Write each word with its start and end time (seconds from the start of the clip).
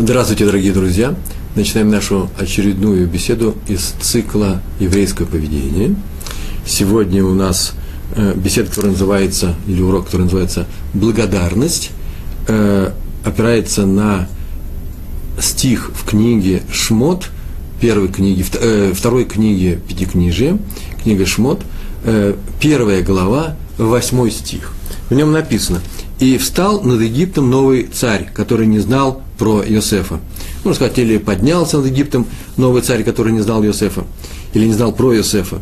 Здравствуйте, 0.00 0.44
дорогие 0.44 0.72
друзья! 0.72 1.16
Начинаем 1.56 1.90
нашу 1.90 2.30
очередную 2.38 3.08
беседу 3.08 3.56
из 3.66 3.94
цикла 4.00 4.62
«Еврейское 4.78 5.24
поведение». 5.24 5.96
Сегодня 6.64 7.24
у 7.24 7.34
нас 7.34 7.72
э, 8.14 8.32
беседа, 8.36 8.68
которая 8.68 8.92
называется, 8.92 9.56
или 9.66 9.82
урок, 9.82 10.06
который 10.06 10.22
называется 10.22 10.68
«Благодарность», 10.94 11.90
э, 12.46 12.92
опирается 13.24 13.86
на 13.86 14.28
стих 15.40 15.90
в 15.92 16.08
книге 16.08 16.62
«Шмот», 16.72 17.30
первой 17.80 18.06
книги, 18.06 18.46
э, 18.52 18.92
второй 18.94 19.24
книги 19.24 19.80
Пятикнижия, 19.88 20.58
книга 21.02 21.26
«Шмот», 21.26 21.62
первая 22.60 23.02
глава, 23.02 23.56
восьмой 23.76 24.30
стих. 24.30 24.70
В 25.10 25.14
нем 25.14 25.32
написано 25.32 25.80
«И 26.20 26.36
встал 26.38 26.82
над 26.82 27.00
Египтом 27.00 27.50
новый 27.50 27.84
царь, 27.84 28.30
который 28.34 28.66
не 28.66 28.78
знал 28.80 29.22
про 29.38 29.62
Иосифа. 29.62 30.20
Можно 30.64 30.74
сказать, 30.74 30.98
или 30.98 31.18
поднялся 31.18 31.78
над 31.78 31.86
Египтом 31.86 32.26
новый 32.56 32.82
царь, 32.82 33.04
который 33.04 33.32
не 33.32 33.40
знал 33.40 33.64
Иосифа, 33.64 34.04
или 34.52 34.66
не 34.66 34.72
знал 34.72 34.92
про 34.92 35.14
Иосифа. 35.14 35.60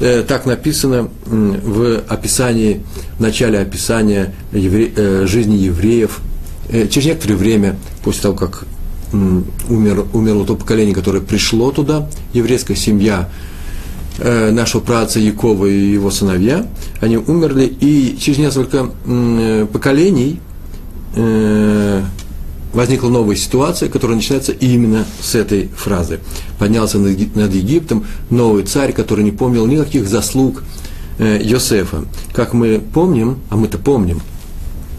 Э, 0.00 0.24
так 0.26 0.44
написано 0.44 1.08
в 1.24 2.02
описании, 2.08 2.82
в 3.16 3.20
начале 3.20 3.60
описания 3.60 4.34
евре, 4.52 4.92
э, 4.94 5.26
жизни 5.26 5.54
евреев. 5.54 6.20
Э, 6.68 6.88
через 6.88 7.06
некоторое 7.06 7.36
время, 7.36 7.76
после 8.02 8.22
того, 8.22 8.34
как 8.36 8.64
умер, 9.12 10.06
умерло 10.12 10.44
то 10.44 10.56
поколение, 10.56 10.94
которое 10.94 11.20
пришло 11.20 11.70
туда, 11.70 12.08
еврейская 12.32 12.74
семья 12.74 13.28
нашего 14.18 14.80
праца 14.80 15.18
Якова 15.18 15.66
и 15.66 15.92
его 15.92 16.10
сыновья, 16.10 16.66
они 17.00 17.16
умерли, 17.16 17.64
и 17.64 18.16
через 18.18 18.38
несколько 18.38 18.90
поколений 19.72 20.40
возникла 22.74 23.08
новая 23.08 23.36
ситуация, 23.36 23.88
которая 23.88 24.16
начинается 24.16 24.52
именно 24.52 25.04
с 25.20 25.34
этой 25.34 25.68
фразы. 25.68 26.20
Поднялся 26.58 26.98
над 26.98 27.54
Египтом 27.54 28.04
новый 28.30 28.64
царь, 28.64 28.92
который 28.92 29.24
не 29.24 29.30
помнил 29.30 29.66
никаких 29.66 30.08
заслуг 30.08 30.62
э, 31.18 31.40
Йосефа. 31.42 32.04
Как 32.32 32.52
мы 32.52 32.80
помним, 32.80 33.38
а 33.50 33.56
мы-то 33.56 33.78
помним, 33.78 34.20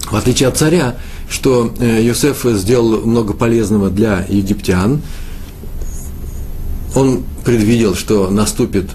в 0.10 0.16
отличие 0.16 0.48
от 0.48 0.58
царя, 0.58 0.96
что 1.30 1.74
э, 1.80 2.02
Йосеф 2.04 2.46
сделал 2.54 3.02
много 3.06 3.34
полезного 3.34 3.90
для 3.90 4.26
египтян, 4.30 5.02
он 6.96 7.24
предвидел, 7.44 7.94
что 7.94 8.30
наступит 8.30 8.90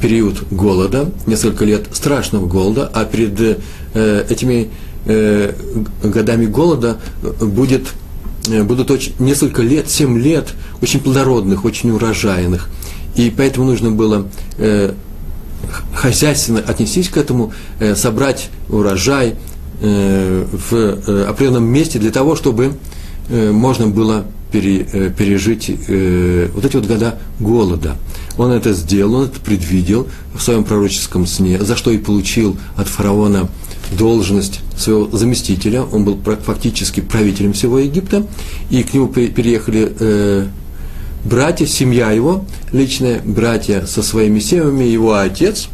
период 0.00 0.44
голода, 0.50 1.10
несколько 1.26 1.64
лет 1.64 1.86
страшного 1.92 2.46
голода, 2.46 2.90
а 2.92 3.04
перед 3.04 3.58
э, 3.94 4.26
этими 4.28 4.68
э, 5.06 5.52
годами 6.02 6.46
голода 6.46 6.98
будет, 7.40 7.88
э, 8.48 8.62
будут 8.62 8.90
очень, 8.90 9.12
несколько 9.18 9.62
лет, 9.62 9.90
7 9.90 10.18
лет 10.18 10.54
очень 10.80 11.00
плодородных, 11.00 11.64
очень 11.64 11.90
урожайных. 11.90 12.68
И 13.16 13.32
поэтому 13.34 13.66
нужно 13.66 13.90
было 13.90 14.26
э, 14.58 14.92
хозяйственно 15.94 16.62
отнестись 16.66 17.08
к 17.08 17.16
этому, 17.16 17.52
э, 17.78 17.94
собрать 17.94 18.48
урожай 18.68 19.36
э, 19.80 20.46
в 20.52 20.74
э, 20.74 21.24
определенном 21.28 21.64
месте 21.64 21.98
для 21.98 22.10
того, 22.10 22.36
чтобы 22.36 22.74
э, 23.28 23.50
можно 23.50 23.86
было 23.86 24.24
пере, 24.54 24.86
э, 24.92 25.10
пережить 25.10 25.68
э, 25.68 26.48
вот 26.54 26.64
эти 26.64 26.76
вот 26.76 26.86
года 26.86 27.18
голода. 27.40 27.96
Он 28.38 28.52
это 28.52 28.72
сделал, 28.72 29.14
он 29.14 29.24
это 29.24 29.40
предвидел 29.40 30.06
в 30.32 30.40
своем 30.40 30.62
пророческом 30.62 31.26
сне, 31.26 31.58
за 31.58 31.76
что 31.76 31.90
и 31.90 31.98
получил 31.98 32.56
от 32.76 32.86
фараона 32.86 33.48
должность 33.98 34.60
своего 34.78 35.08
заместителя, 35.16 35.82
он 35.82 36.04
был 36.04 36.20
фактически 36.46 37.00
правителем 37.00 37.52
всего 37.52 37.80
Египта, 37.80 38.26
и 38.70 38.82
к 38.84 38.94
нему 38.94 39.08
переехали 39.08 39.92
э, 39.98 40.46
братья, 41.24 41.66
семья 41.66 42.12
его, 42.12 42.44
личные 42.72 43.20
братья 43.24 43.86
со 43.86 44.02
своими 44.02 44.38
семьями, 44.38 44.84
его 44.84 45.14
отец, 45.14 45.68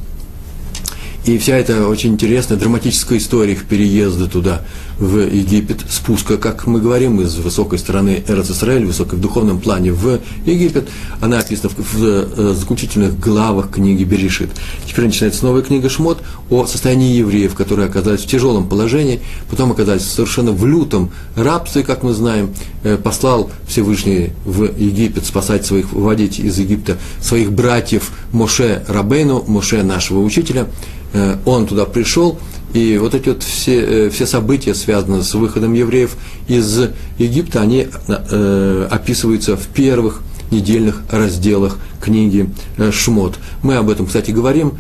и 1.27 1.37
вся 1.37 1.57
эта 1.57 1.87
очень 1.87 2.15
интересная 2.15 2.57
драматическая 2.57 3.19
история 3.19 3.53
их 3.53 3.67
переезда 3.67 4.27
туда, 4.27 4.63
в 5.01 5.19
Египет, 5.19 5.81
спуска, 5.89 6.37
как 6.37 6.67
мы 6.67 6.81
говорим, 6.81 7.21
из 7.23 7.35
высокой 7.37 7.79
стороны 7.79 8.23
Эрцисраэль, 8.29 8.85
высокой 8.85 9.19
в 9.19 9.23
духовном 9.23 9.59
плане 9.59 9.93
в 9.93 10.21
Египет, 10.45 10.89
она 11.21 11.39
описана 11.39 11.71
в, 11.71 11.95
в, 11.95 12.05
э, 12.05 12.55
заключительных 12.55 13.19
главах 13.19 13.71
книги 13.71 14.05
Берешит. 14.05 14.51
Теперь 14.87 15.07
начинается 15.07 15.47
новая 15.47 15.63
книга 15.63 15.89
Шмот 15.89 16.23
о 16.51 16.67
состоянии 16.67 17.17
евреев, 17.17 17.55
которые 17.55 17.89
оказались 17.89 18.21
в 18.21 18.27
тяжелом 18.27 18.69
положении, 18.69 19.21
потом 19.49 19.73
оказались 19.73 20.05
совершенно 20.05 20.53
в 20.53 20.67
лютом 20.67 21.11
рабстве, 21.35 21.83
как 21.83 22.03
мы 22.03 22.13
знаем, 22.13 22.51
э, 22.85 22.99
послал 22.99 23.51
Всевышний 23.67 24.33
в 24.45 24.65
Египет 24.65 25.25
спасать 25.25 25.65
своих, 25.65 25.95
выводить 25.95 26.39
из 26.39 26.59
Египта 26.59 26.99
своих 27.23 27.53
братьев 27.53 28.11
Моше 28.33 28.85
Рабейну, 28.87 29.45
Моше 29.47 29.83
нашего 29.83 30.21
учителя, 30.21 30.67
э, 31.15 31.39
он 31.47 31.67
туда 31.67 31.87
пришел, 31.87 32.39
и 32.73 32.99
вот 32.99 33.15
эти 33.15 33.29
вот 33.29 33.43
все, 33.43 34.07
э, 34.07 34.11
все 34.11 34.27
события, 34.27 34.75
связанные 34.75 35.23
с 35.23 35.35
выходом 35.35 35.73
евреев 35.73 36.17
из 36.47 36.81
Египта, 37.19 37.63
они 37.63 37.89
э, 38.09 38.89
описываются 38.91 39.57
в 39.57 39.67
первых 39.67 40.23
недельных 40.51 41.03
разделах 41.11 41.79
книги 42.01 42.51
э, 42.77 42.91
Шмот. 42.93 43.39
Мы 43.63 43.77
об 43.77 43.91
этом, 43.91 44.07
кстати, 44.07 44.31
говорим 44.31 44.79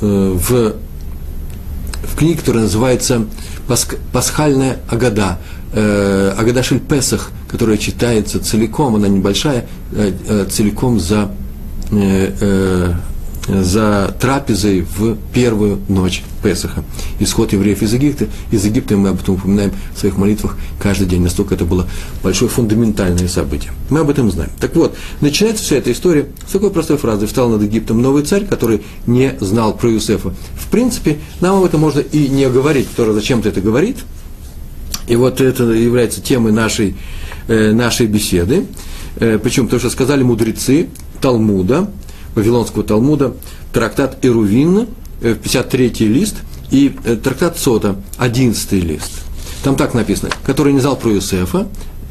э, 0.00 0.36
в, 0.36 0.74
в 2.04 2.16
книге, 2.16 2.38
которая 2.38 2.64
называется 2.64 3.26
Пасх, 3.66 3.94
«Пасхальная 4.12 4.78
Агада», 4.88 5.38
э, 5.72 6.34
Агада 6.36 6.62
Шель 6.62 6.80
Песах, 6.80 7.30
которая 7.48 7.78
читается 7.78 8.40
целиком, 8.40 8.96
она 8.96 9.08
небольшая, 9.08 9.66
э, 9.92 10.46
целиком 10.50 11.00
за 11.00 11.30
за 13.48 14.14
трапезой 14.20 14.82
в 14.82 15.16
первую 15.32 15.80
ночь 15.88 16.22
Песаха. 16.42 16.84
Исход 17.18 17.52
евреев 17.52 17.82
из 17.82 17.92
Египта. 17.92 18.28
Из 18.50 18.64
Египта 18.64 18.96
мы 18.96 19.10
об 19.10 19.20
этом 19.20 19.34
упоминаем 19.34 19.72
в 19.94 19.98
своих 19.98 20.16
молитвах 20.16 20.56
каждый 20.78 21.06
день. 21.06 21.22
Настолько 21.22 21.54
это 21.54 21.64
было 21.64 21.86
большое 22.22 22.50
фундаментальное 22.50 23.28
событие. 23.28 23.72
Мы 23.88 24.00
об 24.00 24.10
этом 24.10 24.30
знаем. 24.30 24.50
Так 24.60 24.74
вот, 24.76 24.96
начинается 25.20 25.64
вся 25.64 25.76
эта 25.76 25.92
история 25.92 26.26
с 26.46 26.52
такой 26.52 26.70
простой 26.70 26.96
фразы. 26.96 27.26
«Встал 27.26 27.48
над 27.48 27.62
Египтом 27.62 28.00
новый 28.00 28.24
царь, 28.24 28.46
который 28.46 28.82
не 29.06 29.34
знал 29.40 29.74
про 29.74 29.90
Юсефа». 29.90 30.34
В 30.54 30.70
принципе, 30.70 31.18
нам 31.40 31.56
об 31.56 31.64
этом 31.64 31.80
можно 31.80 32.00
и 32.00 32.28
не 32.28 32.48
говорить. 32.48 32.88
Кто 32.92 33.12
зачем-то 33.12 33.48
это 33.48 33.60
говорит. 33.60 33.98
И 35.08 35.16
вот 35.16 35.40
это 35.40 35.64
является 35.64 36.20
темой 36.20 36.52
нашей, 36.52 36.94
э, 37.48 37.72
нашей 37.72 38.06
беседы. 38.06 38.66
Э, 39.16 39.38
почему? 39.38 39.66
Потому 39.66 39.80
что 39.80 39.90
сказали 39.90 40.22
мудрецы 40.22 40.88
Талмуда, 41.20 41.90
Вавилонского 42.34 42.84
Талмуда, 42.84 43.34
трактат 43.72 44.24
Ирувин, 44.24 44.88
53-й 45.20 46.04
э, 46.04 46.08
лист, 46.08 46.36
и 46.70 46.96
э, 47.04 47.16
трактат 47.16 47.58
Сота, 47.58 47.96
11 48.18 48.72
лист. 48.72 49.10
Там 49.62 49.76
так 49.76 49.94
написано, 49.94 50.30
который 50.44 50.72
не 50.72 50.80
знал 50.80 50.96
про 50.96 51.10
Юсефа, 51.10 51.68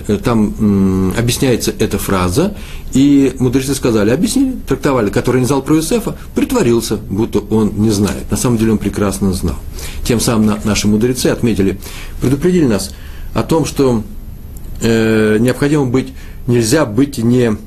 э, 0.07 0.17
там 0.17 0.53
м, 0.59 1.13
объясняется 1.17 1.73
эта 1.79 1.97
фраза, 1.97 2.55
и 2.93 3.33
мудрецы 3.39 3.73
сказали, 3.73 4.11
объяснили, 4.11 4.55
трактовали, 4.67 5.09
который 5.09 5.41
не 5.41 5.47
знал 5.47 5.61
про 5.61 5.75
Юсефа, 5.75 6.15
притворился, 6.35 6.97
будто 6.97 7.39
он 7.39 7.73
не 7.77 7.89
знает. 7.89 8.29
На 8.29 8.37
самом 8.37 8.57
деле 8.57 8.73
он 8.73 8.77
прекрасно 8.77 9.33
знал. 9.33 9.57
Тем 10.03 10.19
самым 10.19 10.45
на, 10.47 10.59
наши 10.63 10.87
мудрецы 10.87 11.27
отметили, 11.27 11.79
предупредили 12.21 12.65
нас 12.65 12.91
о 13.33 13.43
том, 13.43 13.65
что 13.65 14.03
э, 14.81 15.37
необходимо 15.39 15.85
быть, 15.85 16.13
нельзя 16.47 16.85
быть 16.85 17.17
не 17.17 17.57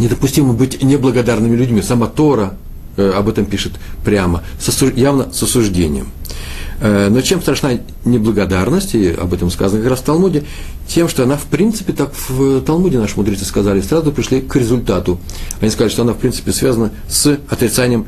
недопустимо 0.00 0.52
быть 0.52 0.82
неблагодарными 0.82 1.54
людьми. 1.54 1.82
Сама 1.82 2.06
Тора 2.06 2.54
э, 2.96 3.12
об 3.12 3.28
этом 3.28 3.44
пишет 3.44 3.74
прямо, 4.04 4.42
сосу, 4.58 4.90
явно 4.90 5.32
с 5.32 5.42
осуждением. 5.42 6.08
Э, 6.80 7.08
но 7.10 7.20
чем 7.20 7.42
страшна 7.42 7.72
неблагодарность, 8.04 8.94
и 8.94 9.10
об 9.10 9.34
этом 9.34 9.50
сказано 9.50 9.82
как 9.82 9.90
раз 9.90 10.00
в 10.00 10.04
Талмуде, 10.04 10.44
тем, 10.88 11.08
что 11.08 11.22
она, 11.22 11.36
в 11.36 11.44
принципе, 11.44 11.92
так 11.92 12.12
в 12.28 12.62
Талмуде 12.62 12.98
наши 12.98 13.16
мудрецы 13.16 13.44
сказали, 13.44 13.80
сразу 13.82 14.10
пришли 14.10 14.40
к 14.40 14.56
результату. 14.56 15.20
Они 15.60 15.70
сказали, 15.70 15.92
что 15.92 16.02
она, 16.02 16.14
в 16.14 16.18
принципе, 16.18 16.52
связана 16.52 16.90
с 17.08 17.38
отрицанием 17.48 18.06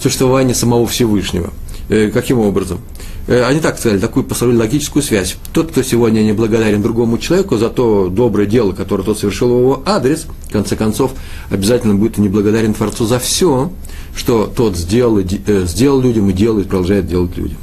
существования 0.00 0.54
самого 0.54 0.86
Всевышнего. 0.86 1.52
Э, 1.88 2.10
каким 2.10 2.38
образом? 2.38 2.80
Э, 3.26 3.44
они 3.44 3.60
так 3.60 3.78
сказали, 3.78 3.98
такую 3.98 4.24
построили 4.24 4.56
логическую 4.56 5.02
связь. 5.02 5.36
Тот, 5.52 5.70
кто 5.70 5.82
сегодня 5.82 6.20
не 6.20 6.32
благодарен 6.32 6.82
другому 6.82 7.18
человеку 7.18 7.56
за 7.56 7.68
то 7.68 8.08
доброе 8.08 8.46
дело, 8.46 8.72
которое 8.72 9.02
тот 9.02 9.18
совершил 9.18 9.48
в 9.48 9.60
его 9.60 9.82
адрес, 9.84 10.26
в 10.48 10.52
конце 10.52 10.76
концов, 10.76 11.12
обязательно 11.50 11.94
будет 11.94 12.18
неблагодарен 12.18 12.74
Творцу 12.74 13.06
за 13.06 13.18
все, 13.18 13.70
что 14.14 14.46
тот 14.46 14.76
сделал, 14.76 15.18
э, 15.18 15.64
сделал 15.66 16.00
людям 16.00 16.30
и 16.30 16.32
делает, 16.32 16.68
продолжает 16.68 17.06
делать 17.06 17.36
людям. 17.36 17.58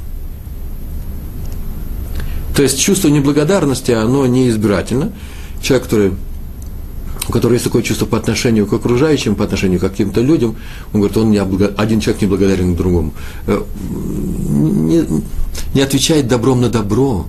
То 2.54 2.62
есть 2.62 2.78
чувство 2.78 3.08
неблагодарности, 3.08 3.92
оно 3.92 4.26
неизбирательно. 4.26 5.12
Человек, 5.62 5.84
который 5.84 6.12
у 7.28 7.32
которого 7.32 7.54
есть 7.54 7.64
такое 7.64 7.82
чувство 7.82 8.06
по 8.06 8.18
отношению 8.18 8.66
к 8.66 8.72
окружающим, 8.72 9.34
по 9.34 9.44
отношению 9.44 9.78
к 9.78 9.82
каким-то 9.82 10.20
людям, 10.20 10.56
он 10.92 11.00
говорит, 11.00 11.16
он 11.16 11.30
не 11.30 11.38
облаг... 11.38 11.72
один 11.76 12.00
человек 12.00 12.22
не 12.22 12.28
благодарен 12.28 12.74
другому. 12.74 13.12
Э, 13.46 13.62
не, 13.80 15.04
не 15.74 15.80
отвечает 15.80 16.28
добром 16.28 16.60
на 16.60 16.68
добро, 16.68 17.26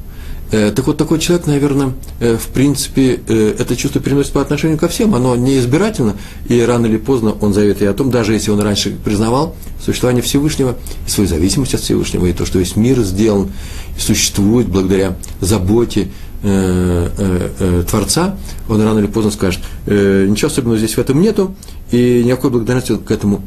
Э, 0.54 0.72
так 0.72 0.86
вот, 0.86 0.98
такой 0.98 1.18
человек, 1.18 1.48
наверное, 1.48 1.94
э, 2.20 2.38
в 2.38 2.48
принципе, 2.50 3.14
это 3.16 3.76
чувство 3.76 4.00
переносит 4.00 4.34
по 4.34 4.42
отношению 4.42 4.78
ко 4.78 4.88
всем, 4.88 5.16
оно 5.16 5.36
не 5.36 5.58
избирательно, 5.58 6.16
и 6.48 6.62
рано 6.62 6.86
или 6.86 6.98
поздно 6.98 7.36
он 7.42 7.56
заявит 7.56 7.82
и 7.82 7.86
о 7.86 7.94
том, 7.94 8.12
даже 8.12 8.34
если 8.34 8.52
он 8.52 8.60
раньше 8.60 8.92
признавал 9.04 9.56
существование 9.84 10.22
Всевышнего, 10.22 10.78
и 11.08 11.10
свою 11.10 11.28
зависимость 11.28 11.74
от 11.74 11.82
Всевышнего, 11.82 12.28
и 12.28 12.34
то, 12.34 12.46
что 12.46 12.60
весь 12.60 12.76
мир 12.76 13.00
сделан, 13.02 13.52
и 13.98 14.00
существует 14.00 14.68
благодаря 14.68 15.18
заботе 15.42 16.10
э, 16.44 17.10
э, 17.18 17.50
э, 17.60 17.84
Творца, 17.90 18.38
он 18.70 18.82
рано 18.82 19.00
или 19.00 19.08
поздно 19.08 19.32
скажет, 19.32 19.62
ничего 19.88 20.48
особенного 20.48 20.78
здесь 20.78 20.96
в 20.96 21.00
этом 21.00 21.22
нету, 21.22 21.56
и 21.92 22.24
никакой 22.24 22.50
благодарности 22.52 22.96
к 22.96 23.12
этому 23.12 23.42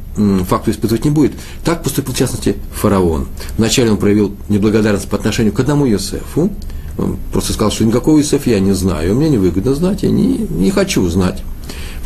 факту 0.49 0.71
испытывать 0.71 1.05
не 1.05 1.11
будет. 1.11 1.33
Так 1.65 1.83
поступил, 1.83 2.15
в 2.15 2.17
частности, 2.17 2.57
фараон. 2.73 3.29
Вначале 3.59 3.91
он 3.91 3.97
проявил 3.97 4.35
неблагодарность 4.49 5.09
по 5.09 5.17
отношению 5.17 5.53
к 5.53 5.61
одному 5.61 5.87
Йосефу, 5.87 6.51
он 6.99 7.19
просто 7.33 7.53
сказал, 7.53 7.71
что 7.71 7.85
никакого 7.85 8.19
Иосифа 8.19 8.51
я 8.51 8.61
не 8.61 8.73
знаю, 8.73 9.15
мне 9.15 9.29
невыгодно 9.29 9.75
знать, 9.75 10.03
я 10.03 10.11
не, 10.11 10.39
не 10.39 10.71
хочу 10.71 11.07
знать. 11.09 11.43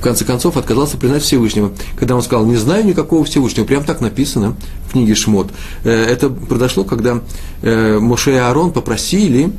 В 0.00 0.02
конце 0.02 0.24
концов, 0.24 0.56
отказался 0.56 0.96
признать 0.96 1.22
Всевышнего. 1.22 1.72
Когда 1.98 2.16
он 2.16 2.22
сказал, 2.22 2.46
не 2.46 2.56
знаю 2.56 2.86
никакого 2.86 3.22
Всевышнего, 3.22 3.66
прям 3.66 3.84
так 3.84 4.00
написано 4.00 4.56
в 4.86 4.92
книге 4.92 5.14
Шмот. 5.14 5.50
Это 5.84 6.30
произошло, 6.30 6.84
когда 6.84 7.20
Моше 7.62 8.32
и 8.32 8.36
Аарон 8.36 8.72
попросили 8.72 9.52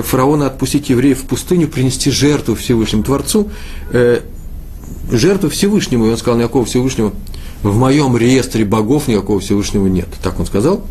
фараона 0.00 0.46
отпустить 0.46 0.90
евреев 0.90 1.20
в 1.20 1.26
пустыню, 1.26 1.68
принести 1.68 2.10
жертву 2.10 2.54
Всевышнему 2.54 3.04
Творцу, 3.04 3.50
жертву 5.10 5.50
Всевышнему. 5.50 6.06
И 6.06 6.10
он 6.10 6.16
сказал, 6.16 6.38
никакого 6.38 6.64
Всевышнего 6.64 7.12
в 7.62 7.76
моем 7.76 8.16
реестре 8.16 8.64
богов 8.64 9.08
никакого 9.08 9.40
Всевышнего 9.40 9.86
нет. 9.86 10.08
Так 10.22 10.40
он 10.40 10.46
сказал. 10.46 10.84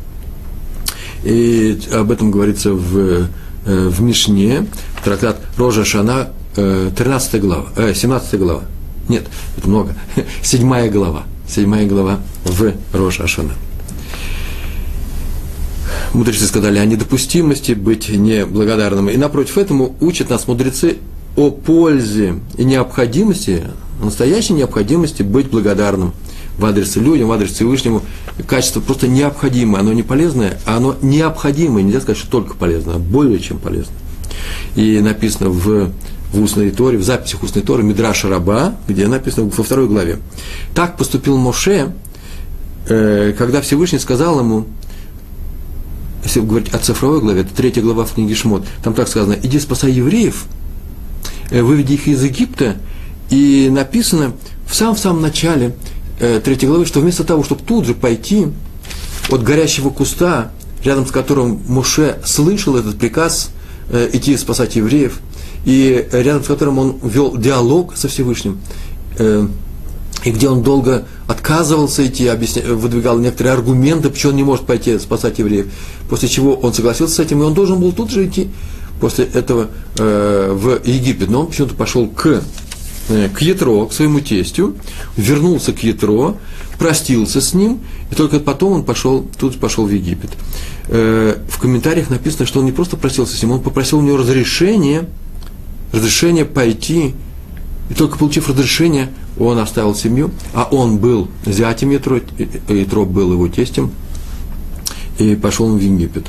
И 1.23 1.79
об 1.91 2.11
этом 2.11 2.31
говорится 2.31 2.73
в 2.73 3.27
Э, 3.65 3.89
в 3.89 4.01
Мишне, 4.01 4.65
трактат 5.03 5.37
Рожа 5.57 5.85
Шана, 5.85 6.29
13 6.55 7.33
э, 7.35 7.37
глава, 7.37 7.67
17 7.93 8.33
э, 8.33 8.37
глава. 8.37 8.61
Нет, 9.07 9.25
это 9.57 9.67
много. 9.67 9.95
Седьмая 10.41 10.89
глава. 10.89 11.23
Седьмая 11.47 11.85
глава 11.85 12.19
в 12.43 12.73
Рожа 12.93 13.27
Шана. 13.27 13.53
Мудрецы 16.13 16.45
сказали 16.45 16.77
о 16.77 16.85
недопустимости 16.85 17.71
быть 17.71 18.09
неблагодарным. 18.09 19.09
И 19.09 19.15
напротив 19.15 19.57
этому 19.57 19.95
учат 20.01 20.29
нас 20.29 20.45
мудрецы 20.45 20.97
о 21.37 21.51
пользе 21.51 22.35
и 22.57 22.65
необходимости, 22.65 23.63
настоящей 24.03 24.53
необходимости 24.53 25.23
быть 25.23 25.49
благодарным 25.49 26.13
в 26.57 26.65
адрес 26.65 26.97
людям, 26.97 27.29
в 27.29 27.31
адрес 27.31 27.51
Всевышнему. 27.51 28.01
Качество 28.45 28.81
просто 28.81 29.07
необходимое, 29.07 29.79
оно 29.79 29.93
не 29.93 30.03
полезное, 30.03 30.59
а 30.65 30.77
оно 30.77 30.97
необходимое, 31.01 31.81
нельзя 31.81 32.01
сказать, 32.01 32.17
что 32.17 32.29
только 32.29 32.55
полезное, 32.55 32.95
а 32.95 32.99
более 32.99 33.39
чем 33.39 33.57
полезное. 33.57 33.95
И 34.75 34.99
написано 34.99 35.49
в, 35.49 35.91
в 36.33 36.41
устной 36.41 36.71
Торе, 36.71 36.97
в 36.97 37.03
записях 37.03 37.41
устной 37.41 37.61
Торы 37.61 37.83
Мидраша 37.83 38.27
Раба, 38.27 38.75
где 38.89 39.07
написано 39.07 39.49
во 39.55 39.63
второй 39.63 39.87
главе. 39.87 40.19
Так 40.75 40.97
поступил 40.97 41.37
Моше, 41.37 41.93
э, 42.89 43.33
когда 43.37 43.61
Всевышний 43.61 43.99
сказал 43.99 44.39
ему, 44.39 44.65
если 46.23 46.41
говорить 46.41 46.73
о 46.73 46.77
цифровой 46.79 47.19
главе, 47.19 47.41
это 47.41 47.53
третья 47.55 47.81
глава 47.81 48.05
в 48.05 48.13
книге 48.13 48.35
Шмот, 48.35 48.65
там 48.83 48.93
так 48.93 49.07
сказано, 49.07 49.35
иди 49.41 49.59
спасай 49.59 49.91
евреев, 49.91 50.45
э, 51.49 51.61
выведи 51.61 51.93
их 51.93 52.07
из 52.07 52.23
Египта, 52.23 52.75
и 53.29 53.69
написано 53.71 54.33
в 54.67 54.75
самом-самом 54.75 55.21
начале, 55.21 55.75
э, 56.19 56.41
третьей 56.43 56.67
главы, 56.67 56.85
что 56.85 56.99
вместо 56.99 57.23
того, 57.23 57.43
чтобы 57.43 57.61
тут 57.63 57.85
же 57.85 57.93
пойти 57.93 58.47
от 59.29 59.43
горящего 59.43 59.89
куста, 59.89 60.51
рядом 60.83 61.05
с 61.05 61.11
которым 61.11 61.61
Муше 61.67 62.19
слышал 62.25 62.75
этот 62.75 62.97
приказ 62.97 63.51
э, 63.89 64.09
идти 64.13 64.37
спасать 64.37 64.75
евреев, 64.75 65.19
и 65.65 66.07
рядом 66.11 66.43
с 66.43 66.47
которым 66.47 66.79
он 66.79 66.97
вел 67.03 67.37
диалог 67.37 67.95
со 67.95 68.07
Всевышним, 68.07 68.59
и 70.23 70.31
где 70.31 70.49
он 70.49 70.63
долго 70.63 71.05
отказывался 71.27 72.05
идти, 72.05 72.27
объясня, 72.27 72.63
выдвигал 72.63 73.17
некоторые 73.19 73.53
аргументы, 73.53 74.09
почему 74.09 74.31
он 74.31 74.37
не 74.37 74.43
может 74.43 74.65
пойти 74.65 74.99
спасать 74.99 75.39
евреев, 75.39 75.67
после 76.09 76.29
чего 76.29 76.53
он 76.53 76.73
согласился 76.73 77.15
с 77.15 77.19
этим, 77.19 77.41
и 77.41 77.45
он 77.45 77.53
должен 77.53 77.79
был 77.79 77.91
тут 77.91 78.11
же 78.11 78.25
идти 78.25 78.49
после 78.99 79.25
этого 79.25 79.69
э, 79.97 80.51
в 80.53 80.87
Египет, 80.87 81.29
но 81.29 81.41
он 81.41 81.47
почему-то 81.47 81.75
пошел 81.75 82.07
к 82.07 82.43
Э, 83.11 83.29
к 83.29 83.41
Ятро, 83.41 83.85
к 83.87 83.93
своему 83.93 84.21
тестю, 84.21 84.75
вернулся 85.17 85.73
к 85.73 85.83
Ятро, 85.83 86.35
простился 86.77 87.41
с 87.41 87.53
ним, 87.53 87.79
и 88.09 88.15
только 88.15 88.39
потом 88.39 88.73
он 88.73 88.83
пошел, 88.83 89.27
тут 89.37 89.59
пошел 89.59 89.85
в 89.85 89.91
Египет. 89.91 90.29
Э, 90.87 91.35
в 91.49 91.59
комментариях 91.59 92.09
написано, 92.09 92.45
что 92.45 92.59
он 92.59 92.65
не 92.65 92.71
просто 92.71 92.95
простился 92.97 93.35
с 93.35 93.41
ним, 93.41 93.51
он 93.51 93.61
попросил 93.61 93.99
у 93.99 94.01
него 94.01 94.17
разрешение, 94.17 95.09
разрешение 95.91 96.45
пойти, 96.45 97.15
и 97.91 97.93
только 97.93 98.17
получив 98.17 98.47
разрешение, 98.47 99.09
он 99.37 99.59
оставил 99.59 99.93
семью, 99.93 100.31
а 100.53 100.65
он 100.71 100.97
был 100.97 101.27
зятем 101.45 101.89
Ятро, 101.89 102.21
Ятро 102.69 103.03
был 103.03 103.33
его 103.33 103.49
тестем, 103.49 103.91
и 105.17 105.35
пошел 105.35 105.65
он 105.65 105.77
в 105.77 105.81
Египет. 105.81 106.27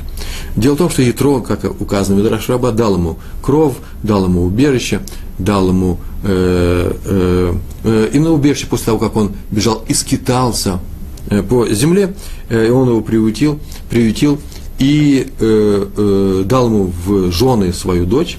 Дело 0.57 0.75
в 0.75 0.79
том, 0.79 0.89
что 0.89 1.01
Ятро, 1.01 1.39
как 1.39 1.63
указано 1.79 2.21
в 2.21 2.49
Раба, 2.49 2.71
дал 2.71 2.95
ему 2.95 3.17
кров, 3.41 3.77
дал 4.03 4.25
ему 4.25 4.43
убежище, 4.43 4.99
дал 5.39 5.69
ему 5.69 5.99
э, 6.23 6.91
э, 7.05 7.53
э, 7.85 8.09
именно 8.11 8.33
убежище 8.33 8.67
после 8.67 8.87
того, 8.87 8.99
как 8.99 9.15
он 9.15 9.31
бежал 9.49 9.85
и 9.87 9.93
скитался 9.93 10.81
э, 11.29 11.41
по 11.43 11.65
земле, 11.69 12.13
э, 12.49 12.67
и 12.67 12.71
он 12.71 12.89
его 12.89 12.99
приютил, 12.99 13.57
приютил 13.89 14.37
и 14.79 15.31
э, 15.39 15.87
э, 15.95 16.43
дал 16.45 16.65
ему 16.65 16.91
в 17.05 17.31
жены 17.31 17.71
свою 17.71 18.05
дочь. 18.05 18.37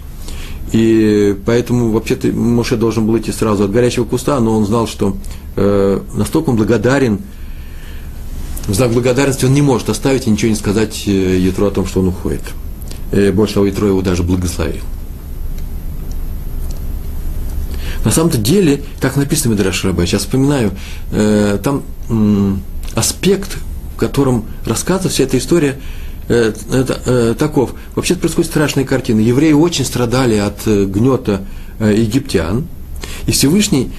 И 0.73 1.37
поэтому 1.47 1.91
вообще-то 1.91 2.29
Моше 2.29 2.77
должен 2.77 3.07
был 3.07 3.19
идти 3.19 3.33
сразу 3.33 3.65
от 3.65 3.71
горячего 3.71 4.05
куста, 4.05 4.41
но 4.41 4.57
он 4.57 4.67
знал, 4.67 4.87
что 4.87 5.17
э, 5.57 6.01
настолько 6.15 6.51
он 6.51 6.57
благодарен, 6.57 7.21
в 8.67 8.75
знак 8.75 8.93
благодарности 8.93 9.45
он 9.45 9.53
не 9.53 9.63
может 9.63 9.91
оставить 9.91 10.27
и 10.27 10.31
ничего 10.31 10.51
не 10.51 10.57
сказать 10.57 11.05
э, 11.07 11.39
Ятро 11.39 11.67
о 11.67 11.71
том, 11.71 11.87
что 11.87 12.01
он 12.01 12.09
уходит. 12.09 12.43
И 13.13 13.31
больше 13.31 13.55
того, 13.55 13.67
Ятро 13.67 13.89
его 13.89 14.03
даже 14.03 14.23
благословил. 14.23 14.83
На 18.05 18.11
самом-то 18.11 18.39
деле, 18.39 18.83
как 19.01 19.17
написано 19.17 19.55
в 19.55 19.59
Медраш 19.59 19.85
Раба, 19.85 20.05
сейчас 20.07 20.23
вспоминаю, 20.23 20.73
э, 21.11 21.59
там 21.63 21.83
э, 22.09 22.55
аспект, 22.95 23.57
в 23.95 23.99
котором 23.99 24.45
рассказывается 24.67 25.09
вся 25.09 25.25
эта 25.25 25.39
история, 25.39 25.79
э, 26.29 26.53
э, 26.71 27.35
таков. 27.39 27.75
Вообще 27.95 28.15
происходит 28.15 28.51
страшная 28.51 28.85
картина. 28.85 29.21
Евреи 29.21 29.53
очень 29.53 29.85
страдали 29.85 30.37
от 30.37 30.67
э, 30.67 30.85
гнета 30.85 31.43
э, 31.79 31.95
египтян, 31.97 32.67
и 33.27 33.33
Всевышний 33.33 33.91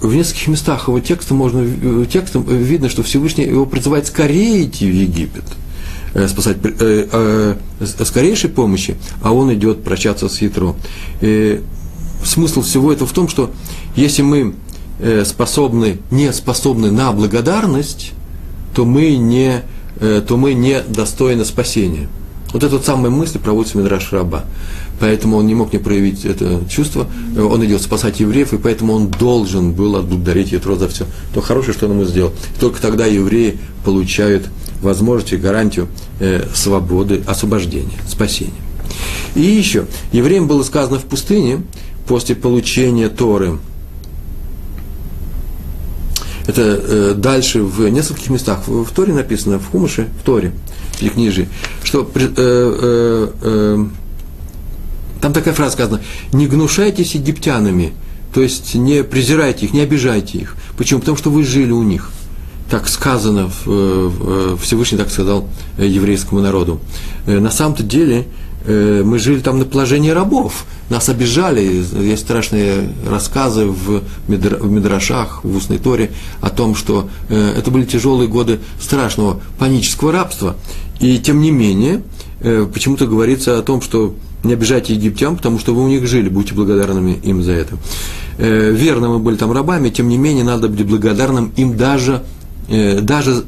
в 0.00 0.14
нескольких 0.14 0.48
местах 0.48 0.88
его 0.88 1.00
текста 1.00 1.34
можно, 1.34 1.60
э, 1.64 2.06
текстом 2.10 2.44
видно, 2.44 2.88
что 2.88 3.02
Всевышний 3.02 3.44
его 3.44 3.66
призывает 3.66 4.06
скорее 4.06 4.64
идти 4.64 4.90
в 4.90 4.94
Египет, 4.94 5.44
э, 6.14 6.28
спасать 6.28 6.58
э, 6.62 7.56
э, 7.80 8.04
скорейшей 8.04 8.50
помощи, 8.50 8.96
а 9.22 9.32
он 9.32 9.52
идет 9.54 9.84
прощаться 9.84 10.28
с 10.28 10.40
Ятро. 10.40 10.76
И 11.20 11.60
смысл 12.24 12.62
всего 12.62 12.92
этого 12.92 13.08
в 13.08 13.12
том, 13.12 13.28
что 13.28 13.50
если 13.96 14.22
мы 14.22 14.54
э, 14.98 15.24
способны, 15.24 15.98
не 16.10 16.32
способны 16.32 16.90
на 16.90 17.12
благодарность, 17.12 18.12
то 18.74 18.84
мы 18.84 19.16
не, 19.16 19.56
э, 19.56 19.62
то 20.00 20.36
мы 20.36 20.54
не 20.54 20.80
достойны 20.82 21.44
спасения. 21.44 22.08
Вот 22.52 22.64
эта 22.64 22.76
вот 22.76 22.84
самая 22.84 23.10
мысль 23.10 23.38
проводится 23.38 23.78
в 23.78 23.80
Мидраш 23.80 24.12
Раба. 24.12 24.44
Поэтому 24.98 25.36
он 25.36 25.46
не 25.46 25.54
мог 25.54 25.72
не 25.72 25.78
проявить 25.78 26.24
это 26.24 26.60
чувство. 26.68 27.06
Он 27.36 27.64
идет 27.64 27.80
спасать 27.80 28.20
евреев, 28.20 28.52
и 28.52 28.58
поэтому 28.58 28.92
он 28.92 29.08
должен 29.08 29.72
был 29.72 29.96
отблагодарить 29.96 30.52
Ятро 30.52 30.74
за 30.74 30.88
все 30.88 31.06
то 31.32 31.40
хорошее, 31.40 31.72
что 31.72 31.86
он 31.86 31.92
ему 31.92 32.04
сделал. 32.04 32.32
только 32.58 32.80
тогда 32.82 33.06
евреи 33.06 33.58
получают 33.84 34.48
возможность 34.82 35.32
и 35.32 35.36
гарантию 35.36 35.88
э, 36.18 36.44
свободы, 36.54 37.22
освобождения, 37.26 37.98
спасения. 38.08 38.52
И 39.34 39.40
еще, 39.40 39.86
евреям 40.12 40.48
было 40.48 40.62
сказано 40.62 40.98
в 40.98 41.04
пустыне, 41.04 41.62
после 42.06 42.34
получения 42.34 43.08
Торы. 43.08 43.58
Это 46.50 46.62
э, 46.62 47.14
дальше 47.16 47.62
в 47.62 47.88
нескольких 47.88 48.28
местах. 48.28 48.66
В, 48.66 48.84
в 48.84 48.90
Торе 48.90 49.12
написано, 49.12 49.60
в 49.60 49.70
Хумыше, 49.70 50.08
в 50.20 50.24
Торе, 50.24 50.52
в 50.94 50.98
Пятикнижии, 50.98 51.48
что 51.84 52.10
э, 52.12 52.28
э, 52.36 53.28
э, 53.40 53.86
там 55.20 55.32
такая 55.32 55.54
фраза 55.54 55.74
сказана, 55.74 56.00
не 56.32 56.48
гнушайтесь 56.48 57.14
египтянами, 57.14 57.92
то 58.34 58.40
есть 58.40 58.74
не 58.74 59.04
презирайте 59.04 59.66
их, 59.66 59.72
не 59.72 59.80
обижайте 59.80 60.38
их. 60.38 60.56
Почему? 60.76 60.98
Потому 60.98 61.16
что 61.16 61.30
вы 61.30 61.44
жили 61.44 61.70
у 61.70 61.84
них. 61.84 62.10
Так 62.68 62.88
сказано, 62.88 63.48
в, 63.48 63.66
в, 63.66 64.56
Всевышний 64.58 64.98
так 64.98 65.10
сказал 65.10 65.48
э, 65.78 65.86
еврейскому 65.86 66.40
народу. 66.40 66.80
Э, 67.26 67.38
на 67.38 67.52
самом-то 67.52 67.84
деле 67.84 68.24
Э, 68.24 68.49
мы 68.66 69.18
жили 69.18 69.40
там 69.40 69.58
на 69.58 69.64
положении 69.64 70.10
рабов, 70.10 70.66
нас 70.90 71.08
обижали, 71.08 71.84
есть 72.02 72.22
страшные 72.22 72.92
рассказы 73.08 73.64
в, 73.64 74.02
Мидрашах, 74.28 75.44
в 75.44 75.56
устной 75.56 75.78
торе 75.78 76.10
о 76.40 76.50
том, 76.50 76.74
что 76.74 77.08
э, 77.28 77.54
это 77.56 77.70
были 77.70 77.84
тяжелые 77.84 78.28
годы 78.28 78.58
страшного 78.80 79.40
панического 79.58 80.12
рабства. 80.12 80.56
И 80.98 81.18
тем 81.18 81.40
не 81.40 81.52
менее, 81.52 82.02
э, 82.40 82.66
почему-то 82.72 83.06
говорится 83.06 83.56
о 83.56 83.62
том, 83.62 83.80
что 83.80 84.14
не 84.42 84.54
обижайте 84.54 84.94
египтян, 84.94 85.36
потому 85.36 85.58
что 85.58 85.74
вы 85.74 85.84
у 85.84 85.88
них 85.88 86.06
жили, 86.06 86.28
будьте 86.28 86.54
благодарными 86.54 87.18
им 87.22 87.42
за 87.42 87.52
это. 87.52 87.76
Э, 88.38 88.72
верно, 88.72 89.10
мы 89.10 89.18
были 89.20 89.36
там 89.36 89.52
рабами, 89.52 89.90
тем 89.90 90.08
не 90.08 90.18
менее, 90.18 90.44
надо 90.44 90.68
быть 90.68 90.86
благодарным 90.86 91.52
им 91.56 91.76
даже, 91.76 92.24
э, 92.68 93.00
даже 93.00 93.44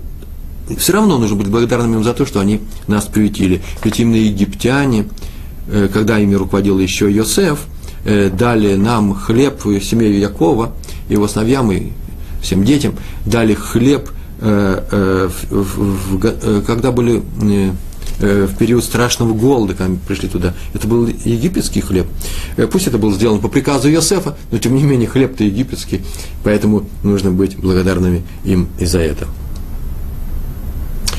все 0.77 0.93
равно 0.93 1.19
нужно 1.19 1.37
быть 1.37 1.49
благодарным 1.49 1.95
им 1.95 2.05
за 2.05 2.15
то, 2.15 2.27
что 2.27 2.41
они 2.41 2.61
нас 2.87 3.05
приютили. 3.05 3.63
Ведь 3.85 4.01
именно 4.01 4.17
египтяне, 4.17 5.07
э, 5.69 5.89
когда 5.93 6.19
ими 6.19 6.35
руководил 6.35 6.79
еще 6.79 7.11
Йосеф, 7.11 7.61
э, 8.05 8.31
дали 8.31 8.75
нам 8.75 9.15
хлеб 9.15 9.63
семье 9.83 10.19
Якова, 10.21 10.73
его 11.09 11.29
сыновьям 11.29 11.71
и 11.73 11.93
всем 12.41 12.65
детям, 12.65 12.95
дали 13.27 13.55
хлеб, 13.55 14.11
э, 14.41 15.31
когда 16.67 16.91
были 16.91 17.23
в 18.19 18.55
период 18.57 18.85
страшного 18.85 19.33
голода, 19.33 19.75
когда 19.75 19.97
пришли 20.07 20.29
туда. 20.29 20.55
Это 20.75 20.87
был 20.87 21.07
египетский 21.07 21.81
хлеб. 21.81 22.07
Пусть 22.71 22.87
это 22.87 22.99
было 22.99 23.13
сделано 23.13 23.41
по 23.41 23.49
приказу 23.49 23.91
Иосифа, 23.91 24.37
но 24.53 24.59
тем 24.59 24.77
не 24.77 24.85
менее 24.85 25.09
хлеб-то 25.09 25.43
египетский, 25.43 26.03
поэтому 26.45 26.85
нужно 27.03 27.33
быть 27.33 27.57
благодарными 27.57 28.23
им 28.45 28.69
и 28.79 28.85
за 28.85 29.01
это. 29.01 29.27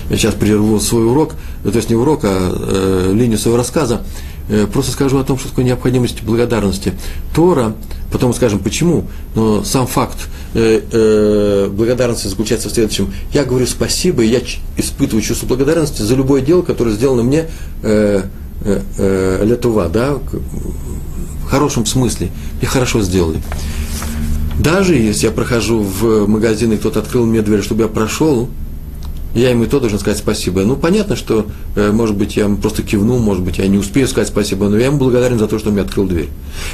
Я 0.09 0.17
сейчас 0.17 0.35
прерву 0.35 0.79
свой 0.79 1.05
урок, 1.05 1.33
то 1.63 1.71
есть 1.71 1.89
не 1.89 1.95
урок, 1.95 2.21
а 2.23 2.51
э, 2.53 3.11
линию 3.13 3.37
своего 3.37 3.57
рассказа. 3.57 4.01
Э, 4.49 4.67
просто 4.71 4.91
скажу 4.91 5.17
о 5.17 5.23
том, 5.23 5.37
что 5.37 5.49
такое 5.49 5.65
необходимость 5.65 6.23
благодарности. 6.23 6.93
Тора, 7.33 7.75
потом 8.11 8.33
скажем 8.33 8.59
почему, 8.59 9.05
но 9.35 9.63
сам 9.63 9.87
факт 9.87 10.17
э, 10.53 10.81
э, 10.91 11.69
благодарности 11.69 12.27
заключается 12.27 12.69
в 12.69 12.73
следующем. 12.73 13.13
Я 13.33 13.45
говорю 13.45 13.65
спасибо, 13.65 14.23
и 14.23 14.27
я 14.27 14.41
испытываю 14.77 15.21
чувство 15.21 15.47
благодарности 15.47 16.01
за 16.01 16.15
любое 16.15 16.41
дело, 16.41 16.61
которое 16.61 16.91
сделано 16.91 17.23
мне 17.23 17.47
э, 17.81 18.23
э, 18.65 18.81
э, 18.97 19.45
летува, 19.45 19.87
да, 19.87 20.15
в 20.15 21.49
хорошем 21.49 21.85
смысле. 21.85 22.29
Мне 22.59 22.67
хорошо 22.67 23.01
сделали. 23.01 23.41
Даже 24.59 24.95
если 24.95 25.27
я 25.27 25.31
прохожу 25.31 25.79
в 25.79 26.27
магазин, 26.27 26.73
и 26.73 26.77
кто-то 26.77 26.99
открыл 26.99 27.25
мне 27.25 27.41
дверь, 27.41 27.63
чтобы 27.63 27.83
я 27.83 27.87
прошел, 27.87 28.49
я 29.33 29.49
ему 29.49 29.63
и 29.63 29.67
то 29.67 29.79
должен 29.79 29.99
сказать 29.99 30.19
спасибо. 30.19 30.61
Ну, 30.61 30.75
понятно, 30.75 31.15
что, 31.15 31.47
э, 31.75 31.91
может 31.91 32.15
быть, 32.15 32.35
я 32.35 32.47
просто 32.49 32.83
кивну, 32.83 33.17
может 33.17 33.43
быть, 33.43 33.57
я 33.57 33.67
не 33.67 33.77
успею 33.77 34.07
сказать 34.07 34.29
спасибо, 34.29 34.69
но 34.69 34.77
я 34.77 34.87
ему 34.87 34.97
благодарен 34.97 35.39
за 35.39 35.47
то, 35.47 35.59
что 35.59 35.69
он 35.69 35.73
мне 35.73 35.83
открыл 35.83 36.05
дверь. 36.05 36.29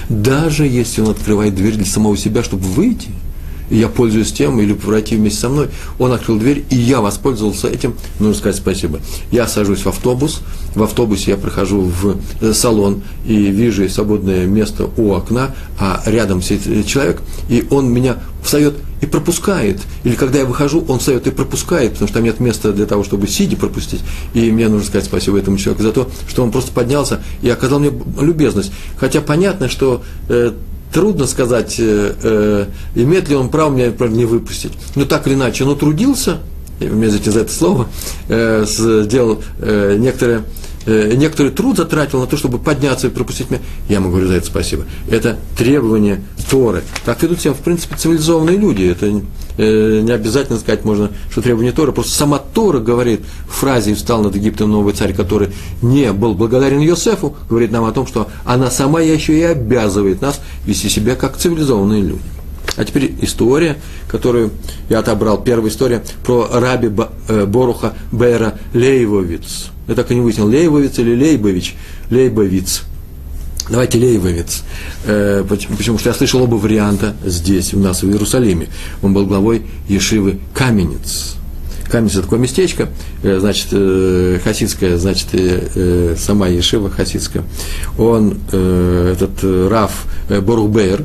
Даже 0.10 0.66
если 0.68 1.02
он 1.02 1.10
открывает 1.10 1.56
дверь 1.56 1.76
для 1.76 1.86
самого 1.86 2.18
себя, 2.18 2.44
чтобы 2.44 2.64
выйти– 2.64 3.10
и 3.70 3.78
я 3.78 3.88
пользуюсь 3.88 4.32
тем, 4.32 4.60
или 4.60 4.74
пройти 4.74 5.16
вместе 5.16 5.42
со 5.42 5.50
мной, 5.50 5.70
он 5.98 6.12
открыл 6.12 6.40
дверь, 6.40 6.66
и 6.70 6.76
я 6.76 7.02
воспользовался 7.02 7.68
этим, 7.68 7.96
нужно 8.20 8.36
сказать 8.36 8.56
спасибо. 8.58 9.00
Я 9.32 9.48
сажусь 9.48 9.86
в 9.86 9.88
автобус, 9.88 10.42
в 10.76 10.84
автобусе 10.84 11.32
я 11.32 11.38
прохожу 11.38 11.82
в 11.82 12.18
э, 12.42 12.54
салон 12.54 13.04
и 13.26 13.36
вижу 13.36 13.88
свободное 13.90 14.46
место 14.46 14.90
у 14.98 15.14
окна, 15.14 15.56
а 15.78 16.02
рядом 16.06 16.42
сидит 16.42 16.88
человек, 16.88 17.22
и 17.48 17.66
он 17.70 17.92
меня 17.92 18.18
встает 18.44 18.76
и 19.02 19.06
пропускает. 19.06 19.80
Или 20.04 20.16
когда 20.16 20.40
я 20.40 20.46
выхожу, 20.46 20.84
он 20.88 21.00
встает 21.00 21.28
и 21.28 21.32
пропускает, 21.32 21.94
потому 21.94 22.08
что 22.08 22.18
там 22.18 22.24
нет 22.24 22.40
места 22.40 22.72
для 22.72 22.86
того, 22.86 23.04
чтобы 23.04 23.28
сидя 23.28 23.56
пропустить. 23.56 24.02
И 24.34 24.52
мне 24.52 24.68
нужно 24.68 24.88
сказать 24.88 25.06
спасибо 25.06 25.38
этому 25.38 25.58
человеку 25.58 25.84
за 25.84 25.92
то, 25.92 26.10
что 26.28 26.44
он 26.44 26.52
просто 26.52 26.72
поднялся 26.72 27.22
и 27.42 27.50
оказал 27.50 27.80
мне 27.80 27.92
любезность. 28.20 28.72
Хотя 28.98 29.22
понятно, 29.22 29.70
что 29.70 30.04
э, 30.28 30.54
трудно 30.94 31.28
сказать, 31.28 31.76
э, 31.80 32.14
э, 32.22 32.66
имеет 32.96 33.30
ли 33.30 33.36
он 33.36 33.50
право 33.50 33.74
меня 33.74 33.92
не 34.08 34.26
выпустить. 34.26 34.74
Но 34.96 35.06
так 35.06 35.28
или 35.28 35.36
иначе, 35.36 35.64
он 35.64 35.78
трудился, 35.78 36.40
мне 36.80 37.10
за 37.10 37.40
это 37.40 37.52
слово, 37.52 37.88
э, 38.28 38.66
сделал 38.68 39.42
э, 39.60 39.98
некоторое 39.98 40.44
э, 40.86 41.14
некоторый 41.16 41.52
труд 41.52 41.78
затратил 41.78 42.20
на 42.20 42.28
то, 42.28 42.38
чтобы 42.38 42.60
подняться 42.60 43.08
и 43.08 43.10
пропустить 43.10 43.50
меня, 43.50 43.62
я 43.88 43.96
ему 43.96 44.10
говорю 44.10 44.28
за 44.28 44.36
это 44.36 44.46
спасибо. 44.48 44.86
Это 45.10 45.38
требование 45.58 46.22
Торы. 46.50 46.84
Так 47.06 47.22
ведут 47.22 47.42
себя, 47.42 47.54
в 47.54 47.60
принципе, 47.60 47.96
цивилизованные 47.96 48.58
люди. 48.58 48.84
Это 48.84 49.22
э, 49.58 50.02
не 50.02 50.12
обязательно 50.12 50.60
сказать 50.60 50.84
можно, 50.86 51.12
что 51.32 51.42
требование 51.42 51.72
Торы. 51.72 51.92
Просто 51.92 52.14
сама 52.14 52.40
Тора 52.40 52.80
говорит 52.80 53.22
в 53.48 53.54
фразе 53.54 53.94
«Встал 53.94 54.22
над 54.22 54.36
Египтом 54.36 54.72
новый 54.72 54.94
царь, 54.94 55.14
который 55.14 55.50
не 55.82 56.12
был 56.12 56.34
благодарен 56.34 56.80
Йосефу», 56.80 57.36
говорит 57.50 57.72
нам 57.72 57.86
о 57.86 57.92
том, 57.92 58.08
что 58.08 58.28
она 58.46 58.72
сама 58.72 59.02
еще 59.02 59.38
и 59.38 59.44
обязывает 59.44 60.22
нас 60.22 60.40
вести 60.66 60.90
себя 60.90 61.16
как 61.16 61.38
цивилизованные 61.38 62.02
люди. 62.02 62.22
А 62.78 62.86
теперь 62.86 63.14
история, 63.22 63.78
которую 64.08 64.52
я 64.90 65.00
отобрал. 65.00 65.44
Первая 65.44 65.70
история 65.70 66.02
про 66.24 66.48
раби 66.52 66.90
э, 67.28 67.46
Боруха 67.46 67.94
Бера 68.12 68.58
Лейвовиц. 68.74 69.72
Я 69.90 69.96
так 69.96 70.12
и 70.12 70.16
не 70.16 70.22
выяснил, 70.22 70.48
Лейвовиц 70.48 71.00
или 71.00 71.16
Лейбович. 71.16 71.76
Лейбовиц. 72.12 72.84
Давайте 73.72 73.98
Лейвовиц. 73.98 74.64
Э, 75.06 75.44
почему? 75.50 75.78
Потому 75.78 75.98
что 75.98 76.10
я 76.10 76.16
слышал 76.16 76.44
оба 76.44 76.56
варианта 76.56 77.16
здесь, 77.26 77.74
у 77.74 77.80
нас 77.80 78.04
в 78.04 78.08
Иерусалиме. 78.08 78.68
Он 79.02 79.16
был 79.16 79.26
главой 79.26 79.64
Ешивы 79.88 80.40
Каменец. 80.54 81.38
Каменец– 81.90 82.12
это 82.14 82.22
такое 82.22 82.38
местечко, 82.38 82.90
э, 83.24 83.40
значит, 83.40 83.70
хасидское, 84.44 84.98
значит, 84.98 85.30
сама 86.20 86.48
Ешива 86.50 86.92
хасидская. 86.92 87.44
Он, 87.98 88.38
этот 88.52 89.44
Раф 89.44 90.06
Борухбейр, 90.30 91.04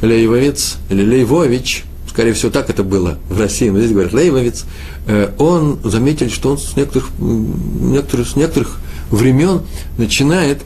Лейвовец 0.00 0.76
или 0.90 1.04
Лейвович, 1.04 1.82
скорее 2.12 2.34
всего, 2.34 2.50
так 2.50 2.68
это 2.68 2.84
было 2.84 3.18
в 3.30 3.40
России, 3.40 3.70
но 3.70 3.78
здесь 3.78 3.92
говорят 3.92 4.12
Лейвовец, 4.12 4.66
э, 5.06 5.30
он 5.38 5.78
заметил, 5.82 6.28
что 6.28 6.50
он 6.50 6.58
с 6.58 6.76
некоторых, 6.76 7.08
некоторых, 7.18 8.28
с 8.28 8.36
некоторых 8.36 8.80
времен 9.10 9.62
начинает, 9.96 10.60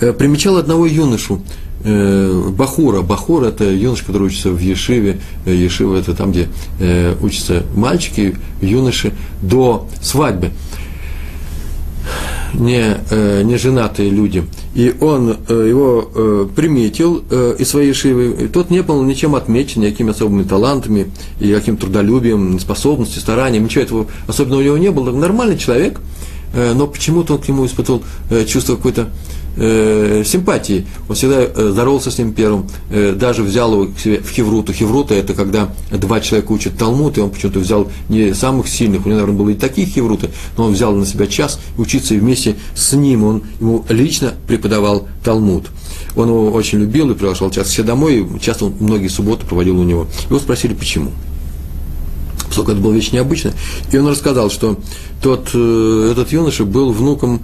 э, 0.00 0.12
примечал 0.12 0.56
одного 0.56 0.86
юношу, 0.86 1.42
э, 1.82 2.50
Бахура. 2.56 3.02
Бахур– 3.02 3.42
это 3.44 3.64
юноша, 3.64 4.04
который 4.04 4.28
учится 4.28 4.50
в 4.50 4.60
Ешиве. 4.60 5.20
Ешива– 5.46 5.96
это 5.98 6.14
там, 6.14 6.30
где 6.32 6.48
учатся 7.20 7.64
мальчики, 7.74 8.36
юноши 8.60 9.12
до 9.42 9.88
свадьбы 10.00 10.52
не, 12.54 12.96
э, 13.10 13.42
не 13.42 13.56
женатые 13.56 14.10
люди, 14.10 14.44
и 14.74 14.94
он 15.00 15.36
э, 15.48 15.66
его 15.68 16.10
э, 16.14 16.48
приметил 16.54 17.22
э, 17.30 17.56
из 17.58 17.68
своей 17.68 17.92
шивы, 17.92 18.44
и 18.44 18.48
тот 18.48 18.70
не 18.70 18.82
был 18.82 19.02
ничем 19.02 19.34
отмечен, 19.34 19.82
никакими 19.82 20.10
особыми 20.10 20.42
талантами, 20.44 21.10
и 21.40 21.52
каким 21.52 21.76
трудолюбием, 21.76 22.58
способностью, 22.58 23.20
старанием, 23.20 23.64
ничего 23.64 23.84
этого 23.84 24.06
особенного 24.26 24.60
у 24.60 24.64
него 24.64 24.78
не 24.78 24.90
было. 24.90 25.10
Нормальный 25.10 25.58
человек, 25.58 26.00
но 26.54 26.86
почему-то 26.86 27.34
он 27.34 27.40
к 27.40 27.48
нему 27.48 27.66
испытывал 27.66 28.02
э, 28.30 28.44
чувство 28.44 28.76
какой-то 28.76 29.10
э, 29.58 30.22
симпатии. 30.24 30.86
Он 31.08 31.14
всегда 31.14 31.42
э, 31.42 31.70
здоровался 31.72 32.10
с 32.10 32.18
ним 32.18 32.32
первым, 32.32 32.68
э, 32.90 33.12
даже 33.12 33.42
взял 33.42 33.72
его 33.72 33.86
к 33.92 33.98
себе 33.98 34.20
в 34.20 34.30
Хевруту. 34.30 34.72
Хеврута– 34.72 35.14
это 35.16 35.34
когда 35.34 35.70
два 35.90 36.20
человека 36.20 36.52
учат 36.52 36.78
Талмуд, 36.78 37.18
и 37.18 37.20
он 37.20 37.30
почему-то 37.30 37.58
взял 37.58 37.90
не 38.08 38.34
самых 38.34 38.68
сильных, 38.68 39.04
у 39.04 39.08
него, 39.08 39.20
наверное, 39.20 39.38
было 39.38 39.50
и 39.50 39.54
такие 39.54 39.86
Хевруты, 39.86 40.30
но 40.56 40.66
он 40.66 40.72
взял 40.72 40.94
на 40.94 41.06
себя 41.06 41.26
час 41.26 41.60
учиться 41.76 42.14
и 42.14 42.18
вместе 42.18 42.56
с 42.74 42.92
ним 42.92 43.24
он 43.24 43.42
ему 43.60 43.84
лично 43.88 44.34
преподавал 44.46 45.08
Талмуд. 45.24 45.66
Он 46.16 46.28
его 46.28 46.50
очень 46.50 46.80
любил 46.80 47.10
и 47.10 47.14
приглашал 47.14 47.50
часто 47.50 47.72
все 47.72 47.82
домой, 47.82 48.20
и 48.20 48.40
часто 48.40 48.66
он 48.66 48.74
многие 48.80 49.08
субботы 49.08 49.46
проводил 49.46 49.78
у 49.78 49.84
него. 49.84 50.06
Его 50.28 50.38
спросили, 50.38 50.74
почему 50.74 51.10
поскольку 52.48 52.72
это 52.72 52.80
была 52.80 52.94
вещь 52.94 53.12
необычная. 53.12 53.54
И 53.92 53.96
он 53.96 54.08
рассказал, 54.08 54.50
что 54.50 54.78
тот, 55.22 55.50
э, 55.54 56.08
этот 56.12 56.32
юноша 56.32 56.64
был 56.64 56.92
внуком 56.92 57.42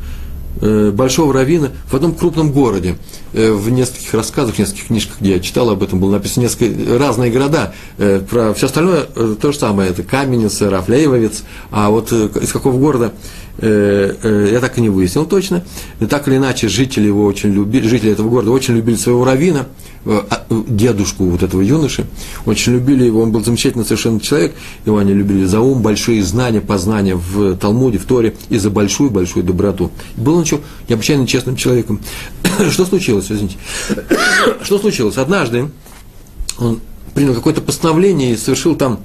Э, 0.61 0.93
большого 0.93 1.33
равина 1.33 1.73
в 1.91 1.95
одном 1.95 2.15
крупном 2.15 2.53
городе. 2.53 2.97
Э, 3.33 3.53
в 3.53 3.71
нескольких 3.71 4.15
рассказах, 4.15 4.55
в 4.55 4.59
нескольких 4.59 4.87
книжках, 4.87 5.17
где 5.21 5.35
я 5.35 5.41
читал 5.41 5.69
об 5.71 5.83
этом, 5.83 5.99
было 5.99 6.13
написано 6.13 6.45
несколько 6.45 6.97
разные 6.97 7.31
города. 7.33 7.75
Про 7.97 8.55
все 8.55 8.67
остальное 8.67 9.03
то 9.03 9.53
же 9.53 9.59
самое. 9.59 9.91
Это 9.91 10.05
Каменец, 10.05 10.63
Рафлеевец. 10.63 11.43
А 11.71 11.91
вот 11.91 12.13
из 12.13 12.53
какого 12.53 12.79
города 12.79 13.13
я 13.59 14.59
так 14.61 14.79
и 14.79 14.81
не 14.81 14.89
выяснил 14.89 15.27
точно. 15.27 15.65
Так 16.11 16.29
или 16.29 16.37
иначе, 16.37 16.69
жители 16.69 17.07
его 17.07 17.25
очень 17.25 17.53
любили, 17.53 17.87
жители 17.87 18.13
этого 18.13 18.29
города 18.29 18.51
очень 18.51 18.75
любили 18.75 18.97
своего 18.97 19.25
равина– 19.25 19.67
Э, 20.07 20.23
а, 20.29 20.45
э, 20.51 20.63
дедушку 20.69 21.25
вот 21.25 21.43
этого 21.43 21.63
юноши, 21.63 22.05
очень 22.45 22.75
любили 22.75 23.05
его, 23.05 23.23
он 23.23 23.33
был 23.33 23.43
замечательный 23.43 23.87
совершенно 23.87 24.21
человек, 24.21 24.55
его 24.85 24.99
они 24.99 25.15
любили 25.15 25.47
за 25.47 25.61
ум, 25.61 25.81
большие 25.81 26.23
знания, 26.23 26.61
познания 26.61 27.15
в 27.15 27.57
Талмуде, 27.57 27.97
в 27.97 28.05
Торе, 28.05 28.37
и 28.51 28.59
за 28.59 28.69
большую-большую 28.69 29.45
доброту. 29.45 29.91
Был 30.19 30.35
он 30.35 30.43
еще 30.43 30.61
необычайно 30.91 31.27
честным 31.27 31.57
человеком. 31.57 32.01
Что 32.71 32.85
случилось, 32.85 33.33
извините? 33.33 33.57
Что 34.63 34.79
случилось? 34.79 35.17
Однажды 35.17 35.71
он 36.59 36.81
принял 37.15 37.33
какое-то 37.33 37.63
постановление 37.63 38.33
и 38.33 38.37
совершил 38.37 38.77
там 38.77 39.01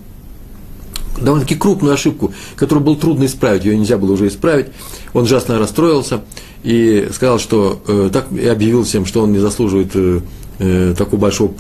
довольно-таки 1.22 1.56
крупную 1.56 1.94
ошибку, 1.94 2.34
которую 2.56 2.84
было 2.84 2.96
трудно 2.96 3.26
исправить, 3.26 3.66
ее 3.66 3.78
нельзя 3.78 3.98
было 3.98 4.14
уже 4.14 4.28
исправить. 4.28 4.68
Он 5.14 5.24
ужасно 5.24 5.60
расстроился 5.60 6.22
и 6.64 7.10
сказал, 7.14 7.40
что 7.40 7.82
э, 7.88 8.10
так 8.12 8.32
и 8.32 8.48
объявил 8.48 8.84
всем, 8.84 9.06
что 9.06 9.24
он 9.24 9.32
не 9.32 9.40
заслуживает 9.40 9.92
э, 9.96 10.22
э, 10.60 10.96
такого 10.98 11.20
большого 11.20 11.54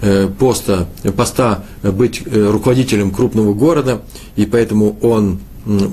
э, 0.00 0.28
поста, 0.38 0.88
поста 1.16 1.64
быть 1.82 2.22
э, 2.24 2.50
руководителем 2.50 3.10
крупного 3.10 3.54
города, 3.54 4.02
и 4.36 4.46
поэтому 4.46 4.96
он 5.00 5.40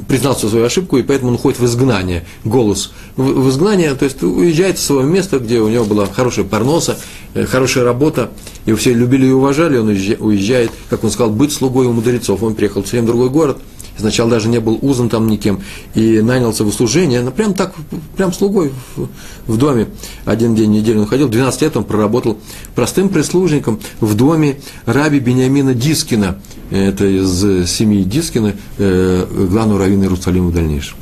признался 0.08 0.50
свою 0.50 0.66
ошибку, 0.66 0.98
и 0.98 1.04
поэтому 1.04 1.30
он 1.30 1.36
уходит 1.36 1.60
в 1.60 1.66
изгнание, 1.66 2.26
голос 2.44 2.92
в 3.16 3.50
изгнание, 3.50 3.94
то 3.96 4.06
есть 4.06 4.22
уезжает 4.24 4.80
с 4.80 4.86
своего 4.86 5.04
места, 5.04 5.40
где 5.40 5.60
у 5.60 5.70
него 5.70 5.86
была 5.86 6.06
хорошая 6.06 6.46
парноса, 6.46 6.98
э, 7.34 7.46
хорошая 7.46 7.84
работа, 7.84 8.32
и 8.66 8.74
все 8.74 8.94
любили 8.94 9.28
и 9.28 9.32
уважали, 9.32 9.78
он 9.78 9.88
уезжает, 9.88 10.72
как 10.90 11.04
он 11.04 11.12
сказал, 11.12 11.32
быть 11.32 11.52
слугой 11.52 11.88
у 11.88 11.94
мудрецов. 11.94 12.44
Он 12.44 12.56
приехал 12.56 12.82
в 12.82 12.86
совсем 12.86 13.06
другой 13.06 13.30
город– 13.30 13.58
сначала 13.98 14.30
даже 14.30 14.48
не 14.48 14.60
был 14.60 14.78
узан 14.82 15.10
там 15.10 15.28
никем, 15.28 15.62
и 15.96 16.22
нанялся 16.22 16.64
в 16.64 16.68
услужение, 16.68 17.22
ну, 17.22 17.32
прям 17.32 17.54
так, 17.54 17.74
прям 18.16 18.34
слугой 18.34 18.72
в, 18.96 19.08
в 19.48 19.58
доме. 19.58 19.88
Один 20.26 20.56
день 20.56 20.72
в 20.72 20.74
неделю 20.74 21.02
он 21.02 21.08
ходил, 21.08 21.28
12 21.28 21.62
лет 21.62 21.78
он 21.78 21.84
проработал 21.84 22.38
простым 22.76 23.10
прислужником 23.10 23.80
в 24.00 24.16
доме 24.16 24.60
раби 24.86 25.20
Бениамина 25.20 25.74
Дискина, 25.74 26.40
это 26.70 27.06
из 27.06 27.70
семьи 27.70 28.04
Дискина, 28.04 28.54
э, 28.78 29.48
главного 29.50 29.80
раввина 29.80 30.04
Иерусалима 30.04 30.50
в 30.50 30.54
дальнейшем. 30.54 30.98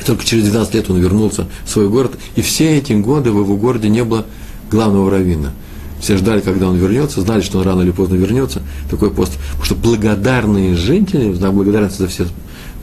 И 0.00 0.04
только 0.04 0.24
через 0.24 0.44
12 0.44 0.74
лет 0.74 0.90
он 0.90 0.98
вернулся 0.98 1.48
в 1.64 1.70
свой 1.70 1.88
город, 1.88 2.12
и 2.36 2.42
все 2.42 2.76
эти 2.76 2.92
годы 2.92 3.32
в 3.32 3.40
его 3.40 3.56
городе 3.56 3.88
не 3.88 4.04
было 4.04 4.26
главного 4.70 5.10
раввина– 5.10 5.52
все 6.00 6.16
ждали, 6.16 6.40
когда 6.40 6.68
он 6.68 6.76
вернется, 6.76 7.20
знали, 7.20 7.40
что 7.40 7.58
он 7.58 7.64
рано 7.64 7.82
или 7.82 7.90
поздно 7.90 8.16
вернется. 8.16 8.62
Такой 8.90 9.10
пост. 9.10 9.32
Потому 9.52 9.64
что 9.64 9.74
благодарные 9.74 10.76
жители, 10.76 11.32
знак 11.32 11.54
благодарности 11.54 11.98
за 11.98 12.08
все, 12.08 12.26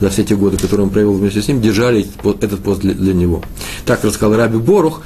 за 0.00 0.10
все 0.10 0.24
те 0.24 0.36
годы, 0.36 0.56
которые 0.56 0.86
он 0.86 0.90
провел 0.90 1.14
вместе 1.14 1.40
с 1.40 1.48
ним, 1.48 1.60
держали 1.60 2.06
этот 2.40 2.60
пост 2.60 2.80
для, 2.80 2.94
для 2.94 3.14
него. 3.14 3.42
Так 3.86 4.04
рассказал 4.04 4.36
Раби 4.36 4.58
Борух, 4.58 5.02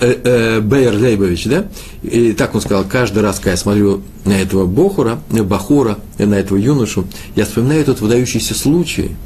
э, 0.00 0.20
э, 0.24 0.60
Бейер 0.60 0.94
Лейбович, 0.94 1.46
да? 1.46 1.66
И 2.02 2.32
так 2.32 2.54
он 2.54 2.60
сказал, 2.60 2.84
каждый 2.84 3.22
раз, 3.22 3.36
когда 3.36 3.52
я 3.52 3.56
смотрю 3.56 4.02
на 4.24 4.32
этого 4.32 4.66
Бохура, 4.66 5.20
э, 5.30 5.42
Бахура, 5.42 5.98
на 6.18 6.34
этого 6.34 6.56
юношу, 6.56 7.06
я 7.36 7.44
вспоминаю 7.44 7.80
этот 7.80 8.00
выдающийся 8.00 8.54
случай, 8.54 9.16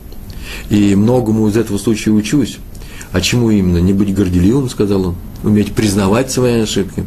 и 0.71 0.95
многому 0.95 1.49
из 1.49 1.57
этого 1.57 1.79
случая 1.79 2.11
учусь. 2.11 2.59
А 3.13 3.21
чему 3.21 3.51
именно? 3.51 3.79
Не 3.79 3.93
быть 3.93 4.15
горделивым, 4.15 4.69
сказал 4.69 5.07
он, 5.07 5.15
уметь 5.43 5.73
признавать 5.73 6.31
свои 6.31 6.61
ошибки, 6.61 7.05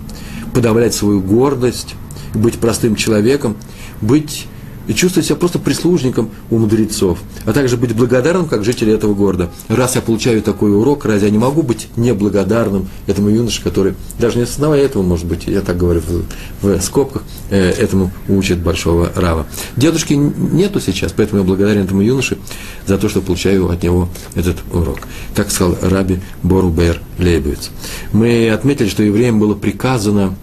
подавлять 0.53 0.93
свою 0.93 1.21
гордость, 1.21 1.95
быть 2.33 2.55
простым 2.55 2.95
человеком, 2.95 3.55
быть 4.01 4.47
и 4.87 4.93
чувствовать 4.93 5.27
себя 5.27 5.35
просто 5.35 5.59
прислужником 5.59 6.29
у 6.49 6.57
мудрецов, 6.57 7.19
а 7.45 7.53
также 7.53 7.77
быть 7.77 7.95
благодарным, 7.95 8.47
как 8.47 8.63
жители 8.63 8.93
этого 8.93 9.13
города. 9.13 9.49
Раз 9.67 9.95
я 9.95 10.01
получаю 10.01 10.41
такой 10.41 10.73
урок, 10.75 11.05
разве 11.05 11.27
я 11.27 11.31
не 11.31 11.37
могу 11.37 11.61
быть 11.61 11.87
неблагодарным 11.95 12.87
этому 13.07 13.29
юноше, 13.29 13.61
который, 13.63 13.93
даже 14.19 14.37
не 14.37 14.43
осознавая 14.43 14.81
этого, 14.81 15.03
может 15.03 15.25
быть, 15.25 15.47
я 15.47 15.61
так 15.61 15.77
говорю 15.77 16.01
в, 16.01 16.67
в 16.67 16.81
скобках, 16.81 17.23
э, 17.49 17.69
этому 17.71 18.11
учит 18.27 18.59
большого 18.59 19.11
рава. 19.15 19.45
Дедушки 19.75 20.13
нету 20.13 20.79
сейчас, 20.79 21.13
поэтому 21.13 21.41
я 21.41 21.47
благодарен 21.47 21.83
этому 21.83 22.01
юноше 22.01 22.37
за 22.87 22.97
то, 22.97 23.09
что 23.09 23.21
получаю 23.21 23.69
от 23.69 23.83
него 23.83 24.09
этот 24.35 24.57
урок. 24.73 24.99
Так 25.35 25.51
сказал 25.51 25.77
Раби 25.81 26.19
Борубер 26.43 27.01
Лейбовиц. 27.19 27.69
Мы 28.13 28.49
отметили, 28.49 28.89
что 28.89 29.03
евреям 29.03 29.39
было 29.39 29.53
приказано 29.53 30.35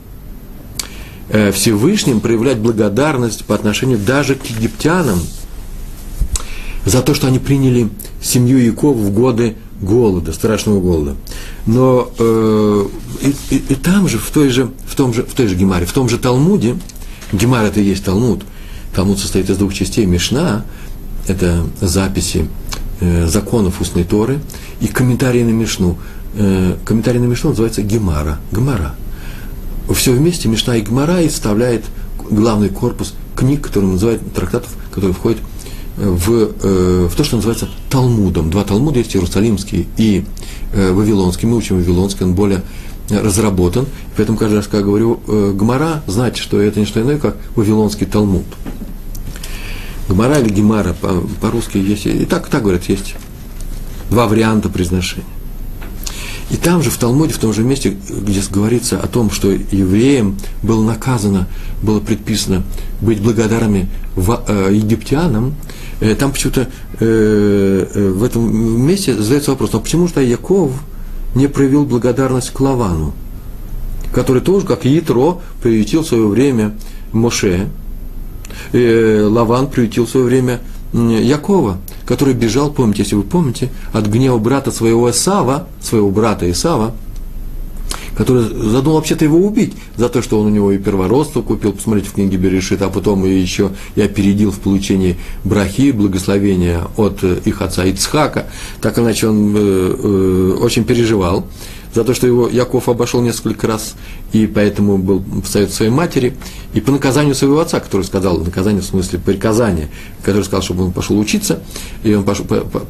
Всевышним 1.53 2.21
проявлять 2.21 2.59
благодарность 2.59 3.45
по 3.45 3.55
отношению 3.55 3.99
даже 3.99 4.35
к 4.35 4.47
египтянам 4.47 5.21
за 6.85 7.03
то, 7.03 7.15
что 7.15 7.27
они 7.27 7.39
приняли 7.39 7.89
семью 8.23 8.59
Якова 8.59 8.97
в 8.97 9.11
годы 9.11 9.57
голода, 9.81 10.33
страшного 10.33 10.81
голода. 10.81 11.17
Но 11.67 12.11
э, 12.19 12.87
и, 13.23 13.35
и, 13.51 13.57
и 13.69 13.75
там 13.75 14.09
же, 14.09 14.19
в 14.19 14.31
той 14.31 14.49
же, 14.49 14.71
в 14.87 14.95
том 14.97 15.13
же, 15.13 15.23
в 15.23 15.35
той 15.35 15.47
же 15.47 15.55
Гемаре, 15.55 15.87
в 15.87 15.93
том 15.93 16.09
же 16.09 16.19
Талмуде, 16.19 16.77
Гемар 17.33 17.65
это 17.65 17.81
и 17.81 17.85
есть 17.85 18.05
Талмуд, 18.05 18.43
Талмуд 18.95 19.19
состоит 19.19 19.51
из 19.51 19.57
двух 19.57 19.75
частей, 19.75 20.07
Мишна, 20.07 20.65
это 21.27 21.65
записи 21.81 22.49
э, 23.01 23.27
законов 23.27 23.81
устной 23.81 24.05
Торы, 24.05 24.41
и 24.81 24.87
комментарии 24.89 25.43
на 25.43 25.51
Мишну. 25.51 25.99
Э, 26.35 26.77
комментарий 26.85 27.21
на 27.21 27.27
Мишну 27.27 27.51
называется 27.51 27.83
Гемара, 27.83 28.39
Гемара– 28.51 28.95
все 29.95 30.13
вместе 30.13 30.49
Мишна 30.49 30.77
и 30.77 30.83
Гмара 30.83 31.23
и 31.23 31.29
вставляет 31.29 31.85
главный 32.31 32.69
корпус 32.69 33.15
книг, 33.37 33.63
которые 33.63 33.93
называют 33.93 34.35
трактатов, 34.35 34.71
которые 34.91 35.15
входят 35.15 35.39
в, 35.97 36.53
э, 36.63 37.09
в 37.11 37.15
то, 37.15 37.25
что 37.25 37.37
называется 37.37 37.69
Талмудом. 37.91 38.51
Два 38.51 38.65
Талмуда 38.65 38.99
есть, 38.99 39.15
Иерусалимский 39.17 39.89
и 39.97 40.25
э, 40.73 40.93
Вавилонский. 40.93 41.49
Мы 41.49 41.57
учим 41.57 41.77
Вавилонский, 41.77 42.25
он 42.25 42.35
более 42.35 42.63
разработан. 43.11 43.87
Поэтому 44.17 44.39
каждый 44.39 44.57
раз, 44.57 44.67
когда 44.67 44.85
говорю 44.85 45.21
э, 45.27 45.53
Гмара, 45.55 46.03
знайте, 46.07 46.41
что 46.41 46.61
это 46.61 46.81
не 46.81 46.87
что 46.87 47.01
иное, 47.01 47.19
как 47.19 47.37
Вавилонский 47.57 48.07
Талмуд. 48.07 48.45
Гмара 50.09 50.39
или 50.39 50.49
Гемара 50.49 50.95
по-русски 51.41 51.77
есть, 51.79 52.07
и 52.07 52.25
так, 52.25 52.49
так 52.49 52.63
говорят, 52.63 52.85
есть 52.85 53.15
два 54.11 54.27
варианта 54.27 54.71
произношения. 54.71 55.27
И 56.51 56.57
там 56.57 56.83
же, 56.83 56.89
в 56.89 56.97
Талмуде, 56.97 57.35
в 57.35 57.39
том 57.39 57.53
же 57.53 57.63
месте, 57.63 57.95
где 58.09 58.41
говорится 58.51 58.99
о 58.99 59.07
том, 59.07 59.31
что 59.31 59.51
евреям 59.51 60.39
было 60.63 60.83
наказано, 60.83 61.47
было 61.83 62.01
предписано 62.01 62.63
быть 63.03 63.21
благодарными 63.21 63.89
э, 64.17 64.71
египтянам, 64.73 65.55
э, 66.01 66.15
там 66.15 66.33
почему-то 66.33 66.69
э, 67.01 68.13
в 68.15 68.25
этом 68.25 68.87
месте 68.87 69.15
задается 69.15 69.51
вопрос, 69.51 69.75
а 69.75 69.79
почему 69.79 70.09
же 70.09 70.25
Яков 70.25 70.73
не 71.35 71.49
проявил 71.49 71.85
благодарность 71.85 72.51
к 72.51 72.61
Лавану, 72.61 73.13
который 74.15 74.41
тоже, 74.41 74.65
как 74.67 74.87
Ятро, 74.87 75.43
приютил 75.63 76.03
в 76.03 76.07
свое 76.07 76.27
время 76.27 76.75
Моше, 77.13 77.69
Лаван 78.73 79.69
приютил 79.69 80.07
в 80.07 80.11
свое 80.11 80.25
время 80.25 80.61
Якова, 80.93 81.79
который 82.07 82.35
бежал, 82.35 82.71
помните, 82.71 83.03
если 83.03 83.15
вы 83.15 83.23
помните, 83.23 83.71
от 83.93 84.07
гнева 84.07 84.39
брата 84.39 84.71
своего 84.71 85.11
Исава, 85.11 85.67
своего 85.81 86.11
брата 86.11 86.51
Исава, 86.51 86.95
который 88.17 88.43
задумал 88.43 88.97
вообще-то 88.97 89.25
его 89.25 89.39
убить 89.39 89.75
за 89.97 90.09
то, 90.09 90.23
что 90.23 90.41
он 90.41 90.47
у 90.47 90.51
него 90.51 90.73
и 90.73 90.79
первородство 90.79 91.41
купил, 91.41 91.73
посмотрите 91.73 92.09
в 92.09 92.15
книге 92.15 92.37
Берешит, 92.37 92.83
а 92.83 92.89
потом 92.89 93.25
еще 93.25 93.71
и 93.95 94.01
опередил 94.01 94.51
в 94.51 94.59
получении 94.59 95.17
брахи, 95.45 95.93
благословения 95.93 96.83
от 96.97 97.23
их 97.23 97.63
отца 97.63 97.85
Ицхака. 97.85 98.47
Так 98.81 98.99
иначе 98.99 99.29
он 99.29 99.55
э, 99.57 99.61
э, 99.61 100.59
очень 100.61 100.85
переживал 100.85 101.47
за 101.99 102.05
то, 102.05 102.15
что 102.15 102.29
его 102.29 102.49
Яков 102.49 102.89
обошел 102.89 103.21
несколько 103.21 103.67
раз, 103.67 103.97
и 104.33 104.47
поэтому 104.47 104.99
был 104.99 105.19
в 105.19 105.49
совет 105.49 105.73
своей 105.73 105.91
матери, 105.91 106.37
и 106.73 106.81
по 106.81 106.93
наказанию 106.93 107.35
своего 107.35 107.59
отца, 107.59 107.81
который 107.81 108.03
сказал, 108.03 108.39
наказание 108.39 108.83
в 108.83 108.85
смысле 108.85 109.19
приказания, 109.19 109.89
который 110.23 110.45
сказал, 110.45 110.63
чтобы 110.63 110.85
он 110.85 110.93
пошел 110.93 111.19
учиться, 111.19 111.61
и 112.05 112.15
он 112.15 112.23
пошел, 112.23 112.45
по, 112.45 112.61
по, 112.61 112.81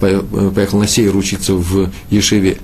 поехал 0.50 0.78
на 0.78 0.86
сейр 0.86 1.16
учиться 1.16 1.54
в 1.54 1.88
Ешиве, 2.10 2.58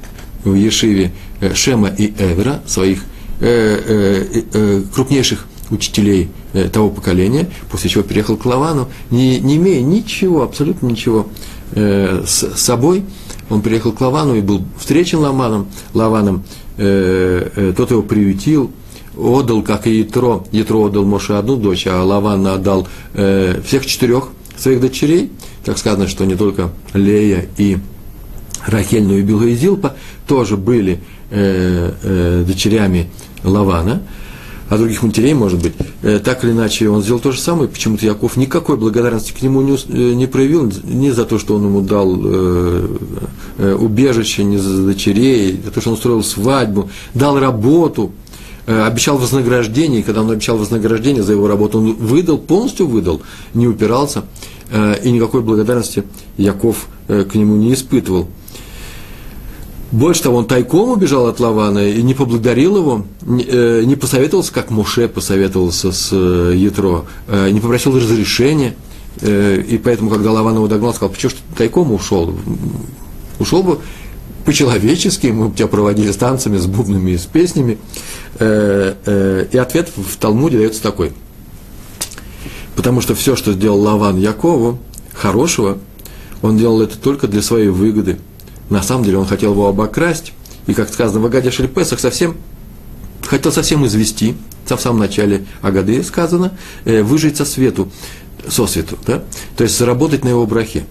в 0.44 0.52
Ешиве 0.52 1.12
э, 1.40 1.54
Шема 1.54 1.88
и 1.88 2.12
Эвера, 2.18 2.60
своих 2.66 3.04
э, 3.40 4.26
э, 4.36 4.42
э, 4.52 4.82
крупнейших 4.94 5.46
учителей 5.70 6.28
э, 6.52 6.68
того 6.68 6.90
поколения, 6.90 7.48
после 7.70 7.88
чего 7.88 8.04
переехал 8.04 8.36
к 8.36 8.44
Лавану, 8.44 8.90
не, 9.10 9.40
не 9.40 9.56
имея 9.56 9.80
ничего, 9.80 10.42
абсолютно 10.42 10.88
ничего 10.88 11.26
э, 11.72 12.22
с 12.26 12.54
собой, 12.56 13.02
он 13.50 13.62
приехал 13.62 13.92
к 13.92 14.00
Лавану 14.00 14.34
и 14.34 14.40
был 14.40 14.62
встречен 14.78 15.18
Лаваном, 15.18 15.68
Лаваном 15.92 16.44
э, 16.76 17.50
э, 17.54 17.72
тот 17.76 17.90
его 17.90 18.02
приютил, 18.02 18.70
отдал, 19.16 19.62
как 19.62 19.86
и 19.86 19.98
Ятро, 19.98 20.44
Ятро 20.52 20.86
отдал 20.86 21.04
Моше 21.04 21.34
одну 21.34 21.56
дочь, 21.56 21.86
а 21.86 22.02
Лаван 22.02 22.46
отдал 22.46 22.88
э, 23.14 23.60
всех 23.64 23.86
четырех 23.86 24.28
своих 24.56 24.80
дочерей, 24.80 25.30
так 25.64 25.78
сказано, 25.78 26.08
что 26.08 26.24
не 26.24 26.36
только 26.36 26.70
Лея 26.92 27.46
и 27.56 27.78
Рахель, 28.66 29.04
но 29.04 29.14
и 29.14 29.22
Билга 29.22 29.46
и 29.46 29.54
Зилпа 29.54 29.94
тоже 30.26 30.56
были 30.56 31.00
э, 31.30 31.92
э, 32.02 32.44
дочерями 32.46 33.10
Лавана, 33.42 34.02
а 34.68 34.78
других 34.78 35.02
матерей, 35.02 35.34
может 35.34 35.60
быть, 35.60 35.74
э, 36.02 36.18
так 36.18 36.44
или 36.44 36.52
иначе 36.52 36.88
он 36.88 37.02
сделал 37.02 37.20
то 37.20 37.32
же 37.32 37.40
самое, 37.40 37.68
почему-то 37.68 38.06
Яков 38.06 38.36
никакой 38.36 38.76
благодарности 38.76 39.32
к 39.32 39.42
нему 39.42 39.60
не, 39.62 39.74
э, 39.74 40.14
не 40.14 40.26
проявил, 40.26 40.72
ни 40.84 41.10
за 41.10 41.24
то, 41.24 41.38
что 41.38 41.56
он 41.56 41.64
ему 41.64 41.80
дал 41.82 42.16
э, 42.16 42.88
э, 43.58 43.74
убежище, 43.74 44.44
ни 44.44 44.56
за 44.56 44.86
дочерей, 44.86 45.60
за 45.64 45.70
то, 45.70 45.80
что 45.80 45.90
он 45.90 45.94
устроил 45.94 46.22
свадьбу, 46.22 46.88
дал 47.14 47.38
работу, 47.38 48.12
э, 48.66 48.84
обещал 48.84 49.18
вознаграждение, 49.18 50.00
и 50.00 50.02
когда 50.02 50.22
он 50.22 50.30
обещал 50.30 50.56
вознаграждение 50.56 51.22
за 51.22 51.32
его 51.32 51.46
работу, 51.46 51.78
он 51.78 51.94
выдал, 51.94 52.38
полностью 52.38 52.86
выдал, 52.86 53.20
не 53.52 53.68
упирался, 53.68 54.24
э, 54.70 54.96
и 55.04 55.10
никакой 55.10 55.42
благодарности 55.42 56.04
Яков 56.38 56.88
э, 57.08 57.24
к 57.24 57.34
нему 57.34 57.56
не 57.56 57.74
испытывал. 57.74 58.28
Больше 59.94 60.24
того, 60.24 60.38
он 60.38 60.46
тайком 60.46 60.90
убежал 60.90 61.28
от 61.28 61.38
Лавана 61.38 61.88
и 61.88 62.02
не 62.02 62.14
поблагодарил 62.14 62.76
его, 62.78 63.06
не, 63.22 63.44
э, 63.46 63.96
посоветовался, 63.96 64.52
как 64.52 64.70
Муше 64.70 65.06
посоветовался 65.06 65.92
с 65.92 66.08
э, 66.10 66.54
Ятро, 66.56 67.04
э, 67.28 67.50
не 67.50 67.60
попросил 67.60 67.96
разрешения. 67.96 68.74
И 69.22 69.80
поэтому, 69.84 70.10
когда 70.10 70.32
Лаван 70.32 70.56
его 70.56 70.66
догнал, 70.66 70.92
сказал, 70.92 71.10
почему 71.10 71.30
ты 71.30 71.58
тайком 71.58 71.92
ушел? 71.92 72.34
Ушел 73.38 73.62
бы 73.62 73.78
по-человечески, 74.44 75.28
мы 75.28 75.50
бы 75.50 75.54
тебя 75.54 75.68
проводили 75.68 76.10
с 76.10 76.16
танцами, 76.16 76.56
с 76.56 76.66
бубнами 76.66 77.12
и 77.12 77.16
с 77.16 77.26
песнями. 77.26 77.78
И 78.40 79.56
ответ 79.56 79.92
в 79.94 80.16
Талмуде 80.16 80.58
дается 80.58 80.82
такой. 80.82 81.12
Потому 82.74 83.00
что 83.00 83.14
все, 83.14 83.36
что 83.36 83.52
сделал 83.52 83.80
Лаван 83.80 84.18
Якову, 84.18 84.80
хорошего, 85.12 85.78
Он 86.42 86.58
делал 86.58 86.82
это 86.82 86.98
только 86.98 87.28
для 87.28 87.40
своей 87.40 87.68
выгоды. 87.68 88.18
На 88.70 88.82
самом 88.82 89.04
деле 89.04 89.18
он 89.18 89.26
хотел 89.26 89.52
его 89.52 89.68
обокрасть, 89.68 90.32
и, 90.66 90.74
как 90.74 90.92
сказано 90.92 91.20
в 91.20 91.26
Агаде 91.26 91.50
Шельпесах, 91.50 92.00
совсем 92.00 92.36
хотел 93.26 93.52
совсем 93.52 93.86
извести, 93.86 94.36
в 94.66 94.78
самом 94.78 95.00
начале 95.00 95.44
Агады 95.62 96.02
сказано, 96.02 96.52
э, 96.84 97.02
выжить 97.02 97.36
со 97.36 97.44
свету, 97.44 97.90
со 98.48 98.66
свету, 98.66 98.98
да? 99.06 99.22
то 99.56 99.64
есть 99.64 99.78
заработать 99.78 100.24
на 100.24 100.28
его 100.30 100.46
брахе. 100.46 100.84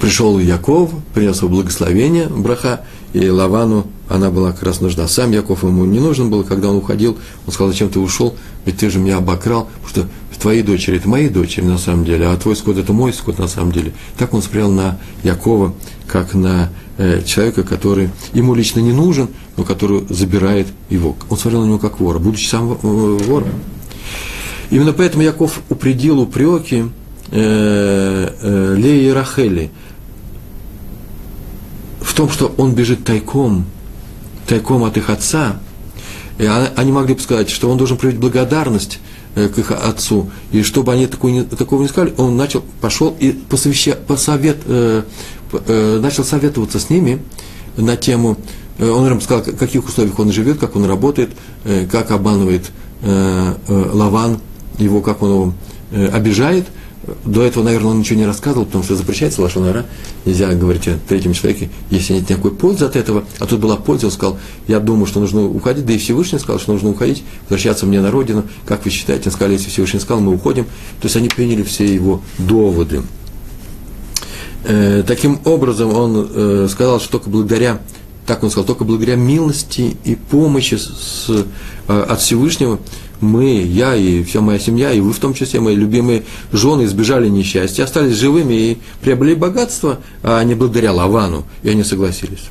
Пришел 0.00 0.38
Яков, 0.38 0.90
принес 1.14 1.38
его 1.38 1.48
благословение, 1.48 2.26
браха, 2.26 2.84
и 3.12 3.28
Лавану 3.28 3.86
она 4.08 4.30
была 4.30 4.52
как 4.52 4.64
раз 4.64 4.80
нужна. 4.80 5.08
Сам 5.08 5.30
Яков 5.30 5.62
ему 5.62 5.84
не 5.84 6.00
нужен 6.00 6.30
был, 6.30 6.44
когда 6.44 6.68
он 6.68 6.76
уходил, 6.76 7.16
он 7.46 7.52
сказал, 7.52 7.72
зачем 7.72 7.88
ты 7.88 8.00
ушел, 8.00 8.34
ведь 8.66 8.78
ты 8.78 8.90
же 8.90 8.98
меня 8.98 9.16
обокрал, 9.18 9.68
потому 9.82 9.88
что 9.88 10.08
твои 10.38 10.62
дочери– 10.62 10.96
это 10.98 11.08
мои 11.08 11.28
дочери 11.28 11.64
на 11.64 11.78
самом 11.78 12.04
деле, 12.04 12.26
а 12.26 12.36
твой 12.36 12.56
скот– 12.56 12.76
это 12.78 12.92
мой 12.92 13.12
скот 13.12 13.38
на 13.38 13.48
самом 13.48 13.72
деле. 13.72 13.92
Так 14.18 14.34
он 14.34 14.42
смотрел 14.42 14.70
на 14.70 14.98
Якова, 15.22 15.74
как 16.06 16.34
на 16.34 16.70
э, 16.98 17.22
человека, 17.24 17.62
который 17.62 18.10
ему 18.32 18.54
лично 18.54 18.80
не 18.80 18.92
нужен, 18.92 19.28
но 19.56 19.64
который 19.64 20.04
забирает 20.08 20.68
его. 20.90 21.16
Он 21.28 21.36
смотрел 21.36 21.62
на 21.62 21.66
него 21.66 21.78
как 21.78 22.00
вора, 22.00 22.18
будучи 22.18 22.46
сам 22.46 22.72
э, 22.72 22.76
вором. 22.82 23.48
Именно 24.70 24.92
поэтому 24.92 25.22
Яков 25.22 25.60
упредил 25.68 26.20
упреки 26.20 26.84
э, 27.30 28.28
э, 28.40 28.74
Леи 28.76 29.08
и 29.08 29.10
Рахели– 29.10 29.70
в 32.14 32.16
том, 32.16 32.30
что 32.30 32.54
он 32.58 32.74
бежит 32.74 33.04
тайком, 33.04 33.64
тайком 34.46 34.84
от 34.84 34.96
их 34.96 35.10
отца, 35.10 35.58
и 36.38 36.46
они 36.46 36.92
могли 36.92 37.14
бы 37.14 37.20
сказать, 37.20 37.50
что 37.50 37.68
он 37.68 37.76
должен 37.76 37.96
проявить 37.96 38.20
благодарность 38.20 39.00
к 39.34 39.58
их 39.58 39.70
отцу, 39.70 40.30
и 40.52 40.62
чтобы 40.62 40.92
они 40.92 41.06
такого 41.06 41.44
такого 41.44 41.82
не 41.82 41.88
сказали, 41.88 42.14
он 42.16 42.36
начал, 42.36 42.62
пошел 42.80 43.16
и 43.18 43.32
посовеща, 43.32 43.96
посовет, 44.06 44.58
э, 44.66 45.02
э, 45.52 45.98
начал 46.00 46.24
советоваться 46.24 46.78
с 46.78 46.88
ними 46.90 47.20
на 47.76 47.96
тему, 47.96 48.36
э, 48.78 48.88
он 48.88 49.10
им 49.10 49.20
сказал, 49.20 49.42
в 49.42 49.56
каких 49.56 49.84
условиях 49.86 50.18
он 50.18 50.30
живет, 50.32 50.58
как 50.58 50.76
он 50.76 50.84
работает, 50.84 51.30
э, 51.64 51.86
как 51.90 52.10
обманывает 52.10 52.70
э, 53.02 53.54
э, 53.66 53.90
Лаван 53.92 54.38
его, 54.78 55.00
как 55.00 55.22
он 55.22 55.30
его 55.30 55.54
э, 55.90 56.08
обижает– 56.08 56.66
до 57.24 57.42
этого, 57.42 57.64
наверное, 57.64 57.90
он 57.90 57.98
ничего 58.00 58.18
не 58.18 58.26
рассказывал, 58.26 58.66
потому 58.66 58.84
что 58.84 58.96
запрещается 58.96 59.42
лошонара. 59.42 59.86
Нельзя 60.24 60.52
говорить 60.54 60.88
о 60.88 60.98
третьем 61.08 61.32
человеке, 61.32 61.70
если 61.90 62.14
нет 62.14 62.28
никакой 62.28 62.52
пользы 62.52 62.84
от 62.84 62.96
этого. 62.96 63.24
А 63.38 63.46
тут 63.46 63.60
была 63.60 63.76
польза, 63.76 64.06
он 64.06 64.12
сказал, 64.12 64.38
я 64.68 64.80
думаю, 64.80 65.06
что 65.06 65.20
нужно 65.20 65.44
уходить, 65.44 65.86
да 65.86 65.92
и 65.92 65.98
Всевышний 65.98 66.38
сказал, 66.38 66.60
что 66.60 66.72
нужно 66.72 66.90
уходить, 66.90 67.22
возвращаться 67.48 67.86
мне 67.86 68.00
на 68.00 68.10
родину. 68.10 68.44
Как 68.66 68.84
вы 68.84 68.90
считаете? 68.90 69.28
Он 69.28 69.32
сказал, 69.32 69.52
если 69.52 69.70
Всевышний 69.70 70.00
сказал, 70.00 70.22
мы 70.22 70.34
уходим. 70.34 70.64
То 71.00 71.04
есть 71.04 71.16
они 71.16 71.28
приняли 71.28 71.62
все 71.62 71.84
его 71.84 72.22
доводы. 72.38 73.02
Э, 74.64 75.02
таким 75.06 75.40
образом, 75.44 75.94
он 75.94 76.28
э, 76.32 76.68
сказал, 76.70 77.00
что 77.00 77.12
только 77.12 77.30
благодаря 77.30 77.80
так 78.26 78.42
он 78.42 78.50
сказал, 78.50 78.64
только 78.64 78.84
благодаря 78.84 79.16
милости 79.16 79.96
и 80.04 80.14
помощи 80.14 80.76
с, 80.76 81.26
э, 81.28 81.44
от 82.08 82.20
Всевышнего 82.20 82.78
мы, 83.20 83.62
я 83.62 83.94
и 83.94 84.22
вся 84.22 84.40
моя 84.40 84.58
семья, 84.58 84.92
и 84.92 85.00
вы 85.00 85.12
в 85.12 85.18
том 85.18 85.34
числе, 85.34 85.60
мои 85.60 85.74
любимые 85.74 86.24
жены, 86.52 86.84
избежали 86.84 87.28
несчастья, 87.28 87.84
остались 87.84 88.16
живыми 88.16 88.54
и 88.54 88.78
приобрели 89.00 89.34
богатство, 89.34 89.98
а 90.22 90.42
не 90.44 90.54
благодаря 90.54 90.92
Лавану, 90.92 91.44
и 91.62 91.70
они 91.70 91.84
согласились. 91.84 92.48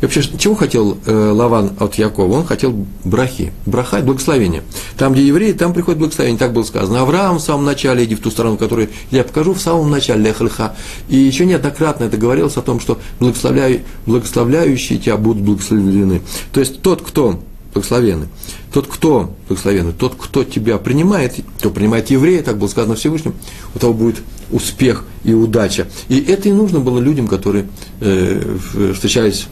И 0.00 0.06
вообще, 0.06 0.22
чего 0.38 0.54
хотел 0.54 0.98
э, 1.06 1.30
Лаван 1.30 1.72
от 1.78 1.94
Якова? 1.94 2.36
Он 2.36 2.44
хотел 2.44 2.86
брахи, 3.04 3.52
браха– 3.64 4.00
благословение. 4.02 4.62
Там, 4.98 5.12
где 5.12 5.26
евреи, 5.26 5.52
там 5.52 5.72
приходит 5.72 5.98
благословение, 5.98 6.38
так 6.38 6.52
было 6.52 6.64
сказано. 6.64 7.00
Авраам 7.00 7.38
в 7.38 7.40
самом 7.42 7.64
начале, 7.64 8.04
иди 8.04 8.14
в 8.14 8.20
ту 8.20 8.30
сторону, 8.30 8.56
которую 8.56 8.90
я 9.10 9.24
покажу, 9.24 9.54
в 9.54 9.60
самом 9.60 9.90
начале, 9.90 10.22
лехальха. 10.22 10.74
И 11.08 11.16
еще 11.16 11.46
неоднократно 11.46 12.04
это 12.04 12.16
говорилось 12.16 12.56
о 12.56 12.62
том, 12.62 12.80
что 12.80 12.98
благословляю, 13.20 13.80
благословляющие 14.06 14.98
тебя 14.98 15.16
будут 15.16 15.42
благословлены. 15.42 16.20
То 16.52 16.60
есть 16.60 16.82
тот, 16.82 17.02
кто 17.02 17.40
благословенный. 17.74 18.28
Тот, 18.72 18.86
кто 18.86 19.34
благословенный, 19.48 19.92
тот, 19.92 20.14
кто 20.16 20.44
тебя 20.44 20.78
принимает, 20.78 21.34
кто 21.58 21.70
принимает 21.70 22.10
еврея, 22.10 22.42
так 22.42 22.56
было 22.56 22.68
сказано 22.68 22.94
Всевышним, 22.94 23.34
у 23.74 23.78
того 23.78 23.92
будет 23.92 24.22
успех 24.50 25.04
и 25.24 25.34
удача. 25.34 25.86
И 26.08 26.18
это 26.20 26.48
и 26.48 26.52
нужно 26.52 26.80
было 26.80 26.98
людям, 27.00 27.28
которые 27.28 27.66
э, 28.00 28.56
встречались 28.94 29.46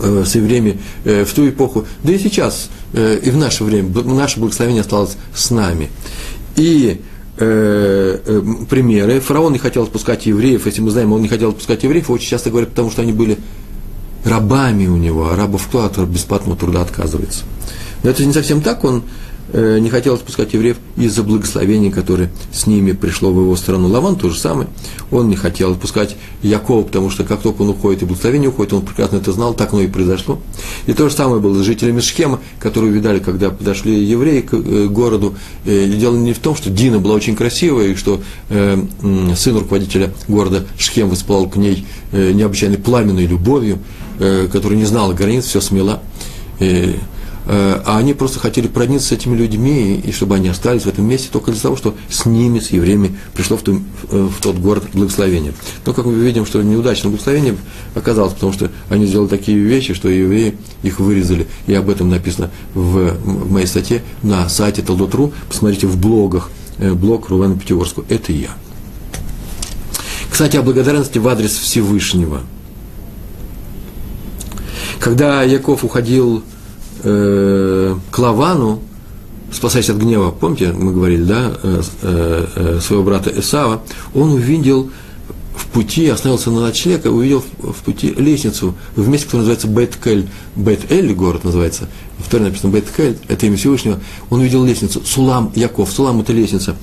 э, 0.00 0.24
с 0.26 0.34
евреями 0.34 0.78
э, 1.04 1.24
в 1.24 1.32
ту 1.32 1.48
эпоху, 1.48 1.86
да 2.02 2.12
и 2.12 2.18
сейчас, 2.18 2.68
э, 2.92 3.20
и 3.22 3.30
в 3.30 3.36
наше 3.36 3.64
время, 3.64 3.88
наше 4.04 4.40
благословение 4.40 4.80
осталось 4.82 5.16
с 5.34 5.50
нами. 5.50 5.90
И 6.56 7.00
э, 7.38 8.18
э, 8.26 8.42
примеры. 8.68 9.20
Фараон 9.20 9.52
не 9.52 9.58
хотел 9.58 9.84
отпускать 9.84 10.26
евреев, 10.26 10.66
если 10.66 10.80
мы 10.80 10.90
знаем, 10.90 11.12
он 11.12 11.22
не 11.22 11.28
хотел 11.28 11.50
отпускать 11.50 11.82
евреев, 11.84 12.10
очень 12.10 12.28
часто 12.28 12.50
говорят, 12.50 12.70
потому 12.70 12.90
что 12.90 13.02
они 13.02 13.12
были 13.12 13.38
рабами 14.24 14.86
у 14.86 14.96
него, 14.96 15.28
а 15.28 15.36
рабов 15.36 15.66
кто 15.68 15.84
от 15.84 15.98
бесплатного 15.98 16.58
труда 16.58 16.82
отказывается. 16.82 17.44
Но 18.02 18.10
это 18.10 18.24
не 18.24 18.32
совсем 18.32 18.60
так, 18.60 18.84
он 18.84 19.02
э, 19.52 19.78
не 19.78 19.88
хотел 19.88 20.14
отпускать 20.14 20.52
евреев 20.52 20.76
из-за 20.96 21.22
благословения, 21.22 21.90
которое 21.90 22.30
с 22.52 22.66
ними 22.66 22.92
пришло 22.92 23.32
в 23.32 23.40
его 23.40 23.56
страну. 23.56 23.88
Лаван 23.88 24.16
то 24.16 24.28
же 24.28 24.38
самое, 24.38 24.68
он 25.10 25.28
не 25.28 25.36
хотел 25.36 25.72
отпускать 25.72 26.16
Якова, 26.42 26.82
потому 26.82 27.08
что 27.08 27.24
как 27.24 27.40
только 27.40 27.62
он 27.62 27.70
уходит 27.70 28.02
и 28.02 28.04
благословение 28.04 28.50
уходит, 28.50 28.74
он 28.74 28.82
прекрасно 28.82 29.16
это 29.16 29.32
знал, 29.32 29.54
так 29.54 29.72
оно 29.72 29.82
и 29.82 29.86
произошло. 29.86 30.38
И 30.86 30.92
то 30.92 31.08
же 31.08 31.14
самое 31.14 31.40
было 31.40 31.62
с 31.62 31.64
жителями 31.64 32.00
Шхема, 32.00 32.40
которые 32.58 32.92
увидали, 32.92 33.20
когда 33.20 33.48
подошли 33.48 34.04
евреи 34.04 34.42
к 34.42 34.52
э, 34.52 34.86
городу. 34.86 35.34
Э, 35.64 35.86
дело 35.86 36.16
не 36.16 36.34
в 36.34 36.38
том, 36.40 36.56
что 36.56 36.68
Дина 36.68 36.98
была 36.98 37.14
очень 37.14 37.36
красивая, 37.36 37.88
и 37.88 37.94
что 37.94 38.20
сын 38.48 39.56
руководителя 39.56 40.12
города 40.28 40.66
Шхем 40.78 41.08
воспылал 41.08 41.48
к 41.48 41.56
ней 41.56 41.86
необычайной 42.12 42.78
пламенной 42.78 43.26
любовью, 43.26 43.78
которая 44.18 44.78
не 44.78 44.84
знала 44.84 45.12
границ, 45.12 45.44
все 45.46 45.60
смела. 45.60 46.00
Э, 46.60 46.94
Э, 47.46 47.82
а 47.84 47.98
они 47.98 48.14
просто 48.14 48.40
хотели 48.40 48.68
продниться 48.68 49.08
с 49.08 49.12
этими 49.12 49.36
людьми, 49.36 50.00
и 50.02 50.12
чтобы 50.12 50.36
они 50.36 50.48
остались 50.48 50.82
в 50.82 50.86
этом 50.86 51.06
месте 51.06 51.28
только 51.30 51.52
для 51.52 51.60
того, 51.60 51.76
что 51.76 51.94
с 52.08 52.24
ними, 52.24 52.58
с 52.58 52.70
евреями, 52.70 53.18
пришло 53.34 53.56
в, 53.56 53.62
ту, 53.62 53.82
э, 54.10 54.28
в 54.34 54.40
тот 54.40 54.56
город 54.56 54.84
благословение. 54.94 55.52
Но, 55.84 55.92
как 55.92 56.06
мы 56.06 56.14
видим, 56.14 56.46
что 56.46 56.62
неудачное 56.62 57.10
благословение 57.10 57.56
оказалось, 57.94 58.32
потому 58.32 58.52
что 58.52 58.70
они 58.88 59.04
сделали 59.06 59.28
такие 59.28 59.58
вещи, 59.58 59.92
что 59.92 60.08
евреи 60.08 60.56
их 60.82 61.00
вырезали. 61.00 61.46
И 61.66 61.74
об 61.74 61.90
этом 61.90 62.08
написано 62.08 62.50
в, 62.72 63.10
в 63.10 63.52
моей 63.52 63.66
статье 63.66 64.02
на 64.22 64.48
сайте 64.48 64.80
Талдот.ру. 64.80 65.32
Посмотрите 65.48 65.86
в 65.86 65.98
блогах, 65.98 66.50
э, 66.78 66.94
блог 66.94 67.28
Рувана 67.28 67.58
Пятигорского. 67.58 68.06
Это 68.08 68.32
я. 68.32 68.50
Кстати, 70.30 70.56
о 70.56 70.62
благодарности 70.62 71.18
в 71.18 71.28
адрес 71.28 71.52
Всевышнего. 71.52 72.40
Когда 75.04 75.42
Яков 75.42 75.84
уходил 75.84 76.42
э, 77.02 77.94
к 78.10 78.18
Лавану, 78.18 78.80
спасаясь 79.52 79.90
от 79.90 79.98
гнева, 79.98 80.30
помните, 80.30 80.72
мы 80.72 80.94
говорили, 80.94 81.24
да, 81.24 81.52
э, 81.62 81.82
э, 82.00 82.46
э 82.56 82.80
своего 82.80 83.04
брата 83.04 83.30
Исава, 83.38 83.82
он 84.14 84.32
увидел 84.32 84.90
в 85.54 85.66
пути, 85.66 86.08
остановился 86.08 86.50
на 86.50 86.62
ночлег 86.62 87.04
и 87.04 87.10
увидел 87.10 87.44
в 87.58 87.82
пути 87.84 88.14
лестницу 88.16 88.76
в 88.96 89.06
месте, 89.06 89.26
которое 89.26 89.42
называется 89.42 89.68
Бет-Кель. 89.68 90.26
Бет-Эль 90.56 91.12
город 91.12 91.44
называется, 91.44 91.86
в 92.18 92.30
Торе 92.30 92.44
написано 92.44 92.72
Бет-Кель, 92.72 93.18
это 93.28 93.44
имя 93.44 93.58
Всевышнего. 93.58 94.00
Он 94.30 94.40
увидел 94.40 94.64
лестницу, 94.64 95.02
Сулам 95.04 95.52
Яков, 95.54 95.92
Сулам– 95.92 96.20
это 96.22 96.32
лестница. 96.32 96.76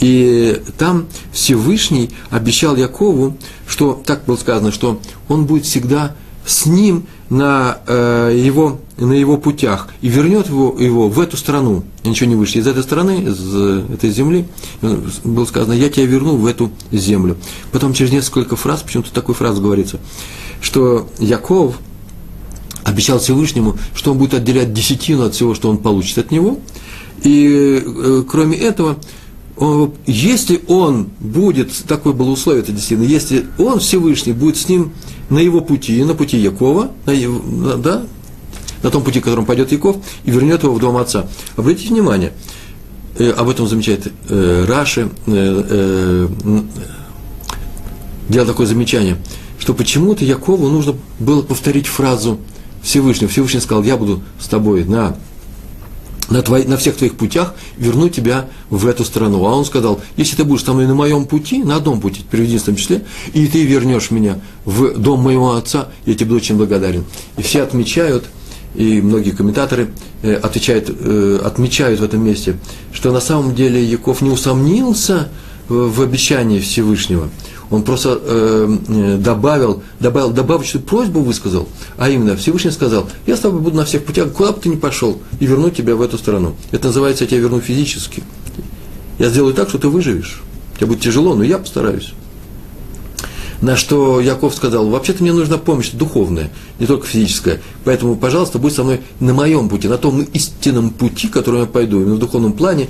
И 0.00 0.60
там 0.78 1.06
Всевышний 1.30 2.10
обещал 2.30 2.74
Якову, 2.74 3.36
что, 3.68 4.02
так 4.04 4.24
было 4.24 4.34
сказано, 4.34 4.72
что 4.72 5.00
он 5.28 5.44
будет 5.44 5.64
всегда 5.64 6.16
с 6.48 6.64
ним 6.64 7.04
на, 7.28 7.78
э, 7.86 8.34
его, 8.42 8.80
на 8.96 9.12
его 9.12 9.36
путях 9.36 9.88
и 10.00 10.08
вернет 10.08 10.48
его, 10.48 10.74
его 10.78 11.08
в 11.08 11.20
эту 11.20 11.36
страну. 11.36 11.84
Ничего 12.04 12.30
не 12.30 12.36
вышло 12.36 12.58
из 12.58 12.66
этой 12.66 12.82
страны, 12.82 13.22
из 13.22 13.54
этой 13.92 14.10
земли. 14.10 14.46
Было 15.24 15.44
сказано, 15.44 15.74
я 15.74 15.90
тебя 15.90 16.06
верну 16.06 16.36
в 16.36 16.46
эту 16.46 16.70
землю. 16.90 17.36
Потом 17.70 17.92
через 17.92 18.12
несколько 18.12 18.56
фраз, 18.56 18.82
почему-то 18.82 19.12
такой 19.12 19.34
фраз 19.34 19.60
говорится, 19.60 20.00
что 20.62 21.06
Яков 21.18 21.78
обещал 22.84 23.18
Всевышнему, 23.18 23.76
что 23.94 24.12
он 24.12 24.18
будет 24.18 24.32
отделять 24.32 24.72
десятину 24.72 25.24
от 25.24 25.34
всего, 25.34 25.54
что 25.54 25.68
он 25.68 25.76
получит 25.76 26.16
от 26.16 26.30
него. 26.30 26.58
И 27.24 27.82
э, 27.84 28.24
кроме 28.26 28.56
этого, 28.56 28.96
если 30.06 30.62
он 30.68 31.08
будет, 31.18 31.72
такое 31.86 32.12
было 32.12 32.30
условие 32.30 32.62
это 32.62 32.72
действительно, 32.72 33.06
если 33.06 33.46
он 33.58 33.80
Всевышний 33.80 34.32
будет 34.32 34.56
с 34.56 34.68
ним 34.68 34.92
на 35.30 35.38
его 35.38 35.60
пути, 35.60 36.02
на 36.04 36.14
пути 36.14 36.38
Якова, 36.38 36.92
на, 37.06 37.10
его, 37.10 37.76
да, 37.76 38.04
на 38.82 38.90
том 38.90 39.02
пути, 39.02 39.20
которым 39.20 39.46
пойдет 39.46 39.72
Яков, 39.72 39.96
и 40.24 40.30
вернет 40.30 40.62
его 40.62 40.74
в 40.74 40.78
дом 40.78 40.96
отца. 40.96 41.28
Обратите 41.56 41.88
внимание, 41.88 42.32
э, 43.18 43.30
об 43.30 43.48
этом 43.48 43.66
замечает 43.66 44.12
э, 44.28 44.64
Раши, 44.66 45.08
э, 45.26 46.28
э, 46.46 46.60
делал 48.28 48.46
такое 48.46 48.66
замечание, 48.66 49.16
что 49.58 49.74
почему-то 49.74 50.24
Якову 50.24 50.68
нужно 50.68 50.94
было 51.18 51.42
повторить 51.42 51.86
фразу 51.88 52.38
Всевышнего. 52.82 53.30
Всевышний 53.30 53.60
сказал, 53.60 53.82
я 53.82 53.96
буду 53.96 54.22
с 54.40 54.46
тобой 54.46 54.84
на 54.84 55.16
на, 56.30 56.42
твои, 56.42 56.64
на 56.64 56.76
всех 56.76 56.96
твоих 56.96 57.16
путях 57.16 57.54
верну 57.76 58.08
тебя 58.08 58.48
в 58.70 58.86
эту 58.86 59.04
страну. 59.04 59.44
А 59.46 59.54
он 59.54 59.64
сказал, 59.64 60.00
если 60.16 60.36
ты 60.36 60.44
будешь 60.44 60.64
со 60.64 60.72
мной 60.72 60.86
на 60.86 60.94
моем 60.94 61.24
пути, 61.24 61.62
на 61.62 61.76
одном 61.76 62.00
пути, 62.00 62.22
в 62.30 62.34
единственном 62.34 62.76
числе, 62.76 63.04
и 63.32 63.46
ты 63.46 63.64
вернешь 63.64 64.10
меня 64.10 64.40
в 64.64 64.98
дом 64.98 65.20
моего 65.20 65.54
отца, 65.54 65.88
я 66.06 66.14
тебе 66.14 66.26
буду 66.26 66.36
очень 66.36 66.56
благодарен. 66.56 67.04
И 67.36 67.42
все 67.42 67.62
отмечают, 67.62 68.24
и 68.74 69.00
многие 69.00 69.30
комментаторы 69.30 69.88
э, 70.22 70.34
отвечают, 70.34 70.90
э, 70.90 71.40
отмечают 71.44 72.00
в 72.00 72.04
этом 72.04 72.24
месте, 72.24 72.56
что 72.92 73.12
на 73.12 73.20
самом 73.20 73.54
деле 73.54 73.82
Яков 73.82 74.20
не 74.20 74.30
усомнился 74.30 75.28
в, 75.68 75.90
в 75.90 76.02
обещании 76.02 76.60
Всевышнего– 76.60 77.28
он 77.70 77.82
просто 77.82 78.20
э, 78.22 78.76
э, 78.88 79.16
добавил, 79.18 79.82
добавил, 80.00 80.30
добавочную 80.30 80.84
просьбу 80.84 81.20
высказал, 81.20 81.68
а 81.96 82.08
именно 82.08 82.36
Всевышний 82.36 82.70
сказал, 82.70 83.08
я 83.26 83.36
с 83.36 83.40
тобой 83.40 83.60
буду 83.60 83.76
на 83.76 83.84
всех 83.84 84.04
путях, 84.04 84.32
куда 84.32 84.52
бы 84.52 84.60
ты 84.60 84.68
ни 84.68 84.76
пошел, 84.76 85.20
и 85.38 85.46
верну 85.46 85.70
тебя 85.70 85.94
в 85.94 86.02
эту 86.02 86.18
страну. 86.18 86.54
Это 86.70 86.88
называется, 86.88 87.24
я 87.24 87.30
тебя 87.30 87.40
верну 87.40 87.60
физически. 87.60 88.22
Я 89.18 89.28
сделаю 89.28 89.52
так, 89.54 89.68
что 89.68 89.78
ты 89.78 89.88
выживешь. 89.88 90.42
Тебе 90.76 90.86
будет 90.86 91.00
тяжело, 91.00 91.34
но 91.34 91.42
я 91.42 91.58
постараюсь. 91.58 92.12
На 93.60 93.76
что 93.76 94.20
Яков 94.20 94.54
сказал, 94.54 94.88
вообще-то 94.88 95.22
мне 95.22 95.32
нужна 95.32 95.58
помощь 95.58 95.90
духовная, 95.90 96.50
не 96.78 96.86
только 96.86 97.06
физическая. 97.06 97.60
Поэтому, 97.84 98.14
пожалуйста, 98.14 98.60
будь 98.60 98.72
со 98.72 98.84
мной 98.84 99.00
на 99.18 99.34
моем 99.34 99.68
пути, 99.68 99.88
на 99.88 99.98
том 99.98 100.22
истинном 100.22 100.90
пути, 100.90 101.26
которым 101.26 101.62
я 101.62 101.66
пойду, 101.66 102.00
именно 102.00 102.14
в 102.14 102.20
духовном 102.20 102.52
плане, 102.52 102.86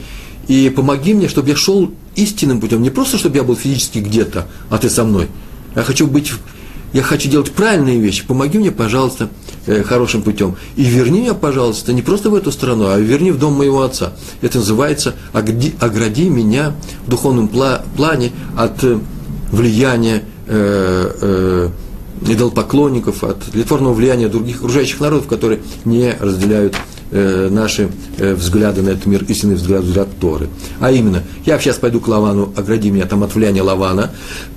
и 0.47 0.69
помоги 0.69 1.15
мне, 1.15 1.29
чтобы 1.29 1.49
я 1.49 1.57
шел 1.57 1.91
истинным 2.23 2.61
путем. 2.61 2.83
Не 2.83 2.91
просто, 2.91 3.19
чтобы 3.19 3.37
я 3.37 3.45
был 3.45 3.57
физически 3.57 3.99
где-то, 3.99 4.47
а 4.71 4.79
ты 4.79 4.91
со 4.91 5.05
мной. 5.05 5.29
Я 5.75 5.83
хочу 5.83 6.07
быть, 6.07 6.33
я 6.93 7.03
хочу 7.03 7.29
делать 7.29 7.53
правильные 7.53 8.01
вещи. 8.01 8.27
Помоги 8.27 8.59
мне, 8.59 8.71
пожалуйста, 8.71 9.29
э, 9.67 9.83
хорошим 9.83 10.23
путем. 10.23 10.57
И 10.77 10.85
верни 10.85 11.21
меня, 11.21 11.35
пожалуйста, 11.35 11.93
не 11.93 12.03
просто 12.03 12.31
в 12.31 12.35
эту 12.35 12.51
страну, 12.51 12.89
а 12.89 12.99
верни 12.99 13.31
в 13.31 13.39
дом 13.39 13.55
моего 13.55 13.83
отца. 13.83 14.13
Это 14.41 14.59
называется 14.59 15.15
«огради, 15.33 16.29
меня 16.29 16.75
в 17.07 17.11
духовном 17.11 17.49
пла, 17.49 17.83
плане 17.97 18.33
от 18.57 18.83
э, 18.83 18.99
влияния 19.53 20.25
э, 20.47 21.13
э, 21.21 21.69
идолопоклонников, 22.27 23.23
от 23.23 23.55
литворного 23.55 23.95
влияния 23.95 24.29
других 24.29 24.57
окружающих 24.57 25.01
народов, 25.01 25.29
которые 25.29 25.61
не 25.85 26.17
разделяют 26.19 26.77
э, 27.11 27.49
наши 27.51 27.91
э, 28.19 28.35
взгляды 28.35 28.83
на 28.83 28.91
этот 28.91 29.07
мир, 29.07 29.25
истинный 29.29 29.55
взгляд, 29.55 29.83
взгляд 29.83 30.09
Торы. 30.21 30.49
А 30.81 30.91
именно, 30.91 31.23
я 31.45 31.59
сейчас 31.59 31.77
пойду 31.77 32.01
к 32.01 32.09
Лавану, 32.09 32.53
огради 32.57 32.91
меня 32.91 33.07
там 33.07 33.23
от 33.23 33.35
влияния 33.35 33.63
Лавана, 33.63 34.11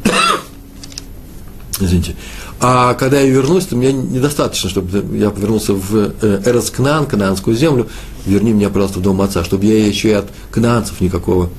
извините, 1.79 2.15
а 2.63 2.93
когда 2.93 3.19
я 3.19 3.27
вернусь, 3.27 3.65
то 3.65 3.75
мне 3.75 3.91
недостаточно, 3.91 4.69
чтобы 4.69 5.17
я 5.17 5.31
повернулся 5.31 5.73
в 5.73 6.13
э, 6.21 6.41
Эрос 6.45 6.69
Кнаан, 6.69 7.07
Кнаанскую 7.07 7.57
землю, 7.57 7.87
верни 8.27 8.53
меня, 8.53 8.69
пожалуйста, 8.69 8.99
в 8.99 9.01
дом 9.01 9.19
отца, 9.21 9.43
чтобы 9.43 9.65
я 9.65 9.83
еще 9.85 10.09
и 10.09 10.13
от 10.13 10.29
кнаанцев 10.51 11.01
никакого, 11.01 11.49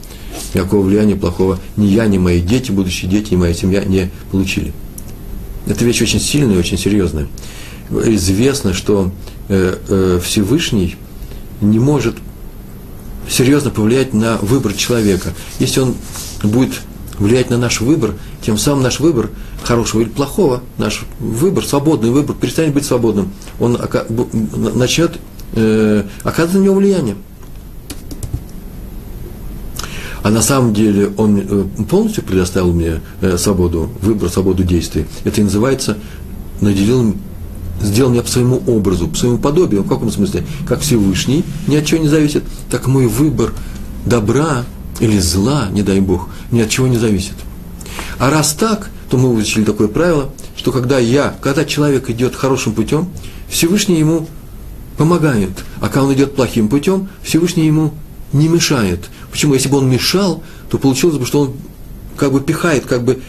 никакого 0.55 0.83
влияния 0.83 1.16
плохого 1.16 1.59
ни 1.76 1.87
я, 1.87 2.07
ни 2.07 2.18
мои 2.18 2.40
дети, 2.40 2.70
будущие 2.70 3.11
дети, 3.11 3.35
ни 3.35 3.37
моя 3.37 3.52
семья 3.52 3.85
не 3.85 4.11
получили. 4.31 4.72
Это 5.66 5.85
вещь 5.85 6.02
очень 6.02 6.20
сильная 6.20 6.55
и 6.55 6.59
очень 6.59 6.78
серьезная. 6.78 7.26
Известно, 7.90 8.72
что 8.72 9.11
Всевышний 10.23 10.97
не 11.61 11.79
может 11.79 12.17
серьезно 13.29 13.71
повлиять 13.71 14.15
на 14.15 14.37
выбор 14.38 14.73
человека. 14.75 15.33
Если 15.59 15.81
он 15.81 15.95
будет 16.43 16.75
влиять 17.19 17.51
на 17.51 17.59
наш 17.59 17.81
выбор, 17.81 18.15
тем 18.43 18.59
самым 18.59 18.83
наш 18.83 19.01
выбор 19.01 19.31
хорошего 19.62 20.01
или 20.03 20.09
плохого, 20.09 20.62
наш 20.79 21.03
выбор, 21.21 21.65
свободный 21.65 22.11
выбор, 22.11 22.35
перестанет 22.37 22.75
быть 22.75 22.85
свободным. 22.85 23.33
Он 23.61 23.79
начнет 24.75 25.19
э, 25.55 26.05
оказывать 26.25 26.61
на 26.61 26.65
него 26.65 26.75
влияние. 26.77 27.17
А 30.23 30.31
на 30.31 30.43
самом 30.43 30.73
деле 30.73 31.12
он 31.17 31.38
э, 31.38 31.65
полностью 31.88 32.25
предоставил 32.25 32.73
мне 32.73 33.01
свободу 33.37 33.91
выбора, 34.01 34.31
свободу 34.31 34.65
действий. 34.65 35.07
Это 35.25 35.41
и 35.41 35.45
называется 35.45 35.99
наделил 36.61 37.15
сделал 37.81 38.11
меня 38.11 38.23
по 38.23 38.29
своему 38.29 38.63
образу, 38.67 39.09
по 39.09 39.17
своему 39.17 39.39
подобию. 39.39 39.83
В 39.83 39.89
каком 39.89 40.11
смысле? 40.11 40.45
Как 40.67 40.81
Всевышний 40.81 41.45
ни 41.67 41.77
от 41.77 41.87
чего 41.87 42.01
не 42.01 42.09
зависит, 42.09 42.45
так 42.71 42.87
мой 42.87 43.07
выбор 43.07 43.53
добра 44.07 44.65
или 45.01 45.19
зла, 45.19 45.69
не 45.71 45.83
дай 45.83 46.01
Бог, 46.01 46.29
ни 46.51 46.61
от 46.61 46.69
чего 46.69 46.87
не 46.87 46.99
зависит. 46.99 47.35
А 48.19 48.31
раз 48.31 48.53
так, 48.53 48.91
то 49.11 49.17
мы 49.17 49.35
выучили 49.35 49.65
такое 49.65 49.89
правило, 49.89 50.31
что 50.57 50.73
когда 50.73 50.99
я, 50.99 51.35
когда 51.41 51.65
человек 51.65 52.09
идет 52.11 52.37
хорошим 52.37 52.73
путем, 52.73 53.09
Всевышний 53.49 53.99
ему 53.99 54.29
помогает. 54.97 55.51
А 55.81 55.89
когда 55.89 56.05
он 56.05 56.15
идет 56.15 56.37
плохим 56.37 56.69
путем, 56.69 57.09
Всевышний 57.23 57.67
ему 57.67 57.93
не 58.33 58.49
мешает. 58.49 59.11
Почему? 59.31 59.55
Если 59.55 59.69
бы 59.69 59.79
он 59.79 59.91
мешал, 59.91 60.43
то 60.71 60.79
получилось 60.79 61.17
бы, 61.17 61.27
что 61.27 61.41
он 61.41 61.53
как 62.17 62.33
бы 62.33 62.41
пихает, 62.41 62.87
как 62.87 63.05
бы 63.05 63.21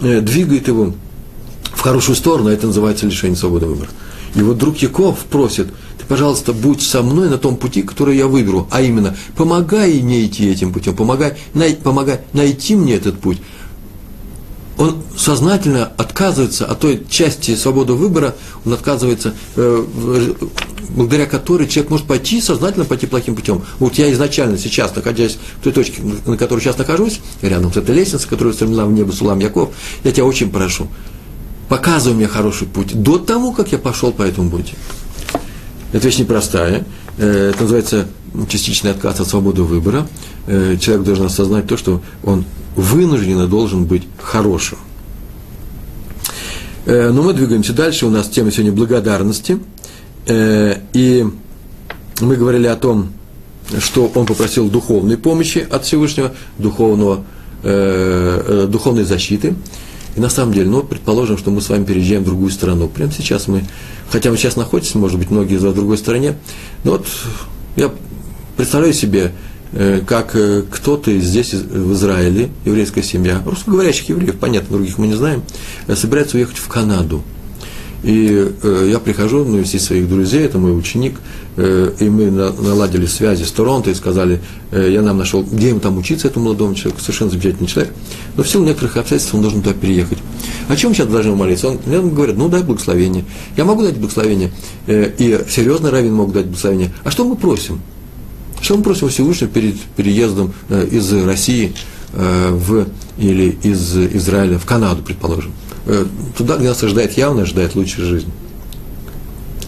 э, 0.00 0.20
двигает 0.20 0.68
его 0.68 0.94
в 1.78 1.80
хорошую 1.80 2.16
сторону, 2.16 2.48
а 2.48 2.52
это 2.52 2.66
называется 2.66 3.06
лишение 3.06 3.36
свободы 3.36 3.66
выбора. 3.66 3.88
И 4.34 4.42
вот 4.42 4.58
друг 4.58 4.78
Яков 4.78 5.20
просит, 5.30 5.68
ты, 5.96 6.04
пожалуйста, 6.08 6.52
будь 6.52 6.82
со 6.82 7.02
мной 7.02 7.30
на 7.30 7.38
том 7.38 7.56
пути, 7.56 7.82
который 7.82 8.16
я 8.16 8.26
выберу, 8.26 8.66
а 8.72 8.82
именно, 8.82 9.16
помогай 9.36 10.00
мне 10.00 10.26
идти 10.26 10.50
этим 10.50 10.72
путем, 10.72 10.96
помогай, 10.96 11.34
най, 11.54 11.76
помогай 11.76 12.22
найти 12.32 12.74
мне 12.74 12.96
этот 12.96 13.20
путь. 13.20 13.38
Он 14.76 15.02
сознательно 15.16 15.84
отказывается 15.96 16.66
от 16.66 16.80
той 16.80 17.06
части 17.08 17.54
свободы 17.54 17.92
выбора, 17.92 18.34
он 18.64 18.72
отказывается, 18.72 19.34
э, 19.54 19.84
благодаря 20.90 21.26
которой 21.26 21.68
человек 21.68 21.92
может 21.92 22.06
пойти, 22.08 22.40
сознательно 22.40 22.86
пойти 22.86 23.06
плохим 23.06 23.36
путем. 23.36 23.62
Вот 23.78 23.94
я 23.94 24.12
изначально 24.12 24.58
сейчас, 24.58 24.96
находясь 24.96 25.38
в 25.60 25.62
той 25.62 25.72
точке, 25.72 26.02
на 26.02 26.36
которой 26.36 26.58
сейчас 26.58 26.76
нахожусь, 26.76 27.20
рядом 27.40 27.72
с 27.72 27.76
этой 27.76 27.94
лестницей, 27.94 28.28
которая 28.28 28.52
устремлена 28.52 28.84
в 28.84 28.92
небо 28.92 29.12
Сулам 29.12 29.38
Яков, 29.38 29.70
я 30.02 30.10
тебя 30.10 30.24
очень 30.24 30.50
прошу, 30.50 30.88
показывай 31.68 32.16
мне 32.16 32.28
хороший 32.28 32.66
путь 32.66 33.00
до 33.00 33.18
того, 33.18 33.52
как 33.52 33.72
я 33.72 33.78
пошел 33.78 34.12
по 34.12 34.22
этому 34.22 34.50
пути. 34.50 34.74
Это 35.92 36.06
вещь 36.06 36.18
непростая. 36.18 36.84
Э, 37.18 37.50
это 37.50 37.62
называется 37.62 38.08
частичный 38.48 38.90
отказ 38.90 39.20
от 39.20 39.28
свободы 39.28 39.62
выбора. 39.62 40.06
Э, 40.46 40.76
человек 40.80 41.04
должен 41.04 41.26
осознать 41.26 41.66
то, 41.66 41.76
что 41.76 42.02
он 42.22 42.44
вынужденно 42.76 43.46
должен 43.46 43.84
быть 43.86 44.02
хорошим. 44.20 44.78
Э, 46.86 47.10
но 47.10 47.22
мы 47.22 47.32
двигаемся 47.32 47.72
дальше. 47.72 48.06
У 48.06 48.10
нас 48.10 48.28
тема 48.28 48.50
сегодня 48.50 48.72
благодарности. 48.72 49.58
И 50.30 51.26
мы 52.20 52.36
говорили 52.36 52.66
о 52.66 52.76
том, 52.76 53.12
что 53.78 54.12
он 54.14 54.26
попросил 54.26 54.68
духовной 54.68 55.16
помощи 55.16 55.66
от 55.70 55.86
Всевышнего, 55.86 56.32
духовного, 56.58 57.24
духовной 57.62 59.04
защиты. 59.04 59.54
И 60.18 60.20
на 60.20 60.30
самом 60.30 60.52
деле, 60.52 60.68
ну, 60.68 60.82
предположим, 60.82 61.38
что 61.38 61.52
мы 61.52 61.60
с 61.60 61.68
вами 61.68 61.84
переезжаем 61.84 62.22
в 62.22 62.24
другую 62.24 62.50
страну. 62.50 62.88
Прямо 62.88 63.12
сейчас 63.12 63.46
мы, 63.46 63.62
хотя 64.10 64.32
мы 64.32 64.36
сейчас 64.36 64.56
находимся, 64.56 64.98
может 64.98 65.16
быть, 65.16 65.30
многие 65.30 65.58
в 65.58 65.74
другой 65.74 65.96
стране, 65.96 66.34
но 66.82 66.90
вот 66.90 67.06
я 67.76 67.92
представляю 68.56 68.94
себе, 68.94 69.30
э, 69.70 70.00
как 70.04 70.34
э, 70.34 70.64
кто-то 70.68 71.16
здесь, 71.20 71.54
в 71.54 71.92
Израиле, 71.92 72.50
еврейская 72.64 73.04
семья, 73.04 73.40
русскоговорящих 73.46 74.08
евреев, 74.08 74.40
понятно, 74.40 74.78
других 74.78 74.98
мы 74.98 75.06
не 75.06 75.14
знаем, 75.14 75.44
э, 75.86 75.94
собирается 75.94 76.36
уехать 76.36 76.56
в 76.58 76.66
Канаду– 76.66 77.22
и 78.02 78.52
э, 78.62 78.88
я 78.90 78.98
прихожу 79.00 79.44
навестить 79.44 79.82
своих 79.82 80.08
друзей, 80.08 80.42
это 80.42 80.58
мой 80.58 80.76
ученик, 80.78 81.16
э, 81.56 81.92
и 81.98 82.08
мы 82.08 82.30
на, 82.30 82.52
наладили 82.52 83.06
связи 83.06 83.42
с 83.42 83.50
Торонто 83.50 83.90
и 83.90 83.94
сказали, 83.94 84.40
э, 84.70 84.90
я 84.92 85.02
нам 85.02 85.18
нашел, 85.18 85.42
где 85.42 85.70
ему 85.70 85.80
там 85.80 85.98
учиться, 85.98 86.28
этому 86.28 86.46
молодому 86.46 86.74
человеку, 86.74 87.00
совершенно 87.00 87.30
замечательный 87.30 87.66
человек, 87.66 87.92
но 88.36 88.42
в 88.44 88.48
силу 88.48 88.64
некоторых 88.64 88.96
обстоятельств 88.96 89.34
он 89.34 89.42
должен 89.42 89.62
туда 89.62 89.74
переехать. 89.74 90.18
О 90.68 90.76
чем 90.76 90.94
сейчас 90.94 91.08
должны 91.08 91.34
молиться? 91.34 91.68
Он, 91.68 91.78
мне 91.86 92.00
говорят, 92.00 92.36
ну 92.36 92.48
дай 92.48 92.62
благословение. 92.62 93.24
Я 93.56 93.64
могу 93.64 93.82
дать 93.82 93.96
благословение, 93.96 94.52
э, 94.86 95.10
и 95.18 95.40
серьезно 95.48 95.90
раввин 95.90 96.14
мог 96.14 96.32
дать 96.32 96.46
благословение. 96.46 96.92
А 97.02 97.10
что 97.10 97.24
мы 97.24 97.34
просим? 97.34 97.80
Что 98.60 98.76
мы 98.76 98.82
просим 98.82 99.08
Всевышнего 99.08 99.50
перед 99.50 99.76
переездом 99.96 100.52
э, 100.68 100.86
из 100.90 101.12
России 101.12 101.72
в, 102.12 102.86
или 103.18 103.58
из 103.62 103.96
Израиля 103.96 104.58
в 104.58 104.64
Канаду, 104.64 105.02
предположим? 105.02 105.52
Э, 105.88 106.04
туда, 106.36 106.58
где 106.58 106.68
нас 106.68 106.82
ожидает, 106.82 107.16
явно 107.16 107.42
ожидает 107.42 107.74
лучшая 107.74 108.04
жизнь. 108.04 108.30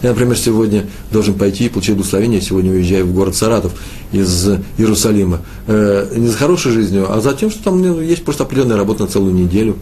Я, 0.03 0.09
например, 0.09 0.37
сегодня 0.37 0.85
должен 1.11 1.33
пойти 1.33 1.65
и 1.65 1.69
получить 1.69 1.95
благословение, 1.95 2.41
сегодня 2.41 2.71
уезжаю 2.71 3.05
в 3.05 3.13
город 3.13 3.35
Саратов 3.35 3.73
из 4.11 4.49
Иерусалима. 4.77 5.41
Э, 5.65 6.11
не 6.15 6.27
за 6.27 6.37
хорошей 6.37 6.71
жизнью, 6.71 7.11
а 7.11 7.21
за 7.21 7.33
тем, 7.33 7.49
что 7.49 7.63
там 7.63 7.81
ну, 7.81 7.99
есть 7.99 8.23
просто 8.23 8.43
определенная 8.43 8.77
работа 8.77 9.03
на 9.03 9.09
целую 9.09 9.33
неделю. 9.33 9.77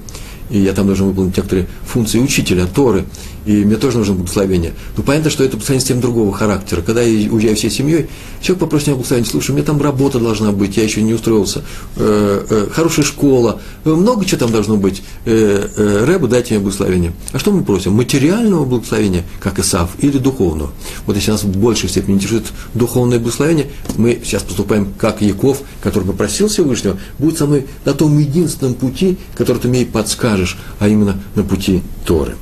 и 0.50 0.60
я 0.60 0.74
там 0.74 0.88
должен 0.88 1.08
выполнить 1.08 1.36
некоторые 1.36 1.68
функции 1.86 2.20
учителя, 2.20 2.66
Торы, 2.74 3.06
и 3.46 3.64
мне 3.64 3.76
тоже 3.76 3.98
нужно 3.98 4.14
благословение. 4.16 4.74
Ну, 4.98 5.04
понятно, 5.04 5.30
что 5.30 5.44
это 5.44 5.54
благословение 5.54 5.82
совсем 5.82 6.02
другого 6.02 6.34
характера. 6.34 6.82
Когда 6.82 7.02
я 7.02 7.32
уезжаю 7.32 7.56
всей 7.56 7.70
семьей, 7.70 8.08
человек 8.42 8.60
попросит 8.60 8.88
меня 8.88 8.96
благословения, 8.96 9.30
слушай, 9.30 9.52
у 9.52 9.54
меня 9.54 9.66
там 9.66 9.82
работа 9.82 10.20
должна 10.20 10.52
быть, 10.52 10.78
я 10.78 10.84
еще 10.84 11.02
не 11.02 11.14
устроился, 11.14 11.64
э, 11.96 12.46
э, 12.50 12.68
хорошая 12.72 13.06
школа, 13.06 13.62
э, 13.86 13.90
много 13.90 14.26
чего 14.26 14.40
там 14.40 14.52
должно 14.52 14.78
быть. 14.78 15.02
Э, 15.26 16.06
Рэба, 16.06 16.28
дайте 16.28 16.54
мне 16.54 16.64
благословение. 16.64 17.14
А 17.32 17.40
что 17.40 17.52
мы 17.52 17.64
просим? 17.64 17.94
Материального 17.94 18.66
благословения, 18.66 19.24
как 19.40 19.60
Исав, 19.60 19.92
или 20.00 20.18
духовного? 20.18 20.72
Вот 21.06 21.16
если 21.16 21.32
нас 21.32 21.44
в 21.44 21.58
большей 21.58 21.90
степени 21.90 22.16
интересует 22.16 22.48
духовное 22.74 23.20
благословение, 23.20 23.68
мы 23.98 24.20
сейчас 24.24 24.44
поступаем 24.44 24.94
как 24.98 25.22
Яков, 25.22 25.62
который 25.82 26.06
попросил 26.06 26.48
Всевышнего, 26.48 26.98
будет 27.18 27.38
со 27.38 27.46
мной 27.46 27.68
на 27.86 27.94
том 27.94 28.18
единственном 28.18 28.74
пути, 28.74 29.18
который 29.36 29.60
ты 29.60 29.68
мне 29.68 29.84
и 29.84 29.86
подскажешь, 29.86 30.58
а 30.80 30.88
именно 30.88 31.20
на 31.36 31.44
пути 31.44 31.82
Торы. 32.06 32.36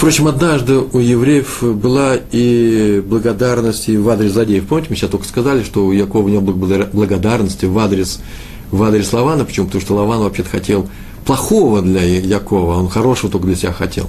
Впрочем, 0.00 0.28
однажды 0.28 0.78
у 0.78 0.98
евреев 0.98 1.58
была 1.62 2.16
и 2.32 3.02
благодарность 3.04 3.90
и 3.90 3.98
в 3.98 4.08
адрес 4.08 4.32
злодеев. 4.32 4.66
Помните, 4.66 4.88
мы 4.88 4.96
сейчас 4.96 5.10
только 5.10 5.26
сказали, 5.26 5.62
что 5.62 5.84
у 5.84 5.92
Якова 5.92 6.26
не 6.26 6.40
было 6.40 6.54
благодарности 6.54 7.66
в 7.66 7.78
адрес, 7.78 8.18
в 8.70 8.82
адрес 8.82 9.12
Лавана. 9.12 9.44
Почему? 9.44 9.66
Потому 9.66 9.82
что 9.82 9.94
Лаван 9.96 10.20
вообще-то 10.20 10.48
хотел 10.48 10.88
плохого 11.26 11.82
для 11.82 12.00
Якова, 12.00 12.76
он 12.78 12.88
хорошего 12.88 13.30
только 13.30 13.48
для 13.48 13.56
себя 13.56 13.72
хотел. 13.74 14.08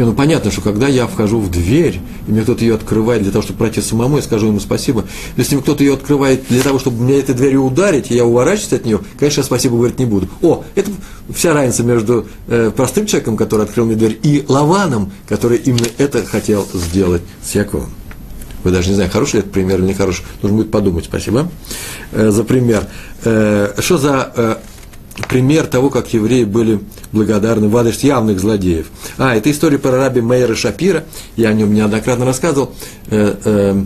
Не, 0.00 0.06
ну 0.06 0.14
понятно, 0.14 0.50
что 0.50 0.62
когда 0.62 0.88
я 0.88 1.06
вхожу 1.06 1.40
в 1.40 1.50
дверь, 1.50 2.00
и 2.26 2.30
мне 2.30 2.40
кто-то 2.40 2.64
ее 2.64 2.74
открывает 2.74 3.22
для 3.22 3.30
того, 3.32 3.42
чтобы 3.42 3.58
пройти 3.58 3.82
самому, 3.82 4.16
я 4.16 4.22
скажу 4.22 4.46
ему 4.46 4.58
спасибо. 4.58 5.04
Если 5.36 5.54
мне 5.54 5.62
кто-то 5.62 5.84
ее 5.84 5.92
открывает 5.92 6.44
для 6.48 6.62
того, 6.62 6.78
чтобы 6.78 7.02
мне 7.02 7.18
этой 7.18 7.34
дверью 7.34 7.64
ударить, 7.64 8.10
и 8.10 8.14
я 8.14 8.24
уворачиваюсь 8.24 8.72
от 8.72 8.86
нее, 8.86 9.00
конечно, 9.18 9.40
я 9.40 9.44
спасибо 9.44 9.76
говорить 9.76 9.98
не 9.98 10.06
буду. 10.06 10.26
О, 10.40 10.64
это 10.74 10.90
вся 11.28 11.52
разница 11.52 11.82
между 11.82 12.26
э, 12.46 12.72
простым 12.74 13.04
человеком, 13.04 13.36
который 13.36 13.66
открыл 13.66 13.84
мне 13.84 13.94
дверь, 13.94 14.18
и 14.22 14.42
Лаваном, 14.48 15.12
который 15.28 15.58
именно 15.58 15.88
это 15.98 16.24
хотел 16.24 16.66
сделать 16.72 17.20
с 17.44 17.54
Яковом. 17.54 17.90
Вы 18.64 18.70
даже 18.70 18.88
не 18.88 18.94
знаете, 18.94 19.12
хороший 19.12 19.40
это 19.40 19.50
пример 19.50 19.80
или 19.80 19.88
не 19.88 19.94
хороший. 19.94 20.24
Нужно 20.40 20.56
будет 20.56 20.70
подумать. 20.70 21.04
Спасибо 21.04 21.50
э, 22.12 22.30
за 22.30 22.42
пример. 22.44 22.86
Э, 23.24 23.74
что 23.80 23.98
за 23.98 24.32
э, 24.34 24.56
пример 25.28 25.66
того, 25.66 25.90
как 25.90 26.12
евреи 26.12 26.44
были 26.44 26.80
благодарны. 27.12 27.68
В 27.68 27.76
адрес 27.76 28.00
явных 28.00 28.40
злодеев. 28.40 28.86
А, 29.18 29.34
это 29.34 29.50
история 29.50 29.78
про 29.78 29.92
раби 29.92 30.20
Мейера 30.20 30.54
Шапира, 30.54 31.04
я 31.36 31.48
о 31.48 31.52
нем 31.52 31.74
неоднократно 31.74 32.24
рассказывал, 32.24 32.72
э, 33.08 33.36
э, 33.44 33.84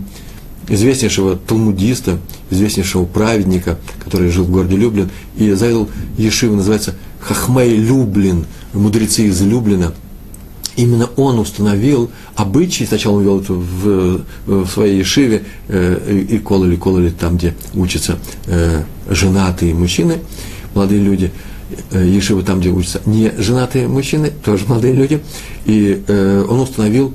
известнейшего 0.68 1.36
талмудиста, 1.36 2.18
известнейшего 2.50 3.04
праведника, 3.04 3.78
который 4.02 4.30
жил 4.30 4.44
в 4.44 4.50
городе 4.50 4.76
Люблин, 4.76 5.10
и 5.36 5.52
завел 5.52 5.88
Ешива, 6.16 6.54
называется 6.56 6.94
Хахмей 7.20 7.76
Люблин, 7.76 8.46
мудрецы 8.72 9.26
из 9.26 9.40
Люблина. 9.42 9.94
Именно 10.76 11.08
он 11.16 11.38
установил 11.38 12.10
обычаи, 12.34 12.84
сначала 12.84 13.16
он 13.16 13.22
вел 13.22 13.40
это 13.40 13.52
в, 13.52 14.24
в 14.46 14.66
своей 14.66 14.98
Ешиве, 14.98 15.44
э, 15.68 16.24
и 16.28 16.38
кололи, 16.38 16.76
кололи 16.76 17.10
там, 17.10 17.36
где 17.36 17.54
учатся 17.74 18.18
э, 18.46 18.82
женатые 19.08 19.72
мужчины, 19.74 20.18
молодые 20.74 21.00
люди, 21.00 21.32
э, 21.92 22.06
Ешивы 22.06 22.42
там, 22.42 22.60
где 22.60 22.70
учатся 22.70 23.00
не 23.06 23.32
женатые 23.38 23.88
мужчины, 23.88 24.30
тоже 24.30 24.66
молодые 24.66 24.94
люди, 24.94 25.22
и 25.64 26.02
э, 26.06 26.44
он 26.48 26.60
установил 26.60 27.14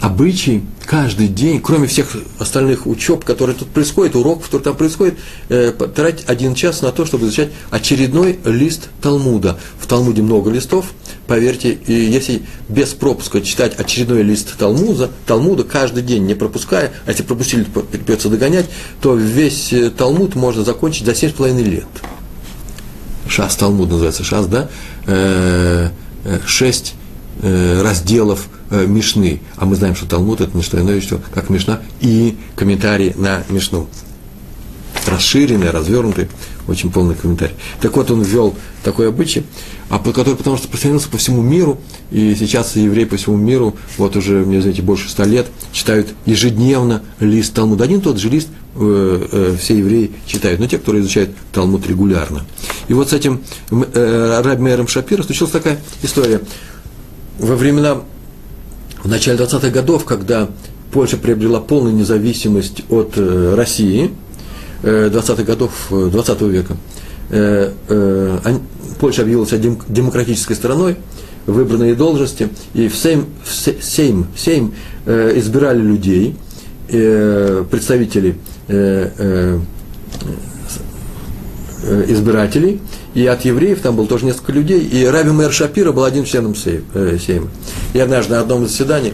обычай 0.00 0.62
каждый 0.84 1.28
день, 1.28 1.60
кроме 1.60 1.88
всех 1.88 2.16
остальных 2.38 2.86
учеб, 2.86 3.24
которые 3.24 3.56
тут 3.56 3.68
происходят, 3.68 4.14
уроков, 4.14 4.46
которые 4.46 4.64
там 4.64 4.76
происходят, 4.76 5.14
э, 5.48 5.72
тратить 5.72 6.24
один 6.28 6.54
час 6.54 6.82
на 6.82 6.92
то, 6.92 7.04
чтобы 7.04 7.26
изучать 7.26 7.50
очередной 7.70 8.38
лист 8.44 8.88
Талмуда. 9.02 9.58
В 9.80 9.86
Талмуде 9.86 10.22
много 10.22 10.50
листов, 10.50 10.86
поверьте, 11.26 11.72
и 11.72 11.92
если 11.92 12.42
без 12.68 12.90
пропуска 12.94 13.40
читать 13.40 13.74
очередной 13.78 14.22
лист 14.22 14.56
Талмуда, 14.56 15.10
Талмуда 15.26 15.64
каждый 15.64 16.02
день 16.02 16.24
не 16.24 16.34
пропуская, 16.34 16.92
а 17.04 17.10
если 17.10 17.24
пропустили, 17.24 17.64
придется 17.64 18.28
догонять, 18.28 18.66
то 19.00 19.14
весь 19.14 19.72
э, 19.72 19.90
Талмуд 19.90 20.34
можно 20.34 20.62
закончить 20.62 21.06
за 21.06 21.12
7,5 21.12 21.62
лет. 21.62 21.86
Шас 23.28 23.56
Талмуд 23.56 23.90
называется 23.90 24.24
Шас, 24.24 24.46
да, 24.46 24.68
э, 25.06 25.88
э, 26.24 26.38
шесть 26.46 26.94
э, 27.42 27.82
разделов 27.82 28.48
Мишны. 28.70 29.40
А 29.56 29.64
мы 29.64 29.76
знаем, 29.76 29.94
что 29.94 30.06
Талмуд 30.06 30.40
это 30.40 30.56
не 30.56 30.62
что 30.62 30.80
иное, 30.80 31.00
что 31.00 31.20
как 31.32 31.50
Мишна 31.50 31.80
и 32.00 32.36
комментарий 32.56 33.12
на 33.16 33.44
Мишну. 33.48 33.88
Расширенный, 35.06 35.70
развернутый, 35.70 36.28
очень 36.66 36.90
полный 36.90 37.14
комментарий. 37.14 37.54
Так 37.80 37.96
вот, 37.96 38.10
он 38.10 38.22
ввел 38.22 38.54
такой 38.82 39.08
обычай, 39.08 39.44
а 39.88 39.98
который 39.98 40.36
потому 40.36 40.56
что 40.56 40.66
распространился 40.66 41.08
по 41.08 41.16
всему 41.16 41.42
миру, 41.42 41.78
и 42.10 42.34
сейчас 42.34 42.76
евреи 42.76 43.04
по 43.04 43.16
всему 43.16 43.36
миру, 43.36 43.76
вот 43.98 44.16
уже, 44.16 44.44
мне 44.44 44.60
знаете, 44.60 44.82
больше 44.82 45.08
ста 45.08 45.24
лет, 45.24 45.46
читают 45.72 46.08
ежедневно 46.24 47.02
лист 47.20 47.54
Талмуда. 47.54 47.84
Один 47.84 48.00
тот 48.00 48.18
же 48.18 48.28
лист 48.28 48.48
э, 48.74 49.26
э, 49.30 49.56
все 49.60 49.78
евреи 49.78 50.12
читают, 50.26 50.60
но 50.60 50.66
те, 50.66 50.78
которые 50.78 51.02
изучают 51.02 51.30
Талмуд 51.52 51.86
регулярно. 51.86 52.44
И 52.88 52.94
вот 52.94 53.10
с 53.10 53.12
этим 53.12 53.42
э, 53.70 54.40
Раби 54.42 54.62
Мэром 54.62 54.88
Шапира 54.88 55.22
случилась 55.22 55.52
такая 55.52 55.78
история. 56.02 56.40
Во 57.38 57.54
времена, 57.54 58.00
в 59.02 59.08
начале 59.08 59.38
20-х 59.38 59.68
годов, 59.70 60.04
когда 60.04 60.48
Польша 60.92 61.16
приобрела 61.16 61.60
полную 61.60 61.94
независимость 61.94 62.82
от 62.88 63.12
э, 63.16 63.54
России, 63.54 64.10
20-х 64.82 65.42
годов 65.42 65.72
20 65.90 66.42
э, 66.42 66.48
века, 66.48 66.76
э, 67.30 67.72
э, 67.88 68.58
Польша 69.00 69.22
объявила 69.22 69.46
себя 69.46 69.58
дем, 69.58 69.78
демократической 69.88 70.54
страной, 70.54 70.96
выбранные 71.46 71.94
должности, 71.94 72.48
и 72.74 72.88
в 72.88 72.96
Сейм, 72.96 73.26
в 73.44 73.82
Сейм, 73.82 74.26
Сейм 74.36 74.74
э, 75.06 75.32
избирали 75.36 75.80
людей, 75.80 76.36
э, 76.88 77.64
представителей 77.70 78.36
э, 78.68 79.10
э, 79.18 79.60
Э, 81.88 82.04
избирателей, 82.08 82.80
и 83.14 83.26
от 83.26 83.44
евреев 83.44 83.80
там 83.80 83.94
было 83.94 84.08
тоже 84.08 84.24
несколько 84.24 84.50
людей, 84.50 84.80
и 84.80 85.04
Раби 85.04 85.30
Мэр 85.30 85.52
Шапира 85.52 85.92
был 85.92 86.02
один 86.02 86.24
членом 86.24 86.54
э, 86.64 87.18
Сейма. 87.24 87.48
И 87.94 88.00
однажды 88.00 88.32
на 88.32 88.40
одном 88.40 88.64
из 88.64 88.70
заседаний 88.70 89.12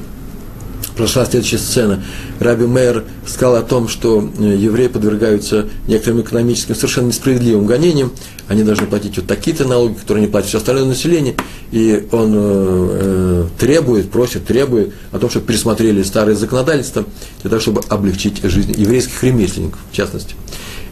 прошла 0.97 1.25
следующая 1.25 1.59
сцена. 1.59 2.03
Раби 2.41 2.67
Мэр 2.67 3.05
сказал 3.27 3.57
о 3.57 3.63
том, 3.63 3.89
что 3.89 4.29
э, 4.39 4.57
евреи 4.59 4.89
подвергаются 4.89 5.69
некоторым 5.87 6.23
экономическим 6.23 6.75
совершенно 6.75 7.09
несправедливым 7.09 7.67
гонениям, 7.67 8.13
они 8.49 8.63
должны 8.63 8.87
платить 8.87 9.17
вот 9.17 9.27
такие-то 9.27 9.67
налоги, 9.67 9.95
которые 9.95 10.27
не 10.27 10.31
платит 10.31 10.49
все 10.49 10.59
остальное 10.59 10.85
население, 10.85 11.35
и 11.71 12.07
он 12.13 12.33
э, 12.35 13.47
требует, 13.59 14.11
просит, 14.11 14.47
требует 14.47 14.93
о 15.11 15.19
том, 15.19 15.31
чтобы 15.31 15.47
пересмотрели 15.47 16.03
старое 16.03 16.35
законодательство 16.35 17.05
для 17.43 17.51
того, 17.51 17.61
чтобы 17.61 17.81
облегчить 17.89 18.43
жизнь 18.43 18.75
еврейских 18.77 19.23
ремесленников, 19.23 19.81
в 19.91 19.97
частности 19.97 20.35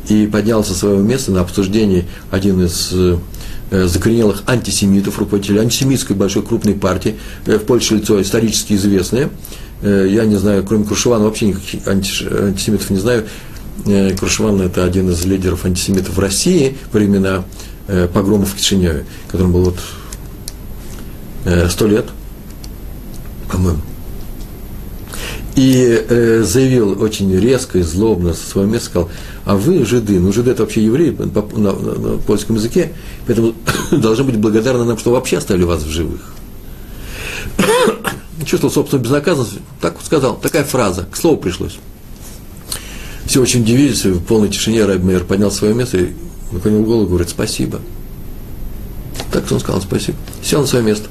и 0.08 0.26
поднял 0.26 0.64
со 0.64 0.74
своего 0.74 1.00
места 1.00 1.30
на 1.30 1.40
обсуждении 1.40 2.06
один 2.30 2.64
из 2.64 2.90
э, 2.92 3.18
закоренелых 3.70 4.42
антисемитов, 4.46 5.18
руководителей 5.18 5.60
антисемитской 5.60 6.16
большой 6.16 6.42
крупной 6.42 6.74
партии, 6.74 7.16
э, 7.46 7.58
в 7.58 7.64
Польше 7.64 7.96
лицо 7.96 8.20
исторически 8.20 8.74
известное. 8.74 9.30
Э, 9.82 10.06
я 10.08 10.24
не 10.24 10.36
знаю, 10.36 10.64
кроме 10.64 10.84
Крушевана 10.84 11.24
вообще 11.24 11.48
никаких 11.48 11.86
антисемитов 11.86 12.90
не 12.90 12.98
знаю. 12.98 13.26
Крушеван– 14.18 14.60
это 14.62 14.84
один 14.84 15.08
из 15.08 15.24
лидеров 15.24 15.64
антисемитов 15.64 16.14
в 16.14 16.20
России 16.20 16.76
во 16.92 16.98
времена 16.98 17.44
погромов 18.12 18.50
в 18.50 18.56
Кишиневе, 18.56 19.06
которому 19.26 19.54
было 19.54 19.74
сто 21.70 21.86
лет, 21.86 22.04
по-моему 23.50 23.80
и 25.60 26.04
э, 26.08 26.42
заявил 26.42 27.02
очень 27.02 27.38
резко 27.38 27.78
и 27.78 27.82
злобно 27.82 28.34
со 28.34 28.46
своего 28.48 28.70
места, 28.70 28.86
сказал, 28.86 29.10
а 29.44 29.56
вы 29.56 29.84
жиды, 29.84 30.18
ну 30.20 30.32
жиды 30.32 30.52
это 30.52 30.62
вообще 30.62 30.84
евреи 30.84 31.10
на, 31.10 31.26
на, 31.26 31.72
на 31.72 32.18
польском 32.18 32.56
языке, 32.56 32.92
поэтому 33.26 33.54
должны 33.90 34.24
быть 34.24 34.36
благодарны 34.36 34.84
нам, 34.84 34.98
что 34.98 35.12
вообще 35.12 35.38
оставили 35.38 35.64
вас 35.64 35.82
в 35.82 35.88
живых. 35.88 36.34
Чувствовал 38.50 38.74
собственную 38.74 39.04
безнаказанность, 39.04 39.58
так 39.80 40.02
сказал, 40.02 40.34
такая 40.34 40.64
фраза, 40.64 41.06
к 41.08 41.16
слову 41.16 41.36
пришлось. 41.36 41.78
Все 43.24 43.40
очень 43.40 43.62
удивились, 43.62 44.04
в 44.04 44.24
полной 44.24 44.48
тишине 44.48 44.86
Райб 44.86 45.04
Мейер 45.04 45.22
поднял 45.22 45.52
свое 45.52 45.72
место 45.72 45.98
и 45.98 46.14
наклонил 46.50 46.82
голову 46.82 47.04
и 47.04 47.08
говорит, 47.10 47.28
спасибо. 47.28 47.80
Так 49.30 49.44
он 49.52 49.60
сказал, 49.60 49.80
спасибо. 49.80 50.18
Сел 50.42 50.62
на 50.62 50.66
свое 50.66 50.84
место. 50.84 51.08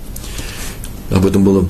Об 1.11 1.25
этом 1.25 1.45
было 1.45 1.69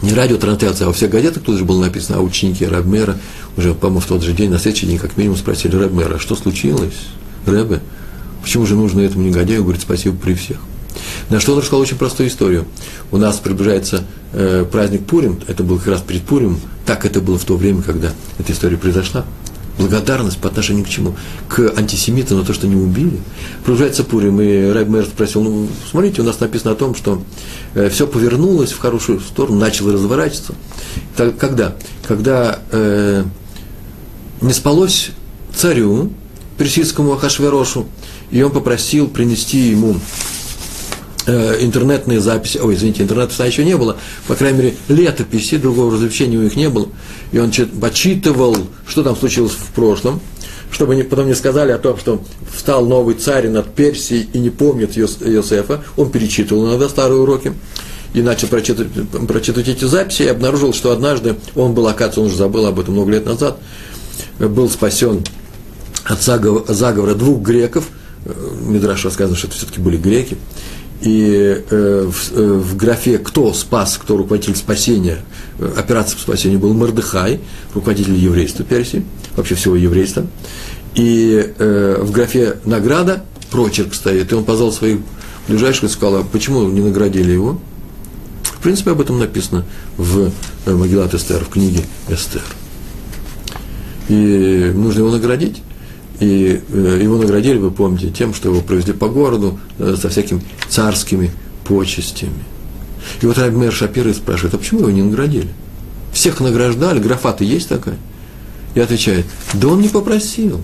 не 0.00 0.14
радиотрансляция, 0.14 0.86
а 0.86 0.88
во 0.88 0.94
всех 0.94 1.10
газетах 1.10 1.42
тут 1.42 1.58
же 1.58 1.66
было 1.66 1.82
написано, 1.82 2.16
а 2.16 2.20
ученики 2.22 2.64
Рабмера 2.64 3.18
уже, 3.58 3.74
по-моему, 3.74 4.00
в 4.00 4.06
тот 4.06 4.22
же 4.22 4.32
день, 4.32 4.48
на 4.48 4.58
следующий 4.58 4.86
день, 4.86 4.96
как 4.96 5.18
минимум, 5.18 5.36
спросили 5.36 5.76
Рабмера, 5.76 6.14
а 6.14 6.18
что 6.18 6.34
случилось, 6.34 6.96
Рэбе? 7.44 7.82
Почему 8.40 8.64
же 8.64 8.74
нужно 8.74 9.02
этому 9.02 9.26
негодяю 9.26 9.64
говорить 9.64 9.82
спасибо 9.82 10.16
при 10.16 10.32
всех? 10.32 10.56
На 11.30 11.40
что 11.40 11.52
он 11.52 11.58
рассказал 11.58 11.80
очень 11.80 11.96
простую 11.96 12.28
историю. 12.28 12.66
У 13.10 13.18
нас 13.18 13.36
приближается 13.36 14.04
э, 14.32 14.64
праздник 14.70 15.04
Пурим, 15.06 15.40
это 15.46 15.62
был 15.62 15.78
как 15.78 15.88
раз 15.88 16.00
перед 16.00 16.22
Пурим, 16.22 16.58
так 16.86 17.04
это 17.04 17.20
было 17.20 17.38
в 17.38 17.44
то 17.44 17.56
время, 17.56 17.82
когда 17.82 18.12
эта 18.38 18.52
история 18.52 18.76
произошла. 18.76 19.24
благодарность 19.78 20.38
по 20.38 20.48
отношению 20.48 20.84
к 20.84 20.88
чему? 20.88 21.14
К 21.48 21.72
антисемитам 21.76 22.38
на 22.38 22.44
то, 22.44 22.52
что 22.52 22.66
не 22.66 22.76
убили. 22.76 23.20
Продолжается 23.64 24.04
Пурим, 24.04 24.40
и 24.40 24.70
Райб 24.70 24.88
Мэр 24.88 25.04
спросил, 25.04 25.42
ну, 25.42 25.68
смотрите, 25.90 26.22
у 26.22 26.24
нас 26.24 26.40
написано 26.40 26.72
о 26.72 26.76
том, 26.76 26.94
что 26.94 27.22
э, 27.74 27.88
все 27.90 28.06
повернулось 28.06 28.72
в 28.72 28.78
хорошую 28.78 29.20
сторону, 29.20 29.58
начало 29.58 29.92
разворачиваться. 29.92 30.54
Так, 31.16 31.36
когда? 31.36 31.76
Когда 32.06 32.60
э, 32.72 33.24
не 34.40 34.52
спалось 34.52 35.10
царю, 35.54 36.10
персидскому 36.56 37.12
Ахашверошу, 37.12 37.86
и 38.30 38.42
он 38.42 38.50
попросил 38.50 39.08
принести 39.08 39.58
ему 39.70 39.96
интернетные 41.32 42.20
записи, 42.20 42.58
ой, 42.58 42.74
извините, 42.74 43.02
интернета 43.02 43.44
еще 43.44 43.64
не 43.64 43.76
было, 43.76 43.96
по 44.26 44.34
крайней 44.34 44.58
мере, 44.58 44.74
летописи, 44.88 45.56
другого 45.56 45.92
развлечения 45.92 46.38
у 46.38 46.42
них 46.42 46.56
не 46.56 46.68
было, 46.68 46.88
и 47.32 47.38
он 47.38 47.52
почитывал, 47.80 48.56
что 48.86 49.02
там 49.02 49.16
случилось 49.16 49.52
в 49.52 49.72
прошлом, 49.72 50.20
чтобы 50.70 50.96
не, 50.96 51.02
потом 51.02 51.26
не 51.26 51.34
сказали 51.34 51.72
о 51.72 51.78
том, 51.78 51.98
что 51.98 52.22
встал 52.54 52.86
новый 52.86 53.14
царь 53.14 53.48
над 53.48 53.74
Персией 53.74 54.28
и 54.32 54.38
не 54.38 54.50
помнит 54.50 54.96
Йосефа, 54.96 55.82
он 55.96 56.10
перечитывал 56.10 56.68
иногда 56.68 56.88
старые 56.88 57.20
уроки, 57.20 57.52
и 58.14 58.22
начал 58.22 58.48
прочитывать, 58.48 58.90
прочитывать 59.28 59.68
эти 59.68 59.84
записи, 59.84 60.22
и 60.22 60.28
обнаружил, 60.28 60.72
что 60.72 60.92
однажды 60.92 61.36
он 61.54 61.74
был, 61.74 61.86
оказывается, 61.88 62.20
он 62.20 62.26
уже 62.26 62.36
забыл 62.36 62.66
об 62.66 62.80
этом 62.80 62.94
много 62.94 63.12
лет 63.12 63.26
назад, 63.26 63.58
был 64.38 64.70
спасен 64.70 65.22
от 66.04 66.22
заговора, 66.22 66.72
заговора 66.72 67.14
двух 67.14 67.42
греков, 67.42 67.88
э, 68.24 68.32
Мидраш 68.62 69.04
рассказывает, 69.04 69.38
что 69.38 69.48
это 69.48 69.56
все-таки 69.56 69.80
были 69.80 69.98
греки, 69.98 70.38
и 71.00 71.64
э, 71.70 72.10
в, 72.10 72.32
э, 72.32 72.52
в 72.54 72.76
графе 72.76 73.18
«Кто 73.18 73.52
спас?», 73.52 73.98
«Кто 74.02 74.16
руководитель 74.16 74.56
спасения?», 74.56 75.18
э, 75.58 75.72
операции 75.76 76.16
по 76.16 76.22
спасению 76.22 76.58
был 76.58 76.74
Мордыхай, 76.74 77.40
руководитель 77.74 78.16
еврейства 78.16 78.64
Персии, 78.64 79.04
вообще 79.36 79.54
всего 79.54 79.76
еврейства. 79.76 80.26
И 80.94 81.54
э, 81.56 81.98
в 82.02 82.10
графе 82.10 82.56
«Награда» 82.64 83.22
прочерк 83.50 83.94
стоит, 83.94 84.32
и 84.32 84.34
он 84.34 84.44
позвал 84.44 84.72
своих 84.72 84.98
ближайших 85.46 85.84
и 85.84 85.88
сказал, 85.88 86.16
а 86.16 86.24
почему 86.24 86.68
не 86.68 86.80
наградили 86.80 87.32
его? 87.32 87.60
В 88.42 88.60
принципе, 88.60 88.90
об 88.90 89.00
этом 89.00 89.20
написано 89.20 89.64
в 89.96 90.32
э, 90.66 90.74
Магеллат 90.74 91.14
Эстер, 91.14 91.44
в 91.44 91.48
книге 91.48 91.84
Эстер. 92.08 92.42
И 94.08 94.72
нужно 94.74 95.00
его 95.00 95.10
наградить. 95.12 95.62
И 96.20 96.60
э, 96.68 97.00
его 97.02 97.16
наградили, 97.16 97.58
вы 97.58 97.70
помните, 97.70 98.10
тем, 98.10 98.34
что 98.34 98.48
его 98.50 98.60
провезли 98.60 98.92
по 98.92 99.08
городу 99.08 99.58
э, 99.78 99.96
со 100.00 100.08
всякими 100.08 100.42
царскими 100.68 101.30
почестями. 101.64 102.44
И 103.22 103.26
вот 103.26 103.38
Рабмер 103.38 103.72
Шапир 103.72 104.12
спрашивает, 104.12 104.54
а 104.54 104.58
почему 104.58 104.80
его 104.80 104.90
не 104.90 105.02
наградили? 105.02 105.48
Всех 106.12 106.40
награждали, 106.40 106.98
графа-то 106.98 107.44
есть 107.44 107.68
такая? 107.68 107.98
И 108.74 108.80
отвечает, 108.80 109.26
да 109.54 109.68
он 109.68 109.80
не 109.80 109.88
попросил. 109.88 110.60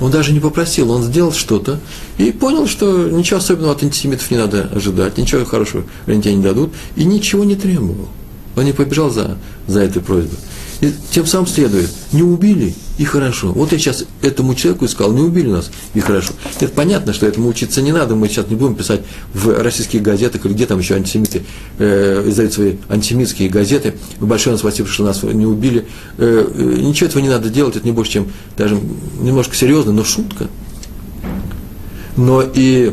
Он 0.00 0.10
даже 0.10 0.32
не 0.32 0.40
попросил, 0.40 0.90
он 0.90 1.04
сделал 1.04 1.32
что-то 1.32 1.78
и 2.18 2.32
понял, 2.32 2.66
что 2.66 3.08
ничего 3.08 3.38
особенного 3.38 3.72
от 3.72 3.82
антисемитов 3.82 4.28
не 4.30 4.38
надо 4.38 4.68
ожидать, 4.74 5.16
ничего 5.18 5.44
хорошего 5.44 5.84
они 6.06 6.20
тебе 6.20 6.34
не 6.34 6.42
дадут, 6.42 6.72
и 6.96 7.04
ничего 7.04 7.44
не 7.44 7.54
требовал. 7.54 8.08
Он 8.56 8.64
не 8.64 8.72
побежал 8.72 9.10
за, 9.10 9.36
за 9.66 9.80
этой 9.80 10.02
просьбой. 10.02 10.38
И 10.84 10.92
тем 11.10 11.24
самым 11.24 11.46
следует, 11.46 11.88
не 12.12 12.22
убили, 12.22 12.74
и 12.98 13.04
хорошо. 13.04 13.52
Вот 13.52 13.72
я 13.72 13.78
сейчас 13.78 14.04
этому 14.20 14.54
человеку 14.54 14.86
сказал, 14.86 15.14
не 15.14 15.22
убили 15.22 15.48
нас, 15.48 15.70
и 15.94 16.00
хорошо. 16.00 16.34
Это 16.60 16.70
понятно, 16.72 17.14
что 17.14 17.26
этому 17.26 17.48
учиться 17.48 17.80
не 17.80 17.90
надо, 17.90 18.14
мы 18.14 18.28
сейчас 18.28 18.48
не 18.48 18.54
будем 18.54 18.74
писать 18.74 19.00
в 19.32 19.62
российских 19.62 20.02
газетах, 20.02 20.44
или 20.44 20.52
где 20.52 20.66
там 20.66 20.78
еще 20.78 20.96
антисемиты 20.96 21.42
э, 21.78 22.28
издают 22.28 22.52
свои 22.52 22.76
антисемитские 22.90 23.48
газеты. 23.48 23.94
Большое 24.20 24.52
нам 24.52 24.58
спасибо, 24.58 24.86
что 24.86 25.04
нас 25.04 25.22
не 25.22 25.46
убили. 25.46 25.86
Э, 26.18 26.52
э, 26.54 26.62
ничего 26.82 27.08
этого 27.08 27.22
не 27.22 27.30
надо 27.30 27.48
делать, 27.48 27.76
это 27.76 27.86
не 27.86 27.92
больше, 27.92 28.12
чем 28.12 28.30
даже 28.58 28.78
немножко 29.20 29.56
серьезно, 29.56 29.92
но 29.92 30.04
шутка. 30.04 30.48
Но 32.18 32.42
и 32.42 32.92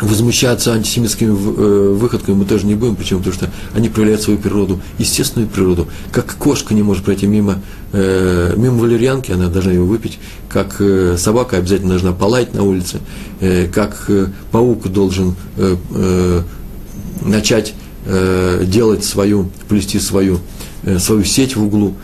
возмущаться 0.00 0.74
антисемитскими 0.74 1.30
э, 1.30 1.94
выходками 1.94 2.36
мы 2.36 2.44
тоже 2.44 2.66
не 2.66 2.74
будем. 2.74 2.96
Почему? 2.96 3.20
Потому 3.20 3.34
что 3.34 3.50
они 3.74 3.88
проявляют 3.88 4.22
свою 4.22 4.38
природу, 4.38 4.80
естественную 4.98 5.48
природу. 5.48 5.88
Как 6.12 6.34
кошка 6.36 6.74
не 6.74 6.82
может 6.82 7.04
пройти 7.04 7.26
мимо, 7.26 7.60
э, 7.92 8.54
мимо 8.56 8.78
валерьянки, 8.78 9.32
она 9.32 9.48
должна 9.48 9.72
его 9.72 9.86
выпить. 9.86 10.18
Как 10.48 10.76
э, 10.80 11.16
собака 11.18 11.56
обязательно 11.56 11.90
должна 11.90 12.12
полаять 12.12 12.54
на 12.54 12.62
улице. 12.62 13.00
Как 13.72 14.10
паук 14.50 14.88
должен 14.88 15.36
начать 17.22 17.74
делать 18.06 19.04
свою, 19.04 19.50
плести 19.68 19.98
свою, 19.98 20.38
свою 20.98 21.24
сеть 21.24 21.54
в 21.54 21.64
углу. 21.64 21.94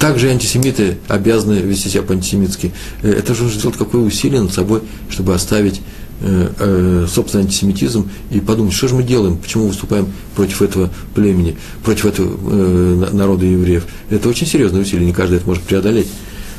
Также 0.00 0.30
антисемиты 0.30 0.96
обязаны 1.08 1.58
вести 1.58 1.90
себя 1.90 2.02
по-антисемитски. 2.02 2.72
Э, 3.02 3.12
это 3.12 3.34
же 3.34 3.44
нужно 3.44 3.60
сделать 3.60 3.76
какое 3.76 4.00
усилие 4.00 4.40
над 4.40 4.52
собой, 4.52 4.80
чтобы 5.10 5.34
оставить 5.34 5.82
э, 6.22 6.48
э, 6.58 7.06
собственный 7.06 7.44
антисемитизм 7.44 8.10
и 8.30 8.40
подумать, 8.40 8.72
что 8.72 8.88
же 8.88 8.94
мы 8.94 9.02
делаем, 9.02 9.36
почему 9.36 9.66
выступаем 9.66 10.08
против 10.34 10.62
этого 10.62 10.90
племени, 11.14 11.58
против 11.84 12.06
этого 12.06 13.10
народа 13.12 13.44
евреев. 13.44 13.84
Это 14.08 14.30
очень 14.30 14.46
серьезное 14.46 14.80
усилие, 14.80 15.04
не 15.04 15.12
каждый 15.12 15.36
это 15.36 15.46
может 15.46 15.64
преодолеть. 15.64 16.08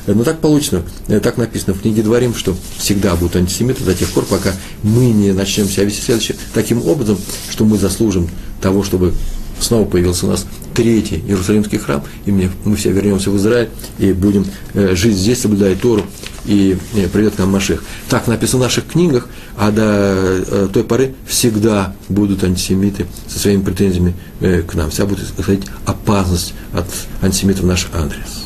Но 0.05 0.23
так 0.23 0.39
получено, 0.39 0.83
так 1.07 1.37
написано 1.37 1.73
в 1.73 1.81
книге 1.81 2.03
Дворим, 2.03 2.35
что 2.35 2.55
всегда 2.77 3.15
будут 3.15 3.35
антисемиты 3.35 3.83
до 3.83 3.95
тех 3.95 4.09
пор, 4.09 4.25
пока 4.25 4.53
мы 4.83 5.05
не 5.11 5.31
начнем 5.31 5.67
себя 5.67 5.85
вести 5.85 6.01
следующим 6.01 6.35
таким 6.53 6.85
образом, 6.85 7.17
что 7.49 7.65
мы 7.65 7.77
заслужим 7.77 8.29
того, 8.61 8.83
чтобы 8.83 9.13
снова 9.61 9.85
появился 9.85 10.25
у 10.25 10.29
нас 10.29 10.45
третий 10.73 11.23
Иерусалимский 11.27 11.77
храм, 11.77 12.03
и 12.25 12.31
мы 12.31 12.75
все 12.75 12.91
вернемся 12.91 13.31
в 13.31 13.37
Израиль 13.37 13.69
и 13.99 14.13
будем 14.13 14.45
э, 14.73 14.95
жить 14.95 15.15
здесь, 15.15 15.41
соблюдая 15.41 15.75
Тору, 15.75 16.03
и 16.45 16.77
э, 16.95 17.07
придет 17.07 17.35
к 17.35 17.39
нам 17.39 17.51
Машех. 17.51 17.83
Так 18.09 18.27
написано 18.27 18.59
в 18.59 18.63
наших 18.63 18.87
книгах, 18.87 19.27
а 19.57 19.71
до 19.71 19.83
э, 19.83 20.67
той 20.73 20.83
поры 20.83 21.13
всегда 21.27 21.93
будут 22.09 22.43
антисемиты 22.43 23.05
со 23.27 23.39
своими 23.39 23.61
претензиями 23.61 24.15
к 24.39 24.73
нам. 24.73 24.89
Вся 24.89 25.05
будет 25.05 25.27
исходить 25.37 25.65
опасность 25.85 26.53
от 26.73 26.87
антисемитов 27.21 27.63
в 27.63 27.67
наш 27.67 27.87
адрес. 27.93 28.45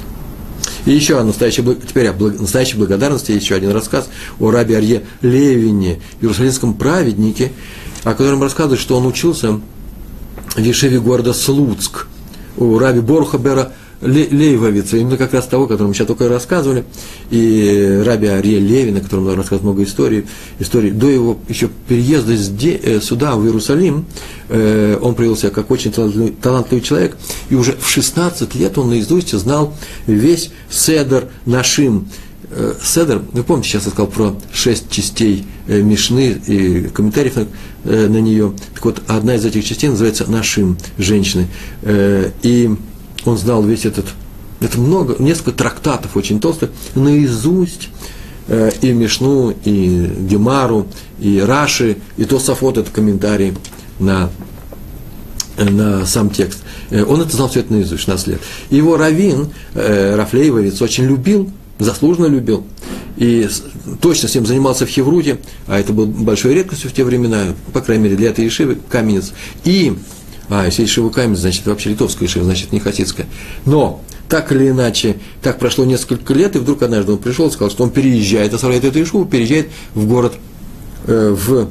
И 0.85 0.91
еще 0.91 1.19
о 1.19 1.23
настоящей, 1.23 1.63
теперь 1.87 2.09
о 2.09 2.13
настоящей 2.13 2.77
благодарности, 2.77 3.31
еще 3.31 3.55
один 3.55 3.71
рассказ 3.71 4.07
о 4.39 4.51
рабе 4.51 4.77
Арье 4.77 5.03
Левине, 5.21 5.99
иерусалимском 6.21 6.75
праведнике, 6.75 7.51
о 8.03 8.13
котором 8.13 8.43
рассказывают, 8.43 8.79
что 8.79 8.97
он 8.97 9.07
учился 9.07 9.59
в 10.55 10.59
Ешеве 10.59 10.99
города 10.99 11.33
Слуцк 11.33 12.07
у 12.57 12.77
Раби 12.77 13.01
Борхабера 13.01 13.73
Лейвовица, 14.01 14.97
именно 14.97 15.17
как 15.17 15.33
раз 15.33 15.47
того, 15.47 15.67
которому 15.67 15.89
мы 15.89 15.95
сейчас 15.95 16.07
только 16.07 16.27
рассказывали, 16.27 16.83
и 17.31 18.01
Раби 18.05 18.27
Ария 18.27 18.59
Левина, 18.59 19.01
которому 19.01 19.29
он 19.29 19.37
рассказывал 19.37 19.71
много 19.71 19.83
историй, 19.83 20.25
историй, 20.59 20.91
до 20.91 21.09
его 21.09 21.37
еще 21.47 21.69
переезда 21.87 22.33
э, 22.33 22.99
сюда, 23.01 23.35
в 23.35 23.45
Иерусалим, 23.45 24.05
э, 24.49 24.97
он 25.01 25.15
проявил 25.15 25.37
себя 25.37 25.49
как 25.49 25.71
очень 25.71 25.91
талантливый 25.91 26.83
человек, 26.83 27.17
и 27.49 27.55
уже 27.55 27.75
в 27.79 27.87
16 27.87 28.53
лет 28.55 28.77
он 28.77 28.89
наизусть 28.89 29.31
знал 29.31 29.73
весь 30.07 30.51
Седер 30.69 31.29
Нашим, 31.45 32.07
Седер, 32.83 33.21
вы 33.31 33.43
помните, 33.43 33.69
сейчас 33.69 33.85
я 33.85 33.91
сказал 33.91 34.07
про 34.07 34.35
шесть 34.53 34.89
частей 34.89 35.45
Мишны 35.67 36.39
и 36.47 36.89
комментариев 36.89 37.35
на, 37.35 37.47
на 38.09 38.17
нее. 38.21 38.53
Так 38.73 38.85
вот, 38.85 39.01
одна 39.07 39.35
из 39.35 39.45
этих 39.45 39.65
частей 39.65 39.89
называется 39.89 40.29
«Нашим 40.29 40.77
женщины». 40.97 41.47
И 41.83 42.75
он 43.25 43.37
знал 43.37 43.63
весь 43.63 43.85
этот, 43.85 44.05
это 44.61 44.79
много, 44.79 45.15
несколько 45.19 45.51
трактатов 45.51 46.15
очень 46.15 46.39
толстых, 46.39 46.71
наизусть, 46.93 47.89
э, 48.47 48.71
и 48.81 48.91
Мишну, 48.91 49.53
и 49.63 50.07
Гемару, 50.29 50.87
и 51.19 51.39
Раши, 51.39 51.97
и 52.17 52.25
Тософот, 52.25 52.77
это 52.77 52.91
комментарий 52.91 53.53
на, 53.99 54.29
на 55.57 56.05
сам 56.05 56.29
текст. 56.29 56.59
Э, 56.91 57.03
он 57.03 57.21
это 57.21 57.35
знал 57.35 57.49
все 57.49 57.61
это 57.61 57.73
наизусть, 57.73 58.01
16 58.01 58.27
лет. 58.27 58.41
Его 58.69 58.97
Равин, 58.97 59.49
э, 59.73 60.15
Рафлеевец, 60.15 60.81
очень 60.81 61.05
любил, 61.05 61.51
заслуженно 61.79 62.27
любил, 62.27 62.65
и 63.17 63.47
точно 64.01 64.27
с 64.27 64.35
ним 64.35 64.45
занимался 64.45 64.85
в 64.85 64.89
Хевруте, 64.89 65.39
а 65.67 65.79
это 65.79 65.93
было 65.93 66.05
большой 66.05 66.53
редкостью 66.53 66.89
в 66.89 66.93
те 66.93 67.03
времена, 67.03 67.53
по 67.73 67.81
крайней 67.81 68.03
мере, 68.05 68.15
для 68.17 68.29
этой 68.29 68.47
Ишивы, 68.47 68.77
каменец. 68.89 69.33
И 69.63 69.97
а, 70.49 70.65
если 70.65 70.85
Ишива 70.85 71.09
Камень, 71.09 71.35
значит, 71.35 71.65
вообще 71.65 71.89
литовская 71.89 72.27
Ишива, 72.27 72.45
значит, 72.45 72.71
не 72.71 72.79
хасидская. 72.79 73.25
Но, 73.65 74.01
так 74.29 74.51
или 74.51 74.69
иначе, 74.69 75.17
так 75.41 75.59
прошло 75.59 75.85
несколько 75.85 76.33
лет, 76.33 76.55
и 76.55 76.59
вдруг 76.59 76.83
однажды 76.83 77.13
он 77.13 77.17
пришел 77.17 77.47
и 77.47 77.51
сказал, 77.51 77.71
что 77.71 77.83
он 77.83 77.89
переезжает, 77.89 78.53
оставляет 78.53 78.83
эту 78.83 79.01
Ишиву, 79.01 79.25
переезжает 79.25 79.69
в 79.93 80.07
город, 80.07 80.33
э, 81.07 81.35
в, 81.35 81.69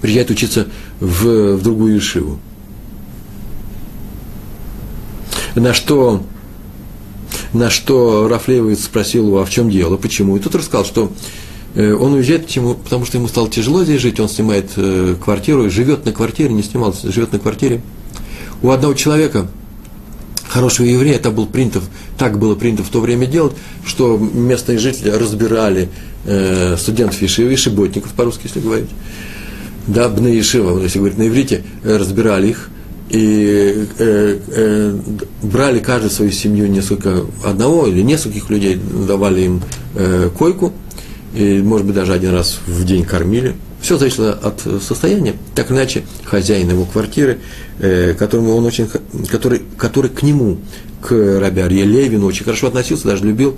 приезжает 0.00 0.30
учиться 0.30 0.68
в, 1.00 1.56
в 1.56 1.62
другую 1.62 1.98
Ишиву. 1.98 2.38
На 5.54 5.74
что, 5.74 6.22
на 7.52 7.70
что 7.70 8.28
Рафлеевец 8.28 8.84
спросил 8.84 9.26
его, 9.26 9.40
а 9.40 9.44
в 9.44 9.50
чем 9.50 9.70
дело, 9.70 9.96
почему? 9.96 10.36
И 10.36 10.40
тот 10.40 10.54
рассказал, 10.54 10.84
что 10.84 11.12
Э, 11.74 11.94
он 11.94 12.14
уезжает, 12.14 12.46
потому 12.82 13.04
что 13.04 13.18
ему 13.18 13.28
стало 13.28 13.48
тяжело 13.48 13.84
здесь 13.84 14.00
жить, 14.00 14.18
он 14.20 14.28
снимает 14.28 14.70
э, 14.76 15.14
квартиру, 15.22 15.70
живет 15.70 16.04
на 16.04 16.12
квартире, 16.12 16.52
не 16.52 16.62
снимался, 16.62 17.12
живет 17.12 17.32
на 17.32 17.38
квартире. 17.38 17.82
У 18.62 18.70
одного 18.70 18.94
человека, 18.94 19.48
хорошего 20.48 20.86
еврея, 20.86 21.16
это 21.16 21.30
был 21.30 21.46
принято, 21.46 21.80
так 22.18 22.38
было 22.38 22.54
принято 22.54 22.82
в 22.82 22.88
то 22.88 23.00
время 23.00 23.26
делать, 23.26 23.52
что 23.86 24.16
местные 24.18 24.78
жители 24.78 25.10
разбирали 25.10 25.88
э, 26.24 26.76
студентов 26.78 27.20
Ешивы, 27.20 27.52
Ешиботников, 27.52 28.12
по-русски, 28.12 28.42
если 28.44 28.60
говорить, 28.60 28.90
да, 29.86 30.08
Бна 30.08 30.28
Ешива, 30.28 30.82
если 30.82 30.98
говорить 30.98 31.18
на 31.18 31.28
иврите, 31.28 31.62
разбирали 31.84 32.48
их, 32.48 32.70
и 33.08 33.86
э, 33.98 34.38
э, 34.48 34.98
брали 35.42 35.78
каждую 35.78 36.10
свою 36.10 36.30
семью 36.30 36.68
несколько, 36.68 37.24
одного 37.44 37.86
или 37.86 38.02
нескольких 38.02 38.50
людей, 38.50 38.78
давали 39.06 39.42
им 39.42 39.62
э, 39.94 40.30
койку, 40.36 40.72
и, 41.34 41.60
может 41.62 41.86
быть, 41.86 41.94
даже 41.94 42.12
один 42.12 42.32
раз 42.32 42.58
в 42.66 42.84
день 42.84 43.04
кормили. 43.04 43.54
Все 43.80 43.96
зависело 43.96 44.32
от 44.32 44.60
состояния. 44.82 45.34
Так 45.54 45.70
иначе, 45.70 46.02
хозяин 46.24 46.68
его 46.70 46.84
квартиры, 46.84 47.38
э, 47.78 48.14
которому 48.14 48.56
он 48.56 48.66
очень, 48.66 48.88
который, 49.28 49.62
который 49.76 50.10
к 50.10 50.22
нему, 50.22 50.58
к 51.00 51.38
Раби 51.40 51.60
Арье 51.60 51.84
Левину 51.84 52.26
очень 52.26 52.44
хорошо 52.44 52.68
относился, 52.68 53.08
даже 53.08 53.24
любил, 53.24 53.56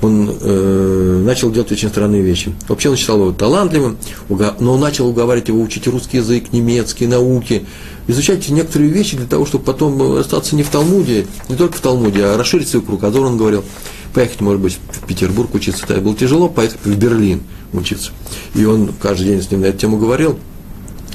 он 0.00 0.36
э, 0.40 1.22
начал 1.24 1.50
делать 1.50 1.70
очень 1.70 1.88
странные 1.88 2.22
вещи. 2.22 2.52
Вообще 2.68 2.90
он 2.90 2.96
считал 2.96 3.20
его 3.20 3.32
талантливым, 3.32 3.96
но 4.28 4.74
он 4.74 4.80
начал 4.80 5.06
уговаривать 5.08 5.48
его 5.48 5.62
учить 5.62 5.86
русский 5.86 6.18
язык, 6.18 6.52
немецкий, 6.52 7.06
науки, 7.06 7.64
изучать 8.08 8.48
некоторые 8.48 8.90
вещи 8.90 9.16
для 9.16 9.26
того, 9.26 9.46
чтобы 9.46 9.64
потом 9.64 10.18
остаться 10.18 10.56
не 10.56 10.64
в 10.64 10.68
Талмуде, 10.70 11.26
не 11.48 11.56
только 11.56 11.76
в 11.76 11.80
Талмуде, 11.80 12.24
а 12.24 12.36
расширить 12.36 12.68
свой 12.68 12.82
круг. 12.82 13.04
А 13.04 13.08
он 13.08 13.36
говорил, 13.36 13.64
поехать, 14.12 14.40
может 14.40 14.60
быть, 14.60 14.78
в 14.90 15.06
Петербург 15.06 15.54
учиться, 15.54 15.86
тогда 15.86 16.02
было 16.02 16.16
тяжело, 16.16 16.48
поехать 16.48 16.78
в 16.84 16.96
Берлин 16.96 17.42
учиться. 17.72 18.10
И 18.54 18.64
он 18.64 18.90
каждый 19.00 19.26
день 19.26 19.42
с 19.42 19.50
ним 19.50 19.60
на 19.60 19.66
эту 19.66 19.78
тему 19.78 19.98
говорил. 19.98 20.38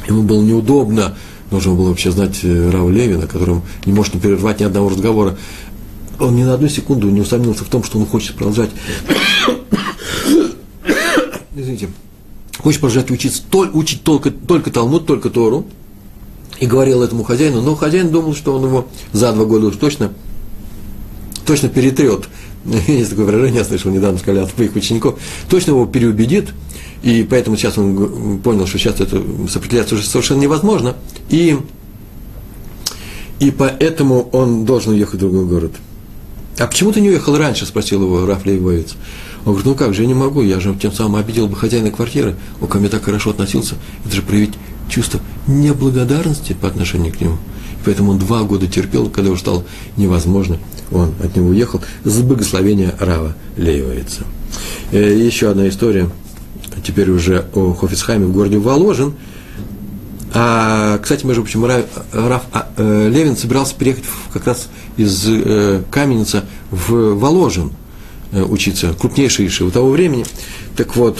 Ему 0.08 0.24
было 0.24 0.42
неудобно, 0.42 1.18
нужно 1.52 1.74
было 1.74 1.90
вообще 1.90 2.12
знать 2.12 2.40
э, 2.44 2.70
Рава 2.70 2.90
Левина, 2.90 3.28
которым 3.28 3.64
не 3.86 3.94
может 3.94 4.14
не 4.14 4.20
прервать 4.20 4.60
ни 4.60 4.64
одного 4.64 4.90
разговора. 4.90 5.38
Он 6.20 6.36
ни 6.36 6.44
на 6.44 6.56
одну 6.56 6.68
секунду 6.68 7.10
не 7.10 7.22
усомнился 7.22 7.64
в 7.64 7.70
том, 7.70 7.84
что 7.84 8.00
он 8.00 8.06
хочет 8.06 8.36
продолжать. 8.36 8.72
Извините. 11.56 11.90
Хочет 12.58 12.82
продолжать 12.82 13.12
учиться, 13.12 13.44
учить 13.74 14.04
только, 14.04 14.32
только 14.32 14.72
Талмуд, 14.72 15.06
только 15.06 15.30
Тору. 15.30 15.66
И 16.60 16.66
говорил 16.66 17.04
этому 17.04 17.24
хозяину, 17.24 17.62
но 17.62 17.76
хозяин 17.76 18.10
думал, 18.10 18.34
что 18.34 18.56
он 18.56 18.66
его 18.66 18.88
за 19.12 19.32
два 19.32 19.46
года 19.46 19.68
уж 19.68 19.76
точно, 19.76 20.12
точно 21.46 21.70
перетрет 21.70 22.28
есть 22.88 23.12
такое 23.12 23.26
выражение, 23.26 23.60
я 23.60 23.66
слышал 23.66 23.92
недавно, 23.92 24.20
сказали 24.20 24.44
от 24.44 24.52
своих 24.52 24.76
учеников, 24.76 25.20
точно 25.50 25.72
его 25.72 25.86
переубедит, 25.86 26.50
и 27.04 27.26
поэтому 27.30 27.58
сейчас 27.58 27.78
он 27.78 28.40
понял, 28.40 28.68
что 28.68 28.78
сейчас 28.78 29.00
это 29.00 29.22
сопротивляться 29.48 29.96
уже 29.96 30.06
совершенно 30.06 30.42
невозможно, 30.42 30.96
и, 31.30 31.58
и 33.40 33.52
поэтому 33.52 34.30
он 34.32 34.66
должен 34.66 34.94
уехать 34.94 35.16
в 35.16 35.20
другой 35.20 35.46
город. 35.46 35.72
А 36.60 36.68
почему 36.68 36.92
ты 36.92 37.02
не 37.02 37.10
уехал 37.10 37.38
раньше, 37.38 37.66
спросил 37.66 38.02
его 38.02 38.26
Раф 38.26 38.46
Лейвовец. 38.46 38.96
Он 39.46 39.54
говорит, 39.54 39.66
ну 39.66 39.76
как 39.76 39.94
же, 39.94 40.02
я 40.02 40.08
не 40.08 40.16
могу, 40.16 40.42
я 40.42 40.60
же 40.60 40.76
тем 40.76 40.92
самым 40.92 41.16
обидел 41.16 41.48
бы 41.48 41.56
хозяина 41.56 41.92
квартиры, 41.92 42.36
он 42.60 42.68
ко 42.68 42.80
мне 42.80 42.90
так 42.90 43.04
хорошо 43.04 43.30
относился, 43.30 43.76
это 44.04 44.16
же 44.16 44.22
проявить 44.22 44.56
чувство 44.90 45.20
неблагодарности 45.48 46.54
по 46.54 46.68
отношению 46.68 47.14
к 47.14 47.22
нему. 47.22 47.36
И 47.74 47.86
поэтому 47.86 48.12
он 48.12 48.20
два 48.20 48.44
года 48.44 48.68
терпел, 48.68 49.10
когда 49.10 49.32
уже 49.32 49.42
стало 49.42 49.64
невозможно– 49.96 50.58
он 50.92 51.14
от 51.22 51.36
него 51.36 51.50
уехал, 51.50 51.82
с 52.04 52.22
благословения 52.22 52.96
Рава 53.00 53.36
Лейвовица. 53.58 54.24
Э, 54.92 55.14
еще 55.18 55.50
одна 55.52 55.68
история, 55.68 56.10
теперь 56.86 57.10
уже 57.10 57.46
о 57.54 57.74
Хофицхайме 57.74 58.26
в 58.26 58.34
городе 58.34 58.58
Воложен. 58.58 59.14
А, 60.34 60.98
кстати, 61.00 61.26
между 61.26 61.42
прочим, 61.42 61.66
Рав, 61.66 61.86
Рав 62.12 62.44
а, 62.54 62.68
э, 62.78 63.10
Левин 63.10 63.36
собирался 63.36 63.76
переехать 63.76 64.04
как 64.34 64.46
раз 64.46 64.68
из 64.98 65.26
э, 65.28 65.84
Каменница 65.90 66.46
в 66.70 67.16
Воложен 67.16 67.72
э, 68.32 68.44
учиться, 68.44 68.94
крупнейший 68.94 69.48
Ишива 69.48 69.72
того 69.72 69.90
времени. 69.90 70.26
Так 70.76 70.96
вот, 70.96 71.20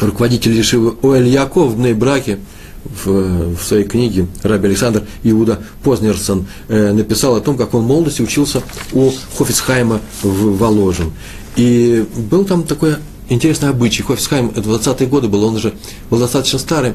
руководитель 0.00 0.60
Ишивы 0.60 0.96
Оэль 1.02 1.28
Яков 1.28 1.72
в 1.72 1.78
Нейбраке– 1.78 2.38
в, 2.84 3.54
в 3.54 3.62
своей 3.62 3.84
книге 3.84 4.26
Раби 4.42 4.68
Александр 4.68 5.04
Иуда 5.22 5.60
Познерсон 5.82 6.46
э, 6.68 6.92
написал 6.92 7.36
о 7.36 7.40
том, 7.40 7.56
как 7.56 7.74
он 7.74 7.84
в 7.84 7.86
молодости 7.86 8.22
учился 8.22 8.62
у 8.92 9.10
Хофицхайма 9.36 10.00
в 10.22 10.56
Воложен. 10.56 11.12
И 11.56 12.06
был 12.30 12.44
там 12.44 12.62
такой 12.62 12.96
интересный 13.28 13.68
обычай. 13.68 14.02
Хофицхайм, 14.02 14.50
это 14.50 14.60
20-е 14.60 15.06
годы 15.06 15.28
был, 15.28 15.44
он 15.44 15.56
уже 15.56 15.74
был 16.10 16.18
достаточно 16.18 16.58
старый, 16.58 16.94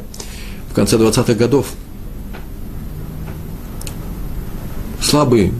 в 0.69 0.73
конце 0.73 0.97
20-х 0.97 1.33
годов. 1.33 1.67
Слабый, 5.01 5.53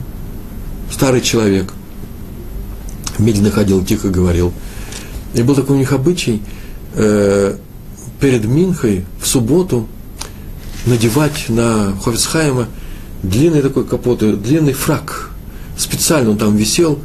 старый 0.91 1.21
человек, 1.21 1.73
медленно 3.19 3.51
ходил, 3.51 3.83
тихо 3.85 4.09
говорил. 4.09 4.53
И 5.33 5.41
был 5.43 5.55
такой 5.55 5.75
у 5.75 5.79
них 5.79 5.91
обычай, 5.91 6.41
э, 6.93 7.57
перед 8.19 8.45
Минхой 8.45 9.05
в 9.19 9.27
субботу 9.27 9.87
надевать 10.85 11.49
на 11.49 11.95
Хофицхайма 12.03 12.67
длинный 13.23 13.61
такой 13.61 13.85
капот, 13.85 14.19
длинный 14.41 14.73
фраг. 14.73 15.31
Специально 15.77 16.31
он 16.31 16.37
там 16.37 16.55
висел 16.55 16.99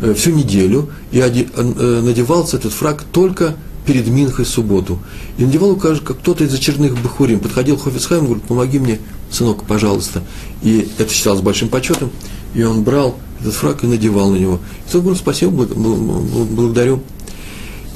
э, 0.00 0.14
всю 0.14 0.30
неделю, 0.30 0.90
и 1.10 1.22
оде, 1.22 1.48
э, 1.54 2.00
надевался 2.02 2.56
этот 2.56 2.72
фраг 2.72 3.04
только 3.10 3.56
перед 3.86 4.06
Минхой 4.06 4.44
субботу. 4.44 4.98
И 5.38 5.44
надевал 5.44 5.76
как 5.76 6.02
кто-то 6.02 6.44
из 6.44 6.54
очередных 6.54 7.00
бахурим. 7.00 7.40
Подходил 7.40 7.76
Хофицхайм, 7.76 8.26
говорит, 8.26 8.44
помоги 8.44 8.78
мне, 8.78 9.00
сынок, 9.30 9.64
пожалуйста. 9.64 10.22
И 10.62 10.88
это 10.98 11.12
считалось 11.12 11.40
большим 11.40 11.68
почетом. 11.68 12.10
И 12.54 12.62
он 12.62 12.82
брал 12.84 13.16
этот 13.40 13.54
фраг 13.54 13.82
и 13.82 13.86
надевал 13.86 14.30
на 14.30 14.36
него. 14.36 14.60
И 14.86 14.92
тот 14.92 15.02
говорит, 15.02 15.20
спасибо, 15.20 15.66
благодарю. 15.66 17.02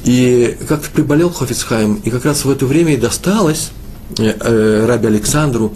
И 0.06 0.56
как-то 0.66 0.88
приболел 0.90 1.30
Хофицхайм, 1.30 1.96
и 1.96 2.08
как 2.08 2.24
раз 2.24 2.46
в 2.46 2.50
это 2.50 2.64
время 2.64 2.94
и 2.94 2.96
досталось 2.96 3.70
Э, 4.18 4.34
э, 4.40 4.86
Раби 4.86 5.08
Александру 5.08 5.74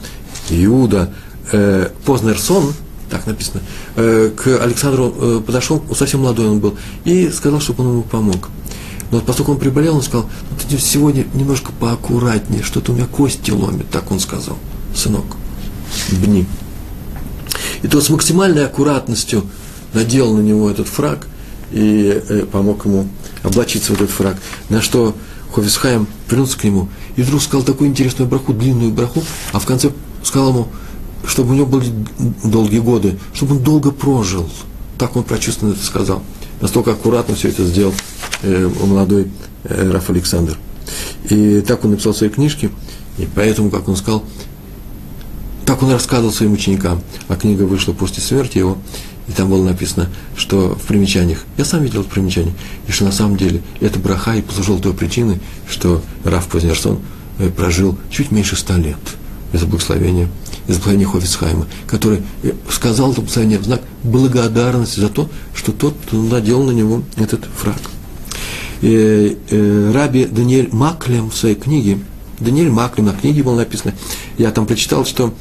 Иуда 0.50 1.12
э, 1.50 1.90
Познерсон, 2.04 2.72
так 3.10 3.26
написано, 3.26 3.60
э, 3.96 4.30
к 4.36 4.62
Александру 4.62 5.12
э, 5.16 5.40
подошел, 5.44 5.82
совсем 5.96 6.20
молодой 6.20 6.48
он 6.48 6.60
был, 6.60 6.76
и 7.04 7.28
сказал, 7.30 7.60
чтобы 7.60 7.84
он 7.84 7.90
ему 7.90 8.02
помог. 8.02 8.48
Но 9.10 9.18
вот 9.18 9.26
поскольку 9.26 9.52
он 9.52 9.58
приболел, 9.58 9.96
он 9.96 10.02
сказал, 10.02 10.30
ну, 10.50 10.56
ты 10.68 10.78
сегодня 10.78 11.26
немножко 11.34 11.72
поаккуратнее, 11.72 12.62
что-то 12.62 12.92
у 12.92 12.94
меня 12.94 13.06
кости 13.06 13.50
ломит, 13.50 13.90
так 13.90 14.10
он 14.12 14.20
сказал, 14.20 14.56
сынок, 14.94 15.24
бни. 16.12 16.46
И 17.82 17.88
тот 17.88 18.04
с 18.04 18.10
максимальной 18.10 18.64
аккуратностью 18.64 19.44
надел 19.92 20.32
на 20.34 20.40
него 20.40 20.70
этот 20.70 20.86
фраг 20.86 21.26
и 21.72 22.22
э, 22.28 22.46
помог 22.46 22.86
ему 22.86 23.08
облачиться 23.42 23.92
в 23.92 23.96
этот 23.96 24.10
фраг. 24.10 24.36
На 24.68 24.82
что 24.82 25.14
Хофисхайм 25.52 26.06
вернулся 26.28 26.58
к 26.58 26.64
нему 26.64 26.88
и 27.16 27.22
вдруг 27.22 27.42
сказал 27.42 27.64
такую 27.64 27.90
интересную 27.90 28.28
браху, 28.28 28.52
длинную 28.52 28.92
браху, 28.92 29.22
а 29.52 29.58
в 29.58 29.66
конце 29.66 29.90
сказал 30.22 30.50
ему, 30.50 30.68
чтобы 31.26 31.50
у 31.50 31.54
него 31.54 31.66
были 31.66 31.92
долгие 32.44 32.78
годы, 32.78 33.18
чтобы 33.34 33.56
он 33.56 33.62
долго 33.62 33.90
прожил. 33.90 34.48
Так 34.98 35.16
он 35.16 35.24
прочувствованно 35.24 35.74
это 35.74 35.84
сказал. 35.84 36.22
Настолько 36.60 36.92
аккуратно 36.92 37.34
все 37.34 37.48
это 37.48 37.64
сделал 37.64 37.94
э, 38.42 38.70
молодой 38.84 39.28
э, 39.64 39.90
Раф 39.90 40.10
Александр. 40.10 40.58
И 41.28 41.60
так 41.60 41.84
он 41.84 41.92
написал 41.92 42.14
свои 42.14 42.28
книжки, 42.28 42.70
и 43.18 43.26
поэтому, 43.34 43.70
как 43.70 43.88
он 43.88 43.96
сказал, 43.96 44.24
так 45.64 45.82
он 45.82 45.90
рассказывал 45.90 46.32
своим 46.32 46.52
ученикам. 46.52 47.00
А 47.28 47.36
книга 47.36 47.62
вышла 47.62 47.92
после 47.92 48.22
смерти 48.22 48.58
его, 48.58 48.78
и 49.30 49.32
там 49.32 49.48
было 49.48 49.62
написано, 49.62 50.08
что 50.36 50.74
в 50.74 50.88
примечаниях, 50.88 51.44
я 51.56 51.64
сам 51.64 51.84
видел 51.84 52.00
это 52.00 52.10
примечание, 52.10 52.52
и 52.88 52.90
что 52.90 53.04
на 53.04 53.12
самом 53.12 53.36
деле 53.36 53.62
это 53.80 54.00
браха 54.00 54.34
и 54.34 54.42
послужил 54.42 54.80
той 54.80 54.92
причиной, 54.92 55.38
что 55.68 56.02
Раф 56.24 56.48
Познерсон 56.48 56.98
э, 57.38 57.48
прожил 57.48 57.96
чуть 58.10 58.32
меньше 58.32 58.56
ста 58.56 58.76
лет 58.76 58.98
из 59.52 59.62
благословения, 59.62 60.28
из 60.66 60.78
благословения 60.78 61.06
Хофицхайма, 61.06 61.66
который 61.86 62.22
э, 62.42 62.54
сказал 62.68 63.12
это 63.12 63.20
благословение 63.20 63.60
в 63.60 63.64
знак 63.64 63.82
благодарности 64.02 64.98
за 64.98 65.08
то, 65.08 65.30
что 65.54 65.70
тот 65.70 65.94
надел 66.10 66.64
на 66.64 66.72
него 66.72 67.04
этот 67.14 67.44
фраг. 67.56 67.78
И, 68.80 69.38
э, 69.48 69.92
Раби 69.94 70.24
Даниэль 70.24 70.70
Маклем 70.72 71.30
в 71.30 71.36
своей 71.36 71.54
книге, 71.54 72.00
Даниэль 72.40 72.70
Маклем 72.70 73.04
на 73.04 73.12
книге 73.12 73.44
было 73.44 73.58
написано, 73.58 73.94
я 74.38 74.50
там 74.50 74.66
прочитал, 74.66 75.04
что 75.04 75.32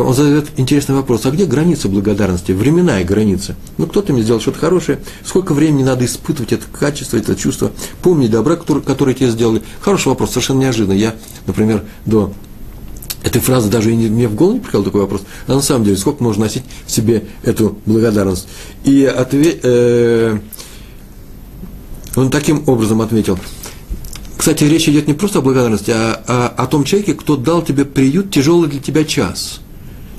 он 0.00 0.14
задает 0.14 0.48
интересный 0.56 0.94
вопрос, 0.94 1.26
а 1.26 1.30
где 1.30 1.44
граница 1.44 1.88
благодарности, 1.88 2.52
временная 2.52 3.04
граница? 3.04 3.56
Ну, 3.76 3.86
кто-то 3.86 4.14
мне 4.14 4.22
сделал 4.22 4.40
что-то 4.40 4.58
хорошее, 4.58 5.00
сколько 5.22 5.52
времени 5.52 5.82
надо 5.82 6.06
испытывать 6.06 6.52
это 6.52 6.64
качество, 6.72 7.18
это 7.18 7.36
чувство, 7.36 7.72
помнить 8.00 8.30
добра, 8.30 8.56
которое, 8.56 8.80
которое 8.80 9.14
тебе 9.14 9.28
сделали? 9.28 9.62
Хороший 9.82 10.08
вопрос, 10.08 10.30
совершенно 10.30 10.60
неожиданно. 10.60 10.94
Я, 10.94 11.14
например, 11.46 11.84
до 12.06 12.32
этой 13.22 13.42
фразы 13.42 13.68
даже 13.68 13.92
и 13.92 13.96
не, 13.96 14.08
мне 14.08 14.28
в 14.28 14.34
голову 14.34 14.54
не 14.54 14.60
приходил 14.60 14.84
такой 14.84 15.02
вопрос. 15.02 15.22
А 15.46 15.54
на 15.54 15.60
самом 15.60 15.84
деле, 15.84 15.98
сколько 15.98 16.24
можно 16.24 16.44
носить 16.44 16.64
в 16.86 16.90
себе 16.90 17.24
эту 17.42 17.76
благодарность? 17.84 18.48
И 18.84 19.04
отве, 19.04 19.60
э, 19.62 20.38
он 22.16 22.30
таким 22.30 22.62
образом 22.66 23.02
ответил. 23.02 23.38
Кстати, 24.38 24.64
речь 24.64 24.88
идет 24.88 25.06
не 25.06 25.12
просто 25.12 25.40
о 25.40 25.42
благодарности, 25.42 25.90
а, 25.90 26.22
а 26.26 26.54
о 26.56 26.66
том 26.66 26.84
человеке, 26.84 27.12
кто 27.12 27.36
дал 27.36 27.62
тебе 27.62 27.84
приют 27.84 28.30
тяжелый 28.30 28.70
для 28.70 28.80
тебя 28.80 29.04
час– 29.04 29.60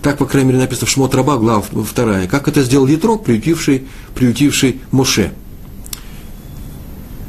Так, 0.03 0.17
по 0.17 0.25
крайней 0.25 0.49
мере, 0.49 0.59
написано 0.59 0.85
в 0.85 0.89
Шмот 0.89 1.15
Раба, 1.15 1.37
глава 1.37 1.63
вторая. 1.85 2.27
Как 2.27 2.49
это 2.49 2.61
сделал 2.61 2.87
Ятро, 2.87 3.15
приютивший, 3.15 3.87
приютивший 4.13 4.81
Моше. 4.91 5.31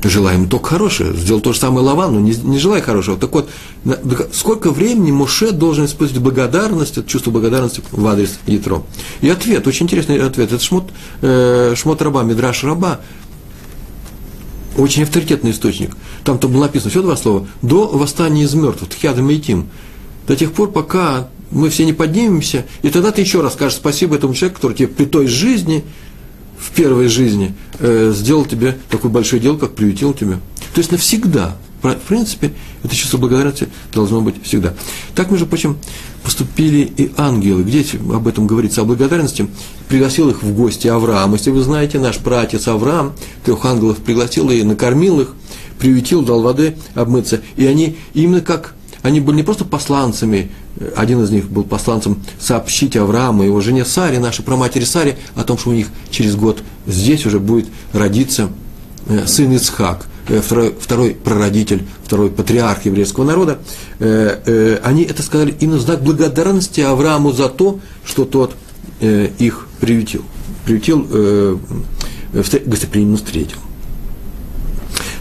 Желаем 0.03 0.49
только 0.49 0.71
хорошее. 0.71 1.15
Сделал 1.15 1.41
то 1.41 1.53
же 1.53 1.61
самое 1.61 1.87
Лаван, 1.87 2.15
но 2.15 2.21
не, 2.21 2.33
не 2.35 2.59
желая 2.59 2.83
хорошего. 2.83 3.17
Так 3.17 3.33
вот, 3.33 3.49
на, 3.85 3.97
сколько 4.33 4.73
времени 4.73 5.13
Моше 5.13 5.53
должен 5.53 5.85
использовать 5.85 6.21
благодарность, 6.21 6.99
это 6.99 7.09
чувство 7.09 7.31
благодарности 7.31 7.81
в 7.93 8.07
адрес 8.09 8.41
Ятро? 8.47 8.83
И 9.21 9.29
ответ, 9.29 9.67
очень 9.69 9.87
интересный 9.87 10.21
ответ. 10.21 10.53
Это 10.53 10.63
Шмот, 10.63 10.91
э, 11.23 11.75
шмот 11.77 12.03
Раба, 12.03 12.25
Мидраш 12.25 12.65
Раба. 12.65 13.01
Очень 14.77 15.05
авторитетный 15.05 15.53
источник. 15.53 15.97
Там 16.25 16.39
то 16.39 16.49
было 16.49 16.63
написано 16.63 16.91
все 16.91 17.03
два 17.03 17.17
слова. 17.17 17.47
До 17.63 17.87
восстания 17.87 18.43
из 18.43 18.53
мертвых, 18.55 18.91
Тхиадам 18.91 19.29
Мейтим. 19.29 19.69
До 20.27 20.35
тех 20.35 20.53
пор, 20.53 20.73
пока 20.73 21.29
мы 21.55 21.71
все 21.71 21.87
не 21.87 21.93
поднимемся, 21.93 22.67
и 22.83 22.91
тогда 22.91 23.13
ты 23.13 23.23
еще 23.23 23.41
раз 23.41 23.55
скажешь 23.55 23.79
спасибо 23.79 24.17
этому 24.17 24.35
человеку, 24.35 24.57
который 24.57 24.77
тебе 24.77 24.89
при 24.89 25.05
той 25.07 25.27
жизни, 25.27 25.85
в 26.59 26.71
первой 26.73 27.09
жизни, 27.09 27.55
э, 27.79 28.13
сделал 28.15 28.45
тебе 28.45 28.77
такое 28.91 29.11
большое 29.11 29.41
дело, 29.41 29.57
как 29.57 29.75
приютил 29.75 30.13
тебя. 30.13 30.41
То 30.75 30.79
есть 30.79 30.91
навсегда. 30.91 31.57
В 31.83 31.95
принципе, 32.09 32.53
это 32.83 32.97
чувство 32.97 33.19
благодарности 33.19 33.69
должно 33.93 34.23
быть 34.23 34.37
всегда. 34.43 34.73
Так, 35.15 35.31
между 35.31 35.47
прочим, 35.47 35.77
поступили 36.23 36.91
и 36.97 37.13
ангелы. 37.19 37.63
Где 37.63 37.85
об 38.11 38.27
этом 38.27 38.47
говорится, 38.47 38.81
о 38.81 38.85
благодарности? 38.85 39.47
Пригласил 39.89 40.31
их 40.31 40.43
в 40.43 40.55
гости 40.55 40.89
Авраам. 40.89 41.35
Если 41.35 41.51
вы 41.51 41.63
знаете, 41.63 41.99
наш 41.99 42.19
братец 42.21 42.69
Авраам 42.69 43.13
трех 43.45 43.67
ангелов 43.67 43.99
пригласил 43.99 44.49
и 44.49 44.63
накормил 44.63 45.21
их, 45.21 45.35
приютил, 45.79 46.23
дал 46.23 46.41
воды 46.41 46.75
обмыться. 46.95 47.43
И 47.57 47.67
они 47.67 47.99
именно 48.15 48.41
как 48.41 48.75
они 49.05 49.21
были 49.21 49.37
не 49.37 49.43
просто 49.43 49.67
посланцами, 49.67 50.51
один 50.97 51.23
из 51.23 51.31
них 51.31 51.51
был 51.51 51.63
посланцем 51.63 52.23
сообщить 52.41 52.97
Аврааму 52.97 53.43
и 53.43 53.47
его 53.47 53.61
жене 53.61 53.85
Саре, 53.85 54.19
нашей 54.19 54.43
проматери 54.43 54.85
Саре, 54.85 55.19
о 55.35 55.45
том, 55.45 55.59
что 55.59 55.71
у 55.71 55.73
них 55.75 55.89
через 56.11 56.37
год 56.37 56.63
здесь 56.87 57.27
уже 57.27 57.39
будет 57.39 57.67
родиться 57.93 58.49
э, 59.07 59.27
сын 59.27 59.53
Ицхак, 59.53 60.07
э, 60.29 60.41
второй, 60.41 60.75
второй 60.81 61.11
прародитель, 61.11 61.85
второй 62.03 62.31
патриарх 62.31 62.87
еврейского 62.87 63.25
народа. 63.25 63.59
Э, 63.99 64.81
они 64.83 65.03
это 65.03 65.23
сказали 65.23 65.55
именно 65.61 65.77
в 65.77 65.83
знак 65.83 66.03
благодарности 66.03 66.81
Аврааму 66.81 67.33
за 67.33 67.51
то, 67.51 67.81
что 68.07 68.25
тот 68.25 68.57
их 69.01 69.69
приютил. 69.81 70.23
Приютил, 70.65 71.61
гостеприимно 72.33 73.17
встретил. 73.19 73.59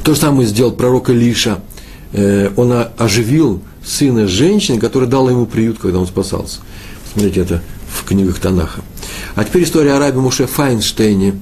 То 0.06 0.14
же 0.14 0.22
самое 0.22 0.48
сделал 0.48 0.72
пророк 0.72 1.10
Илиша. 1.10 1.60
Он 2.56 2.86
оживил 2.98 3.62
сына 3.86 4.28
женщины, 4.28 4.80
которая 4.80 5.10
дала 5.10 5.32
ему 5.32 5.46
приют, 5.46 5.80
когда 5.80 6.00
он 6.00 6.08
спасался. 6.08 6.60
Смотрите, 7.12 7.42
это 7.42 7.62
в 7.88 8.06
книгах 8.06 8.40
Танаха. 8.40 8.82
А 9.36 9.44
теперь 9.44 9.64
история 9.64 9.94
о 9.94 10.00
рабе 10.00 10.20
Муше 10.20 10.48
Файнштейне. 10.48 11.40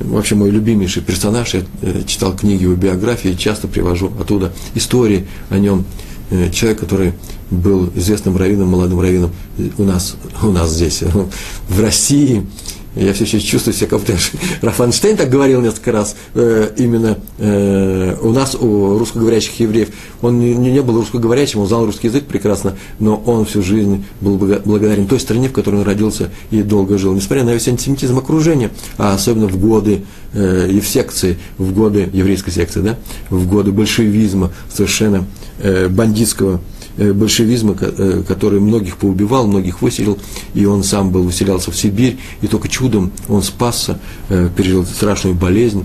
Вообще 0.00 0.34
мой 0.34 0.50
любимейший 0.50 1.02
персонаж. 1.02 1.54
Я 1.54 1.62
э, 1.82 2.02
читал 2.06 2.34
книги 2.34 2.64
его 2.64 2.74
биографии, 2.74 3.34
часто 3.34 3.68
привожу 3.68 4.12
оттуда 4.20 4.52
истории 4.74 5.28
о 5.48 5.58
нем. 5.58 5.84
Э, 6.30 6.50
человек, 6.50 6.80
который 6.80 7.12
был 7.50 7.90
известным 7.94 8.36
раввином, 8.36 8.68
молодым 8.68 9.00
раввином 9.00 9.30
у 9.78 9.84
нас, 9.84 10.16
у 10.42 10.50
нас 10.50 10.72
здесь, 10.72 11.02
в 11.68 11.80
России, 11.80 12.46
я 12.94 13.12
все 13.12 13.24
еще 13.24 13.40
чувствую 13.40 13.74
себя 13.74 13.88
как-то... 13.88 14.14
Рафанштейн 14.60 15.16
так 15.16 15.30
говорил 15.30 15.60
несколько 15.60 15.92
раз, 15.92 16.14
э, 16.34 16.70
именно 16.76 17.18
э, 17.38 18.16
у 18.20 18.32
нас, 18.32 18.54
у 18.54 18.98
русскоговорящих 18.98 19.60
евреев. 19.60 19.88
Он 20.20 20.38
не, 20.38 20.54
не 20.54 20.82
был 20.82 20.96
русскоговорящим, 20.96 21.60
он 21.60 21.68
знал 21.68 21.86
русский 21.86 22.08
язык 22.08 22.24
прекрасно, 22.24 22.76
но 22.98 23.16
он 23.16 23.46
всю 23.46 23.62
жизнь 23.62 24.04
был 24.20 24.36
благодарен 24.36 25.06
той 25.06 25.20
стране, 25.20 25.48
в 25.48 25.52
которой 25.52 25.76
он 25.76 25.82
родился 25.84 26.30
и 26.50 26.62
долго 26.62 26.98
жил. 26.98 27.14
Несмотря 27.14 27.44
на 27.44 27.50
весь 27.50 27.66
антисемитизм 27.68 28.18
окружения, 28.18 28.70
а 28.98 29.14
особенно 29.14 29.46
в 29.46 29.58
годы 29.58 30.04
э, 30.34 30.68
и 30.70 30.80
в 30.80 30.86
секции, 30.86 31.38
в 31.58 31.72
годы 31.72 32.10
еврейской 32.12 32.50
секции, 32.50 32.80
да, 32.80 32.98
в 33.30 33.48
годы 33.48 33.72
большевизма, 33.72 34.52
совершенно 34.72 35.24
э, 35.60 35.88
бандитского 35.88 36.60
большевизма, 36.96 37.76
э, 37.80 38.22
который 38.26 38.60
многих 38.60 38.96
поубивал, 38.96 39.46
многих 39.46 39.82
выселил, 39.82 40.18
и 40.54 40.64
он 40.64 40.82
сам 40.82 41.10
был, 41.10 41.22
выселялся 41.22 41.70
в 41.70 41.76
Сибирь, 41.76 42.18
и 42.40 42.46
только 42.46 42.68
чудом 42.68 43.12
он 43.28 43.42
спасся, 43.42 43.98
э, 44.28 44.48
пережил 44.56 44.84
страшную 44.84 45.34
болезнь, 45.34 45.84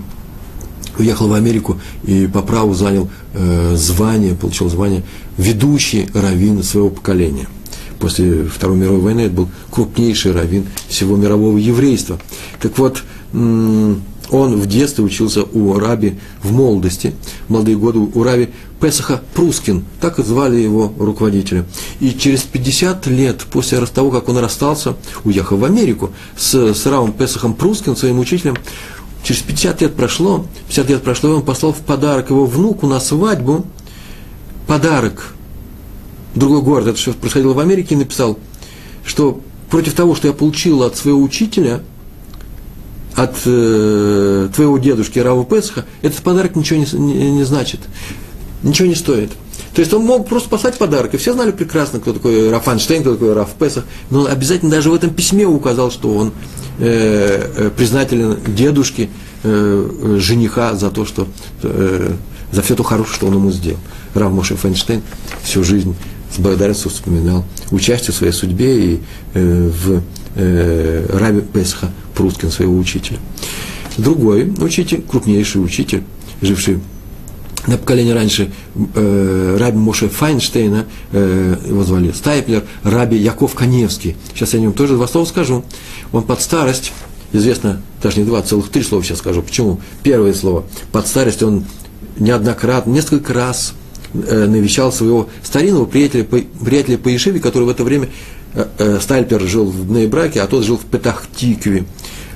уехал 0.98 1.28
в 1.28 1.32
Америку 1.32 1.78
и 2.04 2.26
по 2.26 2.42
праву 2.42 2.74
занял 2.74 3.08
звание, 3.74 4.34
получил 4.34 4.68
звание 4.68 5.04
ведущий 5.36 6.08
раввин 6.12 6.64
своего 6.64 6.90
поколения. 6.90 7.46
После 8.00 8.44
Второй 8.44 8.76
мировой 8.76 9.00
войны 9.00 9.20
это 9.22 9.34
был 9.34 9.48
крупнейший 9.70 10.32
раввин 10.32 10.66
всего 10.88 11.16
мирового 11.16 11.56
еврейства. 11.56 12.18
Так 12.60 12.78
вот, 12.78 13.04
он 14.30 14.60
в 14.60 14.66
детстве 14.66 15.04
учился 15.04 15.42
у 15.42 15.78
Раби 15.78 16.18
в 16.42 16.52
молодости, 16.52 17.14
в 17.46 17.52
молодые 17.52 17.76
годы 17.76 17.98
у 17.98 18.22
Раби 18.22 18.48
Песаха 18.80 19.20
Прускин, 19.34 19.84
так 20.00 20.18
и 20.18 20.22
звали 20.22 20.56
его 20.56 20.92
руководителя. 20.98 21.64
И 22.00 22.10
через 22.12 22.42
50 22.42 23.06
лет 23.08 23.44
после 23.50 23.84
того, 23.86 24.10
как 24.10 24.28
он 24.28 24.38
расстался, 24.38 24.96
уехал 25.24 25.56
в 25.56 25.64
Америку 25.64 26.10
с, 26.36 26.54
с 26.54 26.86
Равом 26.86 27.12
Песахом 27.12 27.54
Прускин, 27.54 27.96
своим 27.96 28.18
учителем, 28.18 28.56
через 29.22 29.40
50 29.42 29.82
лет 29.82 29.94
прошло, 29.94 30.46
50 30.68 30.90
лет 30.90 31.02
прошло, 31.02 31.30
и 31.30 31.32
он 31.34 31.42
послал 31.42 31.72
в 31.72 31.78
подарок 31.78 32.30
его 32.30 32.46
внуку 32.46 32.86
на 32.86 33.00
свадьбу. 33.00 33.66
Подарок. 34.66 35.34
Другой 36.34 36.62
город, 36.62 36.88
это 36.88 36.98
что 36.98 37.12
происходило 37.12 37.54
в 37.54 37.58
Америке, 37.58 37.94
и 37.94 37.98
написал, 37.98 38.38
что 39.04 39.40
против 39.70 39.94
того, 39.94 40.14
что 40.14 40.28
я 40.28 40.34
получил 40.34 40.82
от 40.82 40.96
своего 40.96 41.20
учителя– 41.20 41.82
от 43.14 43.36
э, 43.44 44.48
твоего 44.54 44.78
дедушки 44.78 45.18
Раву 45.18 45.44
Песха, 45.44 45.84
этот 46.02 46.22
подарок 46.22 46.56
ничего 46.56 46.80
не, 46.80 46.86
не, 46.98 47.30
не 47.32 47.44
значит, 47.44 47.80
ничего 48.62 48.88
не 48.88 48.94
стоит. 48.94 49.30
То 49.74 49.80
есть 49.80 49.92
он 49.92 50.04
мог 50.04 50.28
просто 50.28 50.48
послать 50.48 50.76
подарок, 50.76 51.14
и 51.14 51.16
все 51.18 51.32
знали 51.32 51.52
прекрасно, 51.52 52.00
кто 52.00 52.12
такой 52.12 52.50
Раф 52.50 52.66
Анштейн, 52.66 53.02
кто 53.02 53.14
такой 53.14 53.32
Раф 53.32 53.50
Песах, 53.58 53.84
но 54.10 54.20
он 54.20 54.26
обязательно 54.26 54.70
даже 54.70 54.90
в 54.90 54.94
этом 54.94 55.10
письме 55.10 55.46
указал, 55.46 55.90
что 55.90 56.14
он 56.14 56.32
э, 56.78 57.50
э, 57.56 57.70
признателен 57.76 58.38
дедушке, 58.46 59.08
э, 59.42 60.16
жениха 60.18 60.74
за 60.74 60.90
то, 60.90 61.04
что, 61.04 61.28
э, 61.62 62.12
за 62.50 62.62
все 62.62 62.74
то 62.74 62.82
хорошее, 62.82 63.14
что 63.14 63.26
он 63.26 63.34
ему 63.34 63.50
сделал. 63.52 63.78
Рав 64.14 64.32
Моше 64.32 64.56
Фейнштейн 64.56 65.02
всю 65.42 65.62
жизнь 65.62 65.94
с 66.34 66.38
благодарностью 66.38 66.90
вспоминал 66.90 67.44
участие 67.70 68.12
в 68.12 68.16
своей 68.16 68.32
судьбе 68.32 68.94
и 68.94 69.00
э, 69.34 69.70
в 69.70 70.02
э, 70.34 71.06
Раби 71.12 71.40
Песха 71.40 71.90
Прускин, 72.14 72.50
своего 72.50 72.76
учителя. 72.76 73.18
Другой 73.96 74.52
учитель, 74.60 75.02
крупнейший 75.02 75.64
учитель, 75.64 76.02
живший 76.40 76.78
на 77.66 77.76
поколение 77.76 78.14
раньше 78.14 78.50
э, 78.94 79.56
Раби 79.58 79.76
Моше 79.76 80.08
Файнштейна, 80.08 80.86
э, 81.12 81.56
его 81.66 81.84
звали 81.84 82.12
Стайплер, 82.12 82.64
Раби 82.82 83.16
Яков 83.16 83.54
Каневский. 83.54 84.16
Сейчас 84.34 84.54
я 84.54 84.58
о 84.58 84.62
нем 84.62 84.72
тоже 84.72 84.94
два 84.94 85.06
слова 85.06 85.26
скажу. 85.26 85.64
Он 86.12 86.22
под 86.22 86.40
старость, 86.40 86.92
известно, 87.32 87.82
даже 88.02 88.20
не 88.20 88.24
два, 88.24 88.42
целых 88.42 88.70
три 88.70 88.82
слова 88.82 89.04
сейчас 89.04 89.18
скажу. 89.18 89.42
Почему? 89.42 89.80
Первое 90.02 90.32
слово. 90.32 90.64
Под 90.92 91.06
старость 91.06 91.42
он 91.42 91.64
неоднократно, 92.18 92.90
несколько 92.90 93.34
раз 93.34 93.74
э, 94.14 94.46
навещал 94.46 94.92
своего 94.92 95.28
старинного 95.42 95.84
приятеля, 95.84 96.24
приятеля 96.24 96.96
по 96.96 97.08
Ешиве, 97.08 97.40
который 97.40 97.64
в 97.64 97.70
это 97.70 97.84
время 97.84 98.08
Стальпер 99.00 99.42
жил 99.42 99.66
в 99.66 99.90
Нейбраке, 99.90 100.40
а 100.40 100.46
тот 100.46 100.64
жил 100.64 100.76
в 100.78 100.84
Петахтикве. 100.84 101.84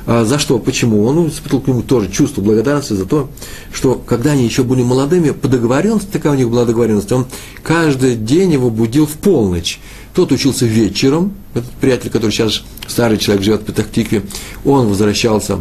А 0.04 0.24
за 0.24 0.38
что? 0.38 0.58
Почему? 0.58 1.04
Он 1.04 1.28
испытывал 1.28 1.62
к 1.62 1.68
нему 1.68 1.82
тоже 1.82 2.10
чувство 2.10 2.42
благодарности 2.42 2.92
за 2.94 3.06
то, 3.06 3.30
что 3.72 3.94
когда 3.94 4.32
они 4.32 4.44
еще 4.44 4.64
были 4.64 4.82
молодыми, 4.82 5.30
по 5.30 5.48
договоренности, 5.48 6.08
такая 6.10 6.32
у 6.32 6.36
них 6.36 6.50
была 6.50 6.64
договоренность, 6.64 7.12
он 7.12 7.26
каждый 7.62 8.16
день 8.16 8.52
его 8.52 8.68
будил 8.70 9.06
в 9.06 9.12
полночь. 9.12 9.80
Тот 10.12 10.32
учился 10.32 10.66
вечером, 10.66 11.34
этот 11.54 11.70
приятель, 11.70 12.10
который 12.10 12.32
сейчас 12.32 12.62
старый 12.88 13.16
человек 13.16 13.44
живет 13.44 13.62
в 13.62 13.64
Петахтикве, 13.64 14.22
он 14.64 14.88
возвращался 14.88 15.60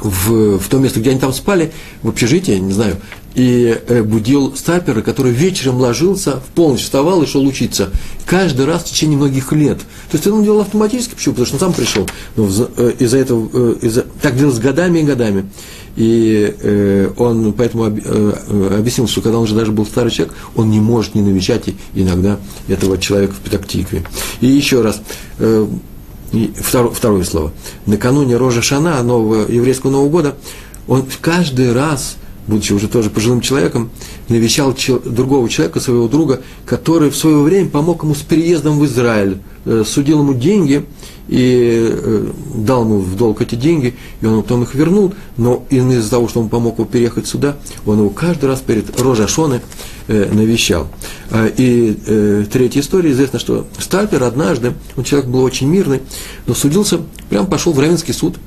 в, 0.00 0.58
в 0.58 0.68
то 0.68 0.78
место, 0.78 1.00
где 1.00 1.10
они 1.10 1.20
там 1.20 1.32
спали, 1.32 1.72
в 2.02 2.08
общежитии, 2.08 2.58
не 2.58 2.72
знаю, 2.72 2.96
и 3.34 3.80
э, 3.86 4.02
будил 4.02 4.54
стапера, 4.54 5.02
который 5.02 5.32
вечером 5.32 5.80
ложился, 5.80 6.40
в 6.40 6.54
полночь 6.54 6.82
вставал 6.82 7.22
и 7.22 7.26
шел 7.26 7.44
учиться. 7.44 7.90
Каждый 8.26 8.64
раз 8.66 8.82
в 8.82 8.86
течение 8.86 9.16
многих 9.18 9.52
лет. 9.52 9.78
То 10.10 10.16
есть 10.16 10.26
он 10.26 10.44
делал 10.44 10.60
автоматически, 10.60 11.14
почему? 11.14 11.34
Потому 11.34 11.46
что 11.46 11.56
он 11.56 11.60
сам 11.60 11.72
пришел. 11.72 12.08
Но 12.36 12.48
э, 12.76 12.92
из-за 13.00 13.18
этого, 13.18 13.50
э, 13.52 13.74
из-за, 13.82 14.02
так 14.22 14.36
делалось 14.36 14.58
годами 14.58 15.00
и 15.00 15.02
годами. 15.02 15.50
И 15.96 17.12
он 17.18 17.52
поэтому 17.52 17.84
об, 17.84 18.00
объяснил, 18.00 19.06
что 19.06 19.20
когда 19.20 19.38
он 19.38 19.44
уже 19.44 19.54
даже 19.54 19.70
был 19.70 19.86
старый 19.86 20.10
человек, 20.10 20.34
он 20.56 20.68
не 20.68 20.80
может 20.80 21.14
не 21.14 21.22
навещать 21.22 21.66
иногда 21.94 22.40
этого 22.66 22.98
человека 22.98 23.34
в 23.34 23.38
Петактикве. 23.38 24.02
И 24.40 24.48
еще 24.48 24.80
раз, 24.80 25.00
второе, 26.58 26.90
второе 26.90 27.22
слово. 27.22 27.52
Накануне 27.86 28.36
Рожа 28.36 28.60
Шана, 28.60 29.00
нового 29.04 29.48
еврейского 29.48 29.92
Нового 29.92 30.08
года, 30.08 30.34
он 30.88 31.04
каждый 31.20 31.72
раз– 31.72 32.16
будучи 32.46 32.72
уже 32.72 32.88
тоже 32.88 33.10
пожилым 33.10 33.40
человеком, 33.40 33.90
навещал 34.28 34.74
другого 35.04 35.48
человека, 35.48 35.80
своего 35.80 36.08
друга, 36.08 36.40
который 36.66 37.10
в 37.10 37.16
свое 37.16 37.38
время 37.38 37.68
помог 37.68 38.02
ему 38.02 38.14
с 38.14 38.22
переездом 38.22 38.78
в 38.78 38.84
Израиль, 38.84 39.38
э, 39.64 39.84
судил 39.86 40.20
ему 40.20 40.34
деньги 40.34 40.84
и 41.28 41.88
э, 41.90 42.30
дал 42.54 42.82
ему 42.82 42.98
в 42.98 43.16
долг 43.16 43.40
эти 43.40 43.54
деньги, 43.54 43.94
и 44.20 44.26
он 44.26 44.42
потом 44.42 44.62
их 44.62 44.74
вернул, 44.74 45.14
но 45.36 45.64
из-за 45.70 46.10
того, 46.10 46.28
что 46.28 46.40
он 46.40 46.48
помог 46.48 46.78
ему 46.78 46.86
переехать 46.86 47.26
сюда, 47.26 47.56
он 47.86 47.98
его 47.98 48.10
каждый 48.10 48.46
раз 48.46 48.60
перед 48.60 49.00
Рожашоны 49.00 49.62
э, 50.08 50.30
навещал. 50.32 50.88
А, 51.30 51.46
и 51.46 52.44
третья 52.52 52.80
история, 52.80 53.12
известно, 53.12 53.38
что 53.38 53.66
Стальпер 53.78 54.22
однажды, 54.22 54.74
он 54.96 55.04
человек 55.04 55.30
был 55.30 55.42
очень 55.42 55.68
мирный, 55.68 56.02
но 56.46 56.54
судился, 56.54 57.00
прям 57.30 57.46
пошел 57.46 57.72
в 57.72 57.78
Равенский 57.78 58.12
суд– 58.12 58.36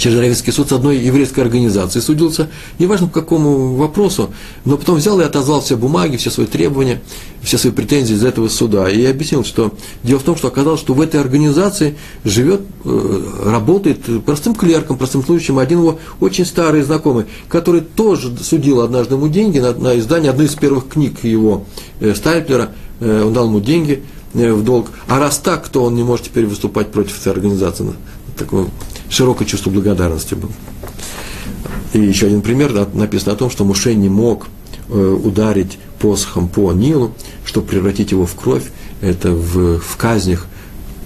через 0.00 0.16
Равенский 0.16 0.52
суд 0.52 0.70
с 0.70 0.72
одной 0.72 0.98
еврейской 0.98 1.40
организацией 1.40 2.02
судился, 2.02 2.48
неважно 2.78 3.06
по 3.06 3.20
какому 3.20 3.74
вопросу, 3.74 4.30
но 4.64 4.76
потом 4.76 4.96
взял 4.96 5.20
и 5.20 5.24
отозвал 5.24 5.60
все 5.60 5.76
бумаги, 5.76 6.16
все 6.16 6.30
свои 6.30 6.46
требования, 6.46 7.02
все 7.42 7.58
свои 7.58 7.72
претензии 7.72 8.14
из 8.14 8.24
этого 8.24 8.48
суда. 8.48 8.88
И 8.88 9.04
объяснил, 9.04 9.44
что 9.44 9.74
дело 10.02 10.18
в 10.18 10.22
том, 10.22 10.36
что 10.36 10.48
оказалось, 10.48 10.80
что 10.80 10.94
в 10.94 11.00
этой 11.00 11.20
организации 11.20 11.96
живет, 12.24 12.62
э, 12.84 13.22
работает 13.44 14.24
простым 14.24 14.54
клерком, 14.54 14.96
простым 14.96 15.22
служащим 15.22 15.58
один 15.58 15.80
его 15.80 15.98
очень 16.18 16.46
старый 16.46 16.82
знакомый, 16.82 17.26
который 17.48 17.82
тоже 17.82 18.34
судил 18.38 18.80
однажды 18.80 19.14
ему 19.14 19.28
деньги 19.28 19.58
на, 19.58 19.74
на 19.74 19.98
издание 19.98 20.30
одной 20.30 20.46
из 20.46 20.54
первых 20.54 20.88
книг 20.88 21.22
его 21.22 21.66
э, 22.00 22.14
Стайплера, 22.14 22.70
э, 23.00 23.24
он 23.24 23.34
дал 23.34 23.46
ему 23.46 23.60
деньги 23.60 24.02
в 24.32 24.62
долг. 24.62 24.90
А 25.08 25.18
раз 25.18 25.38
так, 25.38 25.68
то 25.68 25.82
он 25.82 25.96
не 25.96 26.04
может 26.04 26.26
теперь 26.26 26.46
выступать 26.46 26.92
против 26.92 27.20
этой 27.20 27.32
организации. 27.32 27.84
Такое 28.40 28.68
широкое 29.10 29.46
чувство 29.46 29.68
благодарности 29.68 30.32
было. 30.32 30.50
И 31.92 31.98
еще 31.98 32.26
один 32.26 32.40
пример, 32.40 32.88
написано 32.94 33.32
о 33.32 33.36
том, 33.36 33.50
что 33.50 33.66
Муше 33.66 33.94
не 33.94 34.08
мог 34.08 34.48
э, 34.88 35.18
ударить 35.22 35.78
посохом 35.98 36.48
по 36.48 36.72
Нилу, 36.72 37.12
чтобы 37.44 37.66
превратить 37.66 38.12
его 38.12 38.24
в 38.24 38.34
кровь, 38.34 38.62
это 39.02 39.32
в, 39.32 39.78
в 39.78 39.96
казнях 39.98 40.46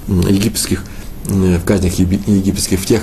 египетских, 0.07 0.85
в 1.25 1.65
казнях 1.65 1.95
египетских, 1.95 2.79
в 2.79 2.87
тех 2.87 3.03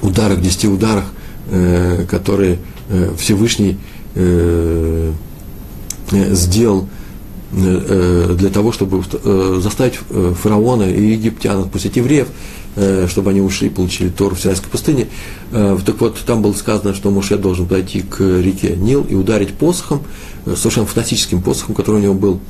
ударах, 0.00 0.40
десяти 0.40 0.66
ударах, 0.66 1.04
э, 1.48 2.04
которые 2.10 2.58
э, 2.88 3.14
Всевышний 3.16 3.78
сделал 6.10 6.86
для 7.52 8.48
того, 8.48 8.72
чтобы 8.72 9.02
заставить 9.60 9.94
фараона 9.94 10.84
и 10.84 11.12
египтян 11.12 11.60
отпустить 11.60 11.96
евреев, 11.96 12.28
Э, 12.74 13.06
чтобы 13.06 13.30
они 13.30 13.42
ушли 13.42 13.68
и 13.68 13.70
получили 13.70 14.08
Тору 14.08 14.34
в 14.34 14.40
Синайской 14.40 14.70
пустыне. 14.70 15.08
Э, 15.50 15.76
так 15.84 16.00
вот, 16.00 16.18
там 16.24 16.40
было 16.40 16.54
сказано, 16.54 16.94
что 16.94 17.10
Муше 17.10 17.36
должен 17.36 17.66
пойти 17.66 18.00
к 18.00 18.20
реке 18.20 18.76
Нил 18.76 19.04
и 19.04 19.14
ударить 19.14 19.52
посохом, 19.52 20.02
э, 20.46 20.54
совершенно 20.56 20.86
фантастическим 20.86 21.42
посохом, 21.42 21.74
который 21.74 21.96
у 21.96 22.02
него 22.02 22.14
был 22.14 22.40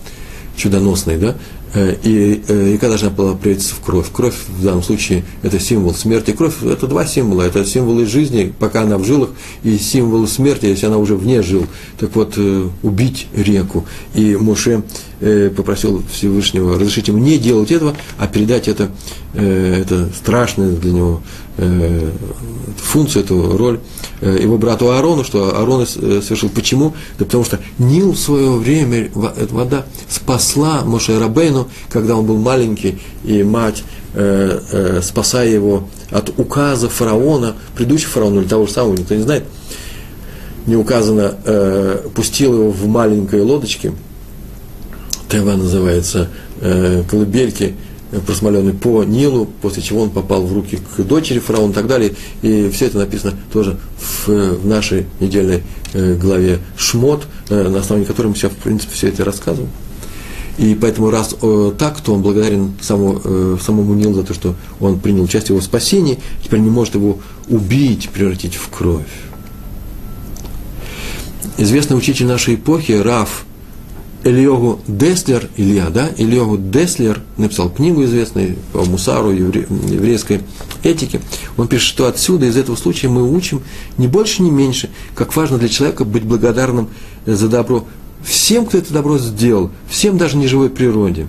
чудоносный, 0.55 1.17
да, 1.17 1.35
и 1.75 2.43
река 2.49 2.89
должна 2.89 3.11
была 3.11 3.35
превратиться 3.35 3.75
в 3.75 3.81
кровь. 3.81 4.07
Кровь 4.13 4.35
в 4.49 4.63
данном 4.63 4.83
случае 4.83 5.25
это 5.43 5.59
символ 5.59 5.95
смерти. 5.95 6.33
Кровь– 6.33 6.63
это 6.65 6.87
два 6.87 7.07
символа. 7.07 7.43
Это 7.43 7.65
символы 7.65 8.07
жизни, 8.07 8.53
пока 8.59 8.83
она 8.83 8.99
в 8.99 9.05
жилах, 9.05 9.31
и 9.63 9.79
символы 9.79 10.27
смерти, 10.27 10.67
если 10.67 10.87
она 10.87 10.99
уже 10.99 11.17
вне 11.17 11.43
жил. 11.43 11.67
Так 11.99 12.15
вот, 12.15 12.39
убить 12.83 13.27
реку. 13.35 13.87
И 14.15 14.37
Моше 14.37 14.83
попросил 15.57 16.03
Всевышнего 16.13 16.75
разрешить 16.75 17.09
ему 17.09 17.19
не 17.19 17.39
делать 17.39 17.71
этого, 17.71 17.97
а 18.19 18.27
передать 18.27 18.69
это 18.69 18.91
Э, 19.35 19.81
это 19.81 20.11
страшная 20.15 20.73
для 20.73 20.93
него 20.93 21.23
э, 21.57 22.11
функцию, 22.77 23.25
эту 23.25 23.57
роль 23.57 23.81
э, 24.21 24.39
его 24.43 24.59
брату 24.59 24.91
Аарону, 24.91 25.25
что 25.25 25.57
Аарон 25.57 25.87
совершил. 25.87 26.51
Почему? 26.51 26.95
Да 27.19 27.25
потому 27.25 27.45
что 27.45 27.59
Нил 27.79 28.13
в 28.13 28.19
свое 28.19 28.51
время, 28.51 29.11
вода 29.15 29.87
спасла 30.09 30.83
Моше 30.85 31.19
Рабейну, 31.19 31.62
когда 31.91 32.17
он 32.17 32.27
был 32.27 32.37
маленький, 32.37 32.99
и 33.25 33.43
мать, 33.43 33.85
спасая 35.03 35.49
его 35.49 35.89
от 36.11 36.39
указа 36.39 36.89
фараона, 36.89 37.55
предыдущего 37.75 38.11
фараона 38.11 38.41
или 38.41 38.49
того 38.49 38.67
же 38.67 38.73
самого, 38.73 38.95
никто 38.95 39.15
не 39.15 39.23
знает, 39.23 39.45
не 40.67 40.77
указано, 40.77 41.35
пустил 42.15 42.55
его 42.55 42.71
в 42.71 42.87
маленькой 42.87 43.41
лодочке, 43.41 43.93
Тева 45.31 45.57
называется, 45.57 46.29
колыбельки, 46.61 47.75
просмоленный 48.27 48.75
по 48.75 49.05
Нилу, 49.05 49.49
после 49.63 49.83
чего 49.83 50.03
он 50.03 50.11
попал 50.11 50.43
в 50.43 50.53
руки 50.53 50.79
к 50.97 51.03
дочери 51.03 51.39
фараона 51.39 51.71
и 51.71 51.75
так 51.75 51.87
далее. 51.87 52.13
И 52.43 52.71
все 52.71 52.87
это 52.87 52.99
написано 52.99 53.35
тоже 53.53 53.79
в, 53.99 54.29
в 54.29 54.67
нашей 54.67 55.07
недельной 55.21 55.63
э, 55.95 56.15
главе 56.17 56.59
Шмот, 56.77 57.25
э, 57.49 57.69
на 57.69 57.81
основании 57.81 58.07
которой 58.07 58.29
мы 58.29 58.35
сейчас, 58.35 58.53
в 58.53 58.57
принципе, 58.57 58.93
все 58.93 59.09
это 59.09 59.25
рассказываем. 59.25 59.71
И 60.59 60.75
поэтому 60.75 61.11
раз 61.11 61.35
э, 61.41 61.73
так, 61.79 62.01
то 62.01 62.13
он 62.13 62.23
благодарен 62.23 62.75
самому, 62.81 63.21
э, 63.25 63.57
самому 63.61 63.95
Нилу 63.95 64.15
за 64.15 64.23
то, 64.23 64.35
что 64.35 64.55
он 64.81 64.99
принял 65.01 65.23
участие 65.23 65.49
в 65.49 65.51
его 65.59 65.61
спасении, 65.61 66.19
теперь 66.43 66.61
не 66.61 66.71
может 66.71 66.95
его 66.95 67.19
убить, 67.49 68.11
превратить 68.11 68.55
в 68.55 68.69
кровь. 68.69 69.07
Известный 71.57 71.97
учитель 71.97 72.27
нашей 72.27 72.57
эпохи, 72.57 72.93
Раф 72.93 73.45
Ильогу 74.25 74.81
Деслер, 74.87 75.49
Илья, 75.57 75.91
да, 75.91 76.11
Ильогу 76.17 76.57
Деслер 76.57 77.21
написал 77.37 77.71
книгу 77.71 78.05
известную 78.05 78.57
по 78.73 78.85
Мусару, 78.85 79.33
евре, 79.33 79.67
еврейской 79.89 80.41
этике. 80.85 81.21
Он 81.57 81.67
пишет, 81.67 81.89
что 81.89 82.07
отсюда, 82.07 82.47
из 82.47 82.57
этого 82.57 82.77
случая 82.77 83.09
мы 83.09 83.29
учим 83.29 83.63
не 83.99 84.07
больше, 84.07 84.43
не 84.43 84.51
меньше, 84.51 84.91
как 85.15 85.35
важно 85.35 85.59
для 85.59 85.69
человека 85.69 86.05
быть 86.05 86.23
благодарным 86.23 86.89
за 87.27 87.49
добро 87.49 87.85
всем, 88.25 88.67
кто 88.67 88.79
это 88.79 88.93
добро 88.93 89.19
сделал, 89.19 89.71
всем 89.89 90.19
даже 90.19 90.37
неживой 90.37 90.71
природе. 90.71 91.27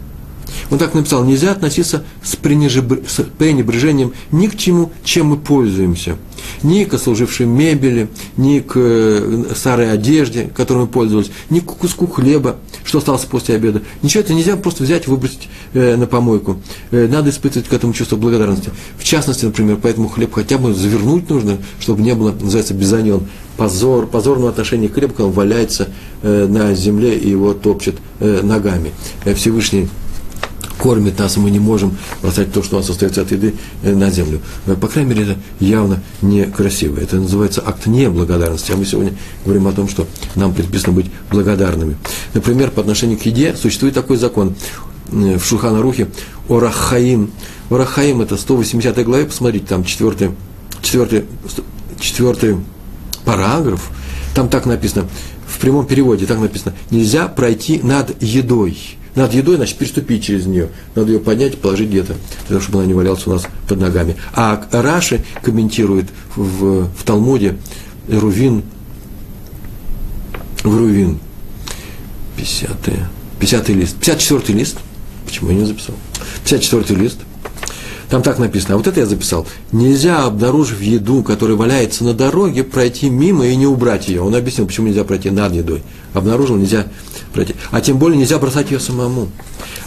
Он 0.74 0.80
так 0.80 0.96
написал, 0.96 1.24
нельзя 1.24 1.52
относиться 1.52 2.04
с 2.24 2.36
пренебрежением 2.36 4.14
ни 4.32 4.48
к 4.48 4.58
чему, 4.58 4.92
чем 5.04 5.28
мы 5.28 5.38
пользуемся– 5.38 6.18
ни 6.62 6.84
к 6.84 6.98
служившей 6.98 7.46
мебели, 7.46 8.10
ни 8.38 8.60
к 8.60 8.74
э, 8.76 9.44
старой 9.56 9.92
одежде, 9.92 10.50
которой 10.56 10.80
мы 10.80 10.88
пользовались, 10.88 11.32
ни 11.50 11.60
к 11.60 11.66
куску 11.66 12.08
хлеба, 12.08 12.58
что 12.84 13.00
осталось 13.00 13.24
после 13.26 13.56
обеда. 13.56 13.82
Ничего 14.02 14.22
это 14.22 14.34
нельзя 14.34 14.56
просто 14.56 14.84
взять 14.84 15.08
и 15.08 15.10
выбросить 15.10 15.50
э, 15.74 15.96
на 15.96 16.08
помойку. 16.08 16.58
Э, 16.92 17.08
надо 17.08 17.30
испытывать 17.30 17.68
к 17.68 17.74
этому 17.74 17.94
чувство 17.94 18.16
благодарности. 18.16 18.72
В 18.98 19.04
частности, 19.04 19.46
например, 19.46 19.78
поэтому 19.82 20.10
хлеб 20.10 20.34
хотя 20.34 20.58
бы 20.58 20.74
завернуть 20.74 21.30
нужно, 21.30 21.58
чтобы 21.80 22.02
не 22.02 22.14
было, 22.14 22.32
называется, 22.32 22.74
безанен. 22.74 23.28
Позор, 23.58 24.08
позорного 24.08 24.50
отношения 24.50 24.90
к 24.90 24.96
хлебу, 24.96 25.14
когда 25.14 25.26
он 25.26 25.32
валяется 25.32 25.90
на 26.24 26.74
земле 26.74 27.16
и 27.16 27.30
его 27.30 27.54
топчет 27.54 27.98
ногами. 28.20 28.92
Всевышний 29.36 29.90
кормит 30.84 31.18
нас, 31.18 31.38
мы 31.38 31.50
не 31.50 31.60
можем 31.60 31.96
бросать 32.22 32.52
то, 32.52 32.62
что 32.62 32.76
у 32.76 32.80
нас 32.80 32.90
остается 32.90 33.22
от 33.22 33.32
еды, 33.32 33.54
э, 33.84 33.96
на 33.96 34.12
землю. 34.12 34.42
По 34.82 34.90
крайней 34.90 35.12
мере, 35.12 35.24
это 35.24 35.38
явно 35.62 36.04
некрасиво. 36.22 37.00
Это 37.00 37.16
называется 37.16 37.64
акт 37.66 37.86
неблагодарности. 37.86 38.74
А 38.74 38.76
мы 38.76 38.84
сегодня 38.84 39.14
говорим 39.46 39.66
о 39.68 39.72
том, 39.72 39.88
что 39.88 40.06
нам 40.36 40.54
предписано 40.54 40.92
быть 40.92 41.10
благодарными. 41.32 41.96
Например, 42.34 42.70
по 42.70 42.82
отношению 42.82 43.18
к 43.18 43.22
еде 43.22 43.56
существует 43.56 43.94
такой 43.94 44.18
закон 44.18 44.56
э, 45.14 45.38
в 45.38 45.46
Шухана 45.46 45.82
Рухе 45.82 46.10
Орахаим. 46.50 47.32
Орахаим 47.70 48.20
это 48.20 48.36
180 48.36 49.06
главе, 49.06 49.24
посмотрите, 49.24 49.66
там 49.68 49.86
4, 49.86 50.34
4, 50.82 51.26
4 51.98 52.58
параграф, 53.24 53.90
там 54.36 54.50
так 54.50 54.66
написано, 54.66 55.08
в 55.48 55.60
прямом 55.60 55.86
переводе 55.86 56.26
так 56.26 56.40
написано, 56.40 56.76
нельзя 56.92 57.30
пройти 57.30 57.80
над 57.82 58.22
едой. 58.22 58.98
Над 59.16 59.34
едой, 59.34 59.58
значит, 59.58 59.78
переступить 59.78 60.24
через 60.24 60.46
нее. 60.46 60.70
Надо 60.96 61.12
ее 61.12 61.20
поднять 61.20 61.54
и 61.54 61.58
положить 61.58 61.90
где-то, 61.90 62.14
для 62.14 62.48
того, 62.48 62.62
чтобы 62.62 62.80
она 62.80 62.88
не 62.88 62.94
валялась 62.94 63.28
у 63.28 63.32
нас 63.32 63.44
под 63.68 63.80
ногами. 63.80 64.16
А 64.34 64.62
Раши 64.72 65.24
комментирует 65.44 66.08
в, 66.36 66.88
в 66.88 67.04
Талмуде 67.06 67.58
Рувин, 68.08 68.64
в 70.64 70.76
Рувин, 70.76 71.20
50 72.38 72.70
50 73.40 73.70
лист, 73.70 73.96
54 73.98 74.58
лист, 74.58 74.78
почему 75.26 75.50
я 75.50 75.58
не 75.58 75.66
записал, 75.66 75.96
54 76.46 77.00
лист, 77.00 77.18
там 78.14 78.22
так 78.22 78.38
написано, 78.38 78.76
а 78.76 78.78
вот 78.78 78.86
это 78.86 79.00
я 79.00 79.08
записал. 79.08 79.48
Нельзя, 79.72 80.26
обнаружив 80.26 80.80
еду, 80.84 81.24
которая 81.24 81.58
валяется 81.58 82.04
на 82.04 82.14
дороге, 82.14 82.64
пройти 82.64 83.10
мимо 83.10 83.48
и 83.48 83.56
не 83.56 83.66
убрать 83.66 84.08
ее. 84.08 84.22
Он 84.22 84.36
объяснил, 84.36 84.68
почему 84.68 84.86
нельзя 84.86 85.04
пройти 85.04 85.32
над 85.32 85.52
едой. 85.52 85.82
Обнаружил, 86.14 86.56
нельзя 86.56 86.86
пройти. 87.34 87.56
А 87.72 87.82
тем 87.82 87.98
более 87.98 88.20
нельзя 88.20 88.38
бросать 88.38 88.70
ее 88.70 88.80
самому. 88.80 89.30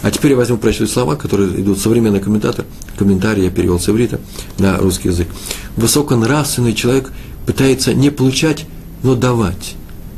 А 0.01 0.11
теперь 0.11 0.31
я 0.31 0.37
возьму 0.37 0.57
прочитать 0.57 0.89
слова, 0.89 1.15
которые 1.15 1.61
идут 1.61 1.79
современный 1.79 2.19
комментатор, 2.19 2.65
комментарий 2.99 3.45
я 3.45 3.49
перевел 3.49 3.79
с 3.79 3.87
иврита 3.87 4.19
на 4.57 4.77
русский 4.77 5.07
язык. 5.07 5.29
Высоконравственный 5.77 6.73
человек 6.73 7.13
пытается 7.45 7.93
не 7.93 8.09
получать, 8.09 8.65
но 9.03 9.15
давать. 9.15 9.75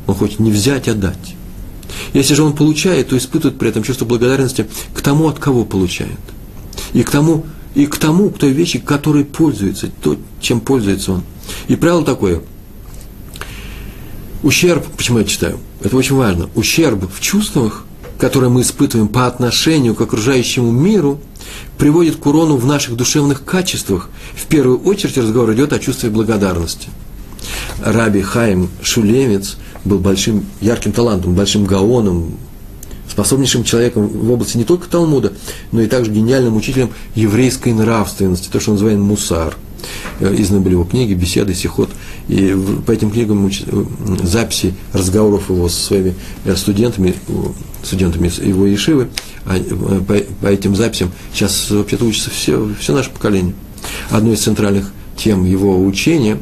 Он 0.08 0.16
хочет 0.16 0.40
не 0.40 0.50
взять, 0.50 0.88
а 0.88 0.94
дать. 0.94 1.36
Если 2.12 2.34
же 2.34 2.42
он 2.42 2.54
получает, 2.54 3.10
то 3.10 3.16
испытывает 3.16 3.56
при 3.56 3.68
этом 3.68 3.84
чувство 3.84 4.04
благодарности 4.04 4.66
к 4.96 5.00
тому, 5.00 5.28
от 5.28 5.38
кого 5.38 5.64
получает. 5.64 6.18
И 6.92 7.04
к 7.04 7.10
тому, 7.10 7.44
и 7.74 7.86
к 7.86 7.96
тому, 7.96 8.30
к 8.30 8.38
той 8.38 8.50
вещи, 8.50 8.78
которой 8.78 9.24
пользуется, 9.24 9.90
то, 10.02 10.16
чем 10.40 10.60
пользуется 10.60 11.12
он. 11.12 11.22
И 11.68 11.76
правило 11.76 12.04
такое– 12.04 12.42
ущерб, 14.42 14.86
почему 14.96 15.18
я 15.18 15.24
читаю? 15.24 15.58
Это 15.82 15.96
очень 15.96 16.16
важно. 16.16 16.48
Ущерб 16.54 17.10
в 17.12 17.20
чувствах, 17.20 17.84
которые 18.18 18.50
мы 18.50 18.62
испытываем 18.62 19.08
по 19.08 19.26
отношению 19.26 19.94
к 19.94 20.00
окружающему 20.00 20.70
миру, 20.70 21.20
приводит 21.78 22.16
к 22.16 22.26
урону 22.26 22.56
в 22.56 22.66
наших 22.66 22.96
душевных 22.96 23.44
качествах. 23.44 24.08
В 24.34 24.46
первую 24.46 24.80
очередь 24.80 25.18
разговор 25.18 25.52
идет 25.54 25.72
о 25.72 25.78
чувстве 25.78 26.10
благодарности. 26.10 26.88
Раби 27.82 28.20
Хаим 28.20 28.68
Шулевец 28.82 29.56
был 29.84 29.98
большим, 29.98 30.44
ярким 30.60 30.92
талантом, 30.92 31.34
большим 31.34 31.64
гаоном, 31.64 32.36
способнейшим 33.10 33.64
человеком 33.64 34.06
в 34.06 34.30
области 34.30 34.56
не 34.56 34.64
только 34.64 34.88
Талмуда, 34.88 35.32
но 35.72 35.82
и 35.82 35.86
также 35.86 36.10
гениальным 36.10 36.56
учителем 36.56 36.90
еврейской 37.14 37.72
нравственности, 37.72 38.48
то, 38.50 38.60
что 38.60 38.72
называем 38.72 39.02
мусар. 39.02 39.56
Э, 40.20 40.30
были 40.32 40.72
его 40.72 40.84
книги, 40.84 41.14
беседы, 41.14 41.54
сихот. 41.54 41.90
И 42.28 42.56
по 42.86 42.92
этим 42.92 43.10
книгам 43.10 43.46
э, 43.46 43.50
записи 44.22 44.74
разговоров 44.92 45.50
его 45.50 45.68
со 45.68 45.80
своими 45.80 46.14
э, 46.44 46.54
студентами, 46.56 47.14
студентами 47.82 48.30
его 48.46 48.66
Ешивы, 48.66 49.08
а, 49.46 49.58
по 50.40 50.46
этим 50.46 50.76
записям 50.76 51.10
сейчас 51.32 51.70
вообще-то 51.70 52.04
учится 52.04 52.30
все, 52.30 52.68
все 52.78 52.94
наше 52.94 53.10
поколение. 53.10 53.54
Одной 54.10 54.34
из 54.34 54.40
центральных 54.40 54.92
тем 55.16 55.44
его 55.44 55.82
учения 55.82 56.38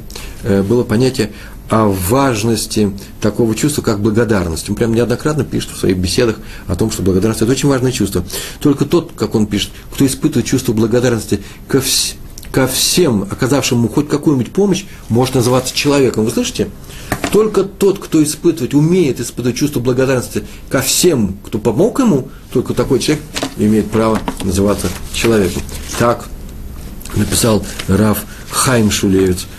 было 0.68 0.84
понятие 0.84 1.30
о 1.68 1.88
важности 1.88 2.92
такого 3.20 3.54
чувства, 3.54 3.82
как 3.82 4.00
благодарность. 4.00 4.68
Он 4.70 4.76
прям 4.76 4.94
неоднократно 4.94 5.44
пишет 5.44 5.70
в 5.72 5.78
своих 5.78 5.98
беседах 5.98 6.36
о 6.66 6.74
том, 6.74 6.90
что 6.90 7.02
благодарность– 7.02 7.42
это 7.42 7.52
очень 7.52 7.68
важное 7.68 7.92
чувство. 7.92 8.24
Только 8.60 8.84
тот, 8.84 9.12
как 9.16 9.34
он 9.34 9.46
пишет, 9.46 9.70
кто 9.92 10.06
испытывает 10.06 10.46
чувство 10.46 10.72
благодарности 10.72 11.42
ко, 11.66 11.78
вс- 11.78 12.14
ко 12.50 12.66
всем, 12.66 13.26
оказавшим 13.30 13.78
ему 13.78 13.88
хоть 13.88 14.08
какую-нибудь 14.08 14.52
помощь, 14.52 14.84
может 15.10 15.34
называться 15.34 15.74
человеком. 15.74 16.24
Вы 16.24 16.30
слышите? 16.30 16.70
Только 17.32 17.64
тот, 17.64 17.98
кто 17.98 18.22
испытывает, 18.22 18.72
умеет 18.72 19.20
испытывать 19.20 19.58
чувство 19.58 19.80
благодарности 19.80 20.44
ко 20.70 20.80
всем, 20.80 21.36
кто 21.44 21.58
помог 21.58 22.00
ему, 22.00 22.28
только 22.50 22.72
такой 22.72 23.00
человек 23.00 23.22
имеет 23.58 23.90
право 23.90 24.18
называться 24.42 24.88
человеком. 25.12 25.62
Так 25.98 26.24
написал 27.14 27.64
Раф 27.88 28.24
Хайм 28.50 28.90
Шулевец– 28.90 29.46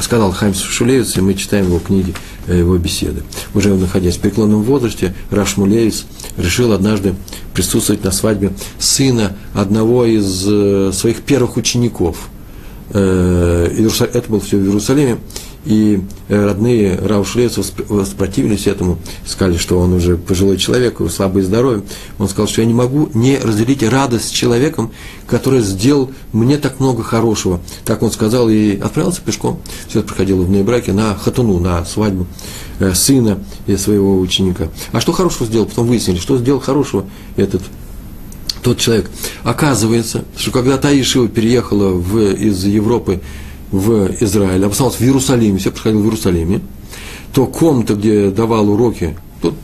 сказал 0.00 0.32
Хаймс 0.32 0.60
Шулевец, 0.60 1.16
и 1.16 1.20
мы 1.20 1.34
читаем 1.34 1.66
его 1.66 1.78
книги, 1.78 2.14
э, 2.46 2.58
его 2.58 2.76
беседы. 2.76 3.22
Уже 3.54 3.74
находясь 3.74 4.16
в 4.16 4.20
преклонном 4.20 4.62
возрасте, 4.62 5.14
Раш 5.30 5.56
Мулевец 5.56 6.04
решил 6.36 6.72
однажды 6.72 7.14
присутствовать 7.54 8.04
на 8.04 8.10
свадьбе 8.10 8.52
сына 8.78 9.36
одного 9.54 10.04
из 10.04 10.44
э, 10.46 10.90
своих 10.92 11.22
первых 11.22 11.56
учеников. 11.56 12.28
Э, 12.90 13.68
это 14.00 14.30
было 14.30 14.40
все 14.40 14.58
в 14.58 14.64
Иерусалиме 14.64 15.18
и 15.68 16.00
э, 16.28 16.46
родные 16.46 16.96
Раушлевца 16.96 17.60
воспротивились 17.90 18.66
этому, 18.66 18.98
сказали, 19.26 19.58
что 19.58 19.78
он 19.78 19.92
уже 19.92 20.16
пожилой 20.16 20.56
человек, 20.56 20.98
слабый 21.14 21.42
здоровье. 21.42 21.82
Он 22.18 22.26
сказал, 22.26 22.48
что 22.48 22.62
я 22.62 22.66
не 22.66 22.72
могу 22.72 23.10
не 23.12 23.36
разделить 23.36 23.82
радость 23.82 24.28
с 24.28 24.30
человеком, 24.30 24.90
который 25.26 25.60
сделал 25.60 26.10
мне 26.32 26.56
так 26.56 26.80
много 26.80 27.02
хорошего. 27.02 27.60
Так 27.84 28.02
он 28.02 28.10
сказал 28.10 28.48
и 28.48 28.78
отправился 28.78 29.20
пешком. 29.20 29.60
Все 29.88 29.98
это 29.98 30.08
проходило 30.08 30.40
в 30.40 30.64
браке 30.64 30.94
на 30.94 31.14
хатуну, 31.14 31.60
на 31.60 31.84
свадьбу 31.84 32.26
э, 32.78 32.94
сына 32.94 33.38
и 33.66 33.76
своего 33.76 34.18
ученика. 34.18 34.68
А 34.92 35.02
что 35.02 35.12
хорошего 35.12 35.44
сделал? 35.44 35.66
Потом 35.66 35.86
выяснили, 35.86 36.16
что 36.16 36.38
сделал 36.38 36.60
хорошего 36.60 37.04
этот 37.36 37.60
тот 38.62 38.78
человек. 38.78 39.10
Оказывается, 39.42 40.24
что 40.34 40.50
когда 40.50 40.78
Таишева 40.78 41.28
переехала 41.28 41.90
в, 41.90 42.18
из 42.18 42.64
Европы 42.64 43.20
в 43.70 44.10
Израиле, 44.20 44.66
обосновался 44.66 44.98
в 44.98 45.02
Иерусалиме, 45.02 45.58
все 45.58 45.70
происходило 45.70 46.00
в 46.00 46.04
Иерусалиме, 46.04 46.60
то 47.32 47.46
комната, 47.46 47.94
где 47.94 48.30
давал 48.30 48.70
уроки, 48.70 49.16
тут 49.42 49.54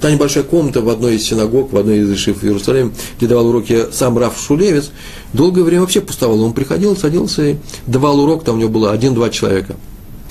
та 0.00 0.10
небольшая 0.10 0.44
комната 0.44 0.80
в 0.80 0.88
одной 0.88 1.16
из 1.16 1.24
синагог, 1.24 1.72
в 1.72 1.76
одной 1.76 1.98
из 1.98 2.12
ишив 2.12 2.42
в 2.42 2.44
Иерусалиме, 2.44 2.92
где 3.18 3.26
давал 3.26 3.48
уроки 3.48 3.86
сам 3.92 4.16
Раф 4.18 4.38
Шулевец, 4.38 4.90
долгое 5.32 5.62
время 5.62 5.82
вообще 5.82 6.00
пустовал. 6.00 6.40
Он 6.42 6.52
приходил, 6.52 6.96
садился 6.96 7.50
и 7.50 7.56
давал 7.86 8.20
урок, 8.20 8.44
там 8.44 8.56
у 8.56 8.58
него 8.58 8.70
было 8.70 8.92
один-два 8.92 9.30
человека 9.30 9.76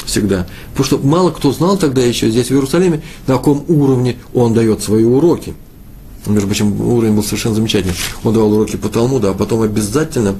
всегда. 0.05 0.47
Потому 0.71 0.85
что 0.85 0.97
мало 0.99 1.31
кто 1.31 1.51
знал 1.51 1.77
тогда 1.77 2.01
еще 2.01 2.29
здесь, 2.29 2.47
в 2.47 2.51
Иерусалиме, 2.51 3.01
на 3.27 3.35
каком 3.35 3.65
уровне 3.67 4.17
он 4.33 4.53
дает 4.53 4.81
свои 4.83 5.03
уроки. 5.03 5.53
Между 6.25 6.47
прочим, 6.47 6.81
уровень 6.81 7.13
был 7.13 7.23
совершенно 7.23 7.55
замечательный. 7.55 7.93
Он 8.23 8.33
давал 8.33 8.53
уроки 8.53 8.77
по 8.77 8.89
Талмуду, 8.89 9.29
а 9.29 9.33
потом 9.33 9.61
обязательно 9.61 10.35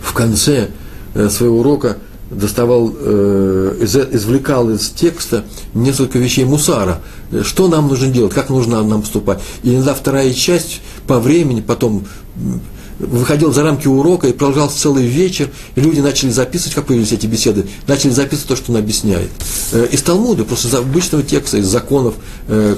в 0.00 0.14
конце 0.14 0.68
своего 1.14 1.60
урока 1.60 1.98
доставал, 2.30 2.92
э, 2.94 3.76
извлекал 4.12 4.70
из 4.70 4.90
текста 4.90 5.44
несколько 5.74 6.18
вещей 6.18 6.44
мусара. 6.44 7.00
Что 7.42 7.68
нам 7.68 7.88
нужно 7.88 8.08
делать, 8.08 8.32
как 8.32 8.50
нужно 8.50 8.82
нам 8.82 9.02
поступать. 9.02 9.40
И 9.62 9.74
иногда 9.74 9.94
вторая 9.94 10.32
часть 10.32 10.80
по 11.06 11.18
времени 11.20 11.60
потом 11.60 12.06
выходил 12.98 13.52
за 13.52 13.62
рамки 13.62 13.86
урока 13.86 14.26
и 14.26 14.32
продолжался 14.32 14.78
целый 14.78 15.06
вечер, 15.06 15.48
и 15.76 15.80
люди 15.80 16.00
начали 16.00 16.30
записывать, 16.30 16.74
как 16.74 16.86
появились 16.86 17.12
эти 17.12 17.26
беседы, 17.26 17.66
начали 17.86 18.10
записывать 18.10 18.48
то, 18.48 18.56
что 18.56 18.72
он 18.72 18.78
объясняет. 18.78 19.30
Э, 19.72 19.86
из 19.90 20.02
Талмуда, 20.02 20.44
просто 20.44 20.68
из 20.68 20.74
обычного 20.74 21.22
текста, 21.22 21.58
из 21.58 21.66
законов, 21.66 22.14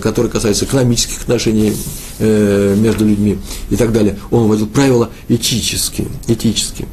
которые 0.02 0.30
касаются 0.30 0.64
экономических 0.64 1.22
отношений 1.22 1.74
между 2.18 3.06
людьми 3.06 3.38
и 3.70 3.76
так 3.76 3.92
далее, 3.92 4.18
он 4.30 4.46
вводил 4.46 4.66
правила 4.66 5.08
этические, 5.28 6.08
этические. 6.26 6.86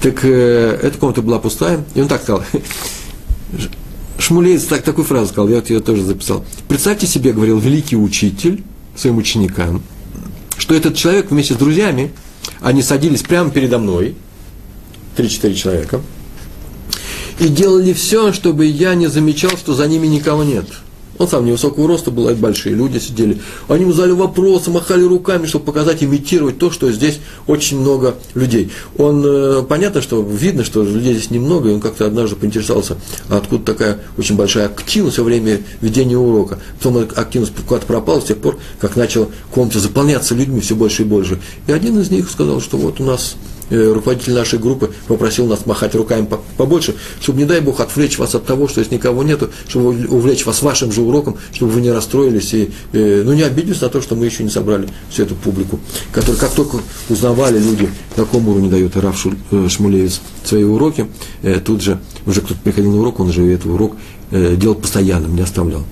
Так 0.00 0.24
э, 0.24 0.78
эта 0.82 0.96
комната 0.98 1.22
была 1.22 1.38
пустая, 1.38 1.84
и 1.94 2.00
он 2.00 2.08
так 2.08 2.22
сказал. 2.22 2.44
Шмулеец 4.18 4.64
так, 4.64 4.82
такую 4.82 5.04
фразу 5.04 5.28
сказал, 5.28 5.48
я 5.48 5.56
вот 5.56 5.70
ее 5.70 5.80
тоже 5.80 6.02
записал. 6.02 6.44
Представьте 6.68 7.06
себе, 7.06 7.32
говорил 7.32 7.58
великий 7.58 7.96
учитель 7.96 8.62
своим 8.96 9.18
ученикам, 9.18 9.82
что 10.56 10.74
этот 10.74 10.96
человек 10.96 11.30
вместе 11.30 11.54
с 11.54 11.56
друзьями, 11.56 12.12
они 12.60 12.82
садились 12.82 13.22
прямо 13.22 13.50
передо 13.50 13.78
мной, 13.78 14.16
3-4 15.16 15.54
человека, 15.54 16.00
и 17.38 17.48
делали 17.48 17.92
все, 17.92 18.32
чтобы 18.32 18.66
я 18.66 18.94
не 18.94 19.06
замечал, 19.06 19.52
что 19.56 19.74
за 19.74 19.86
ними 19.86 20.06
никого 20.06 20.44
нет– 20.44 20.66
он 21.18 21.28
сам 21.28 21.44
невысокого 21.44 21.86
роста 21.88 22.10
был, 22.10 22.28
это 22.28 22.40
большие 22.40 22.74
люди 22.74 22.98
сидели. 22.98 23.40
Они 23.68 23.82
ему 23.82 23.92
задали 23.92 24.12
вопросы, 24.12 24.70
махали 24.70 25.02
руками, 25.02 25.46
чтобы 25.46 25.66
показать, 25.66 26.02
имитировать 26.02 26.58
то, 26.58 26.70
что 26.70 26.90
здесь 26.92 27.20
очень 27.46 27.80
много 27.80 28.14
людей. 28.34 28.70
Он, 28.96 29.22
э, 29.24 29.62
понятно, 29.68 30.00
что 30.00 30.22
видно, 30.22 30.64
что 30.64 30.82
людей 30.82 31.14
здесь 31.14 31.30
немного, 31.30 31.68
и 31.68 31.72
он 31.72 31.80
как-то 31.80 32.06
однажды 32.06 32.36
поинтересовался, 32.36 32.96
откуда 33.28 33.64
такая 33.64 33.98
очень 34.16 34.36
большая 34.36 34.66
активность 34.66 35.18
во 35.18 35.24
время 35.24 35.60
ведения 35.80 36.16
урока. 36.16 36.58
Потом 36.78 36.98
эта 36.98 37.20
активность 37.20 37.52
куда-то 37.66 37.86
пропала 37.86 38.20
с 38.20 38.24
тех 38.24 38.38
пор, 38.38 38.58
как 38.80 38.96
начала 38.96 39.28
комната 39.52 39.80
заполняться 39.80 40.34
людьми 40.34 40.60
все 40.60 40.74
больше 40.74 41.02
и 41.02 41.04
больше. 41.04 41.40
И 41.66 41.72
один 41.72 41.98
из 42.00 42.10
них 42.10 42.30
сказал, 42.30 42.60
что 42.60 42.76
вот 42.76 43.00
у 43.00 43.04
нас 43.04 43.36
руководитель 43.70 44.34
нашей 44.34 44.58
группы 44.58 44.90
попросил 45.06 45.46
нас 45.46 45.66
махать 45.66 45.94
руками 45.94 46.28
побольше, 46.56 46.94
чтобы, 47.20 47.38
не 47.38 47.44
дай 47.44 47.60
Бог, 47.60 47.80
отвлечь 47.80 48.18
вас 48.18 48.34
от 48.34 48.44
того, 48.44 48.68
что 48.68 48.82
здесь 48.82 48.92
никого 48.92 49.22
нету, 49.22 49.50
чтобы 49.66 50.06
увлечь 50.06 50.46
вас 50.46 50.62
вашим 50.62 50.92
же 50.92 51.02
уроком, 51.02 51.36
чтобы 51.52 51.72
вы 51.72 51.80
не 51.80 51.90
расстроились 51.90 52.54
и 52.54 52.70
э, 52.92 53.22
ну, 53.24 53.32
не 53.32 53.42
обиделись 53.42 53.80
на 53.80 53.88
то, 53.88 54.00
что 54.00 54.16
мы 54.16 54.26
еще 54.26 54.42
не 54.42 54.50
собрали 54.50 54.88
всю 55.10 55.24
эту 55.24 55.34
публику, 55.34 55.80
которая, 56.12 56.40
как 56.40 56.52
только 56.52 56.78
узнавали 57.08 57.58
люди, 57.58 57.88
на 58.16 58.24
каком 58.24 58.48
уровне 58.48 58.68
дает 58.68 58.96
Раф 58.96 59.26
э, 59.50 59.68
Шмулевец 59.68 60.20
свои 60.44 60.64
уроки, 60.64 61.06
тут 61.64 61.82
же, 61.82 61.98
уже 62.24 62.40
кто-то 62.40 62.60
приходил 62.64 62.92
на 62.92 63.00
урок, 63.00 63.20
он 63.20 63.28
уже 63.28 63.46
этот 63.52 63.66
урок 63.66 63.96
делал 64.30 64.74
постоянным, 64.76 65.36
не 65.36 65.42
оставлял. 65.42 65.84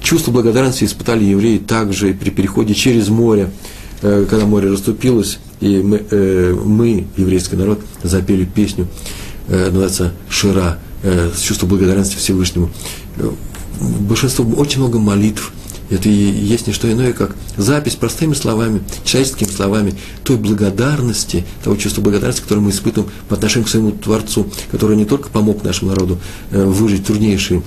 Чувство 0.00 0.30
благодарности 0.30 0.84
испытали 0.84 1.24
евреи 1.24 1.58
также 1.58 2.14
при 2.14 2.30
переходе 2.30 2.74
через 2.74 3.08
море, 3.08 3.50
когда 4.00 4.46
море 4.46 4.70
расступилось, 4.70 5.38
и 5.60 5.78
мы, 5.78 6.02
э, 6.10 6.54
мы, 6.54 7.06
еврейский 7.16 7.56
народ, 7.56 7.80
запели 8.02 8.44
песню, 8.44 8.88
э, 9.48 9.66
называется 9.66 10.12
«Шира», 10.28 10.78
э, 11.02 11.30
с 11.34 11.40
чувством 11.40 11.70
благодарности 11.70 12.16
Всевышнему. 12.16 12.70
Э, 13.16 13.30
большинство, 13.80 14.44
очень 14.44 14.80
много 14.80 14.98
молитв, 14.98 15.52
это 15.88 16.08
и 16.08 16.12
есть 16.12 16.66
не 16.66 16.72
что 16.72 16.90
иное, 16.90 17.12
как 17.12 17.36
запись 17.56 17.94
простыми 17.94 18.34
словами, 18.34 18.82
человеческими 19.04 19.48
словами 19.48 19.94
той 20.24 20.36
благодарности, 20.36 21.44
того 21.62 21.76
чувства 21.76 22.02
благодарности, 22.02 22.42
которое 22.42 22.60
мы 22.60 22.70
испытываем 22.70 23.10
по 23.28 23.36
отношению 23.36 23.66
к 23.66 23.70
своему 23.70 23.92
Творцу, 23.92 24.50
который 24.70 24.96
не 24.96 25.04
только 25.04 25.28
помог 25.28 25.62
нашему 25.62 25.90
народу 25.90 26.18
э, 26.50 26.64
выжить 26.64 27.06
труднейшие 27.06 27.62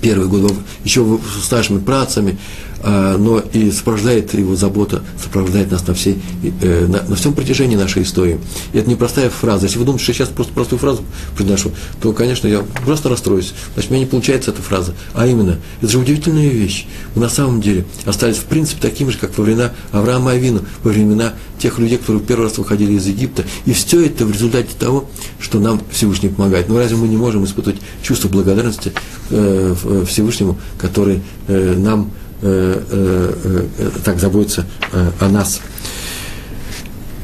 первые 0.00 0.28
годы, 0.28 0.54
еще 0.84 1.18
с 1.42 1.50
нашими 1.50 1.78
працами, 1.78 2.38
но 2.84 3.40
и 3.52 3.70
сопровождает 3.70 4.34
его 4.34 4.54
забота, 4.56 5.02
сопровождает 5.22 5.70
нас 5.70 5.86
на, 5.86 5.94
всей, 5.94 6.20
э, 6.60 6.86
на, 6.86 7.02
на 7.02 7.16
всем 7.16 7.32
протяжении 7.32 7.76
нашей 7.76 8.02
истории. 8.02 8.38
И 8.72 8.78
это 8.78 8.88
непростая 8.88 9.30
фраза. 9.30 9.66
Если 9.66 9.78
вы 9.78 9.84
думаете, 9.84 10.04
что 10.04 10.12
я 10.12 10.18
сейчас 10.18 10.28
просто 10.28 10.52
простую 10.52 10.78
фразу 10.78 11.02
произношу, 11.34 11.72
то, 12.00 12.12
конечно, 12.12 12.46
я 12.46 12.64
просто 12.84 13.08
расстроюсь. 13.08 13.54
Значит, 13.74 13.90
у 13.90 13.94
меня 13.94 14.04
не 14.04 14.10
получается 14.10 14.50
эта 14.50 14.62
фраза. 14.62 14.94
А 15.14 15.26
именно, 15.26 15.58
это 15.80 15.90
же 15.90 15.98
удивительная 15.98 16.48
вещь. 16.48 16.86
Мы 17.14 17.22
на 17.22 17.28
самом 17.28 17.60
деле 17.60 17.84
остались, 18.04 18.36
в 18.36 18.44
принципе, 18.44 18.80
такими 18.80 19.10
же, 19.10 19.18
как 19.18 19.36
во 19.36 19.44
времена 19.44 19.72
Авраама 19.92 20.32
Авину, 20.32 20.62
во 20.82 20.90
времена 20.90 21.34
тех 21.58 21.78
людей, 21.78 21.98
которые 21.98 22.22
первый 22.22 22.44
раз 22.44 22.58
выходили 22.58 22.92
из 22.92 23.06
Египта. 23.06 23.44
И 23.64 23.72
все 23.72 24.04
это 24.04 24.24
в 24.24 24.32
результате 24.32 24.70
того, 24.78 25.08
что 25.40 25.58
нам 25.58 25.80
Всевышний 25.90 26.28
помогает. 26.28 26.68
Но 26.68 26.78
разве 26.78 26.96
мы 26.96 27.08
не 27.08 27.16
можем 27.16 27.44
испытывать 27.44 27.80
чувство 28.02 28.28
благодарности 28.28 28.92
э, 29.30 29.74
Всевышнему, 30.08 30.58
который 30.78 31.22
э, 31.48 31.74
нам 31.76 32.02
э, 32.02 32.04
э, 32.04 32.10
э, 32.10 32.27
так 32.40 34.18
заботится 34.18 34.66
э, 34.92 35.10
о 35.20 35.28
нас? 35.28 35.60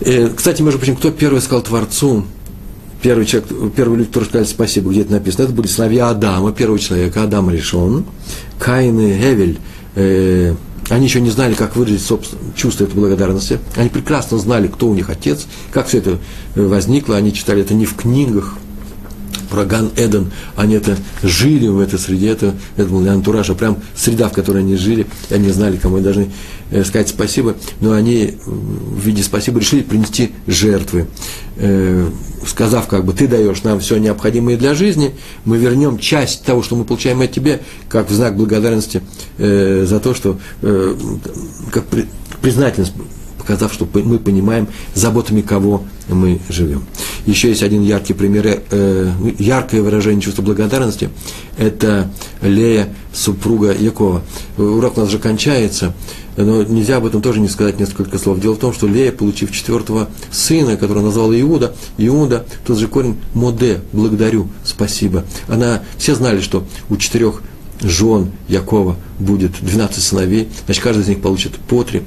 Э, 0.00 0.28
кстати, 0.34 0.62
между 0.62 0.78
прочим, 0.78 0.96
кто 0.96 1.10
первый 1.10 1.40
сказал 1.40 1.62
Творцу, 1.62 2.24
первый 3.00 3.26
человек, 3.26 3.48
первый 3.76 3.98
люди, 3.98 4.08
которые 4.08 4.28
сказали 4.28 4.46
спасибо, 4.46 4.90
где 4.90 5.02
это 5.02 5.12
написано, 5.12 5.44
это 5.44 5.52
были 5.52 5.66
сыновья 5.66 6.10
Адама, 6.10 6.52
первого 6.52 6.78
человека, 6.78 7.22
Адам 7.22 7.50
решен, 7.50 8.04
Каин 8.58 8.98
и 9.00 9.14
Гевель, 9.14 9.58
э, 9.94 10.54
они 10.90 11.06
еще 11.06 11.20
не 11.20 11.30
знали, 11.30 11.54
как 11.54 11.76
выразить 11.76 12.02
собственно, 12.02 12.42
чувство 12.54 12.84
этой 12.84 12.94
благодарности. 12.94 13.58
Они 13.76 13.88
прекрасно 13.88 14.38
знали, 14.38 14.68
кто 14.68 14.88
у 14.88 14.94
них 14.94 15.08
отец, 15.08 15.46
как 15.72 15.86
все 15.86 15.98
это 15.98 16.18
э, 16.54 16.66
возникло. 16.66 17.16
Они 17.16 17.32
читали 17.32 17.62
это 17.62 17.72
не 17.72 17.86
в 17.86 17.94
книгах, 17.94 18.56
про 19.55 19.64
Ган 19.64 19.92
Эден, 19.96 20.32
они 20.57 20.74
это 20.74 20.96
жили 21.22 21.68
в 21.68 21.78
этой 21.78 21.96
среде, 21.96 22.30
это, 22.30 22.57
это 22.76 22.88
был 22.88 23.09
антураж, 23.09 23.50
а 23.50 23.55
прям 23.55 23.78
среда, 23.94 24.28
в 24.28 24.32
которой 24.32 24.64
они 24.64 24.74
жили, 24.74 25.07
и 25.30 25.34
они 25.34 25.50
знали, 25.50 25.76
кому 25.76 25.96
они 25.96 26.05
должны 26.05 26.32
э, 26.72 26.82
сказать 26.82 27.09
спасибо, 27.09 27.55
но 27.80 27.92
они 27.92 28.34
в 28.44 28.98
виде 28.98 29.22
спасибо 29.22 29.61
решили 29.61 29.82
принести 29.82 30.32
жертвы, 30.48 31.07
э, 31.59 32.11
сказав, 32.44 32.88
как 32.88 33.05
бы, 33.05 33.12
ты 33.12 33.28
даешь 33.28 33.62
нам 33.62 33.78
все 33.78 33.96
необходимое 33.98 34.57
для 34.57 34.74
жизни, 34.74 35.14
мы 35.44 35.57
вернем 35.57 35.98
часть 35.98 36.44
того, 36.44 36.64
что 36.64 36.74
мы 36.74 36.84
получаем 36.84 37.20
от 37.20 37.30
тебя, 37.30 37.61
как 37.88 38.11
в 38.11 38.12
знак 38.12 38.36
благодарности 38.36 39.02
э, 39.38 39.84
за 39.88 40.00
то, 40.00 40.14
что, 40.14 40.40
э, 40.62 40.96
как 41.70 41.86
при, 41.86 42.07
признательность 42.42 42.94
показав, 43.38 43.72
что 43.72 43.86
мы 43.92 44.18
понимаем, 44.18 44.66
заботами 44.94 45.42
кого 45.42 45.84
мы 46.09 46.40
живем. 46.48 46.84
Еще 47.27 47.49
есть 47.49 47.62
один 47.62 47.83
яркий 47.83 48.12
пример, 48.12 48.62
э, 48.70 49.12
ну, 49.18 49.35
яркое 49.39 49.83
выражение 49.83 50.20
чувства 50.20 50.43
благодарности. 50.43 51.09
Это 51.57 52.11
Лея, 52.43 52.89
супруга 53.12 53.72
Якова. 53.72 54.22
Урок 54.59 54.99
у 54.99 55.01
нас 55.01 55.11
же 55.11 55.18
кончается, 55.18 55.95
но 56.37 56.62
нельзя 56.62 56.97
об 56.97 57.07
этом 57.07 57.22
тоже 57.22 57.41
не 57.41 57.49
сказать 57.49 57.81
несколько 57.81 58.18
слов. 58.18 58.41
Дело 58.41 58.55
в 58.55 58.59
том, 58.59 58.75
что 58.75 58.87
Лея, 58.87 59.11
получив 59.11 59.53
четвертого 59.53 60.11
сына, 60.31 60.77
которого 60.77 61.05
назвала 61.05 61.39
Иуда, 61.41 61.75
Иуда, 61.97 62.45
тот 62.66 62.79
же 62.79 62.89
корень 62.89 63.16
Моде, 63.33 63.81
благодарю, 63.93 64.49
спасибо. 64.64 65.25
Она, 65.49 65.83
все 65.97 66.14
знали, 66.14 66.41
что 66.41 66.64
у 66.91 66.97
четырех 66.97 67.43
жен 67.81 68.33
Якова 68.49 68.97
будет 69.18 69.53
12 69.62 70.03
сыновей, 70.03 70.49
значит, 70.66 70.83
каждый 70.83 71.03
из 71.03 71.09
них 71.09 71.22
получит 71.22 71.53
по 71.57 71.85
три. 71.85 72.03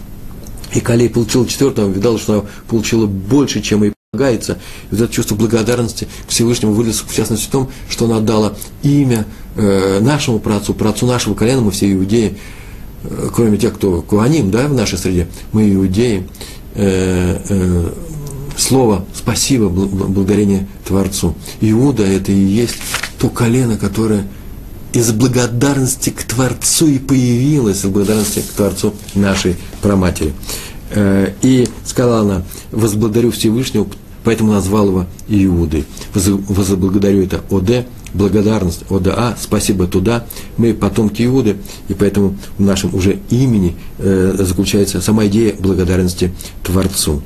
И 0.73 0.79
Калей 0.79 1.09
получил 1.09 1.45
четвертого, 1.47 1.89
видал, 1.89 2.19
что 2.19 2.33
она 2.33 2.43
получила 2.67 3.05
больше, 3.05 3.61
чем 3.61 3.83
ей 3.83 3.93
полагается. 4.17 4.57
Вот 4.89 5.01
это 5.01 5.13
чувство 5.13 5.35
благодарности 5.35 6.07
к 6.27 6.29
Всевышнему 6.29 6.71
вылез, 6.71 7.03
в 7.05 7.13
частности, 7.13 7.45
в 7.45 7.49
том, 7.49 7.69
что 7.89 8.05
она 8.05 8.17
отдала 8.17 8.53
имя 8.81 9.25
э, 9.55 9.99
нашему 9.99 10.39
працу, 10.39 10.73
працу 10.73 11.05
нашего 11.05 11.35
колена, 11.35 11.59
мы 11.59 11.71
все 11.71 11.91
иудеи, 11.91 12.37
э, 13.03 13.29
кроме 13.35 13.57
тех, 13.57 13.75
кто 13.75 14.01
куаним, 14.01 14.49
да, 14.49 14.67
в 14.69 14.73
нашей 14.73 14.97
среде, 14.97 15.27
мы 15.51 15.73
иудеи, 15.73 16.25
э, 16.75 17.41
э, 17.49 17.91
слово 18.57 19.05
«спасибо», 19.13 19.67
благодарение 19.67 20.67
Творцу. 20.85 21.35
Иуда– 21.59 22.03
это 22.05 22.31
и 22.31 22.39
есть 22.39 22.75
то 23.19 23.29
колено, 23.29 23.77
которое 23.77 24.25
из 24.93 25.11
благодарности 25.11 26.11
к 26.11 26.23
Творцу 26.23 26.87
и 26.87 26.97
появилась, 26.97 27.83
из 27.83 27.89
благодарности 27.89 28.39
к 28.39 28.53
Творцу 28.53 28.93
нашей 29.15 29.57
праматери. 29.81 30.33
Э, 30.91 31.31
и 31.41 31.67
сказала 31.85 32.19
она, 32.21 32.43
возблагодарю 32.71 33.31
Всевышнего, 33.31 33.87
поэтому 34.23 34.53
назвал 34.53 34.87
его 34.87 35.05
Иудой. 35.27 35.85
Возблагодарю 36.13 37.23
это 37.23 37.41
ОД, 37.49 37.85
благодарность 38.13 38.83
ОДА, 38.89 39.37
спасибо 39.39 39.87
туда. 39.87 40.25
Мы 40.57 40.73
потомки 40.73 41.23
Иуды, 41.23 41.57
и 41.89 41.93
поэтому 41.93 42.37
в 42.57 42.61
нашем 42.61 42.93
уже 42.95 43.19
имени 43.29 43.75
э, 43.97 44.35
заключается 44.37 45.01
сама 45.01 45.27
идея 45.27 45.55
благодарности 45.59 46.31
Творцу. 46.63 47.21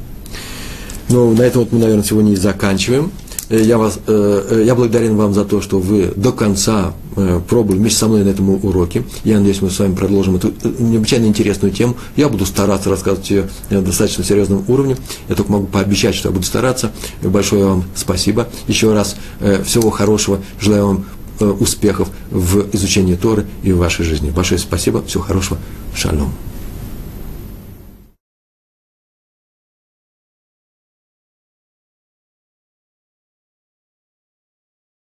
Ну, 1.10 1.34
на 1.36 1.42
этом 1.42 1.64
вот 1.64 1.72
мы, 1.72 1.80
наверное, 1.80 2.04
сегодня 2.04 2.34
и 2.34 2.38
заканчиваем. 2.38 3.12
Э, 3.52 3.62
я, 3.62 3.78
вас, 3.78 4.00
э, 4.08 4.48
э, 4.50 4.64
я 4.66 4.76
благодарен 4.76 5.18
вам 5.18 5.34
за 5.34 5.44
то, 5.44 5.62
что 5.62 5.80
вы 5.80 6.14
до 6.16 6.32
конца 6.32 6.94
пробовали 7.50 7.78
вместе 7.78 8.00
со 8.00 8.08
мной 8.08 8.24
на 8.24 8.30
этом 8.30 8.50
уроке. 8.50 9.04
Я 9.26 9.38
надеюсь, 9.40 9.62
мы 9.62 9.70
с 9.70 9.78
вами 9.78 9.94
продолжим 9.94 10.38
эту 10.38 10.54
необычайно 10.80 11.26
интересную 11.26 11.74
тему. 11.74 11.98
Я 12.16 12.30
буду 12.30 12.46
стараться 12.46 12.90
рассказывать 12.90 13.30
ее 13.30 13.50
на 13.70 13.82
достаточно 13.82 14.24
серьезном 14.24 14.64
уровне. 14.70 14.96
Я 15.28 15.36
только 15.36 15.52
могу 15.52 15.68
пообещать, 15.68 16.16
что 16.16 16.30
я 16.30 16.34
буду 16.34 16.46
стараться. 16.46 16.94
Большое 17.22 17.66
вам 17.66 17.84
спасибо. 17.96 18.48
Еще 18.70 18.94
раз 18.94 19.18
всего 19.66 19.90
хорошего. 19.90 20.40
Желаю 20.62 20.86
вам 20.88 21.06
успехов 21.60 22.08
в 22.30 22.74
изучении 22.74 23.16
Торы 23.16 23.46
и 23.62 23.74
в 23.74 23.78
вашей 23.80 24.06
жизни. 24.06 24.30
Большое 24.30 24.58
спасибо. 24.58 25.04
Всего 25.04 25.24
хорошего. 25.24 25.60
Шалом. 25.94 26.32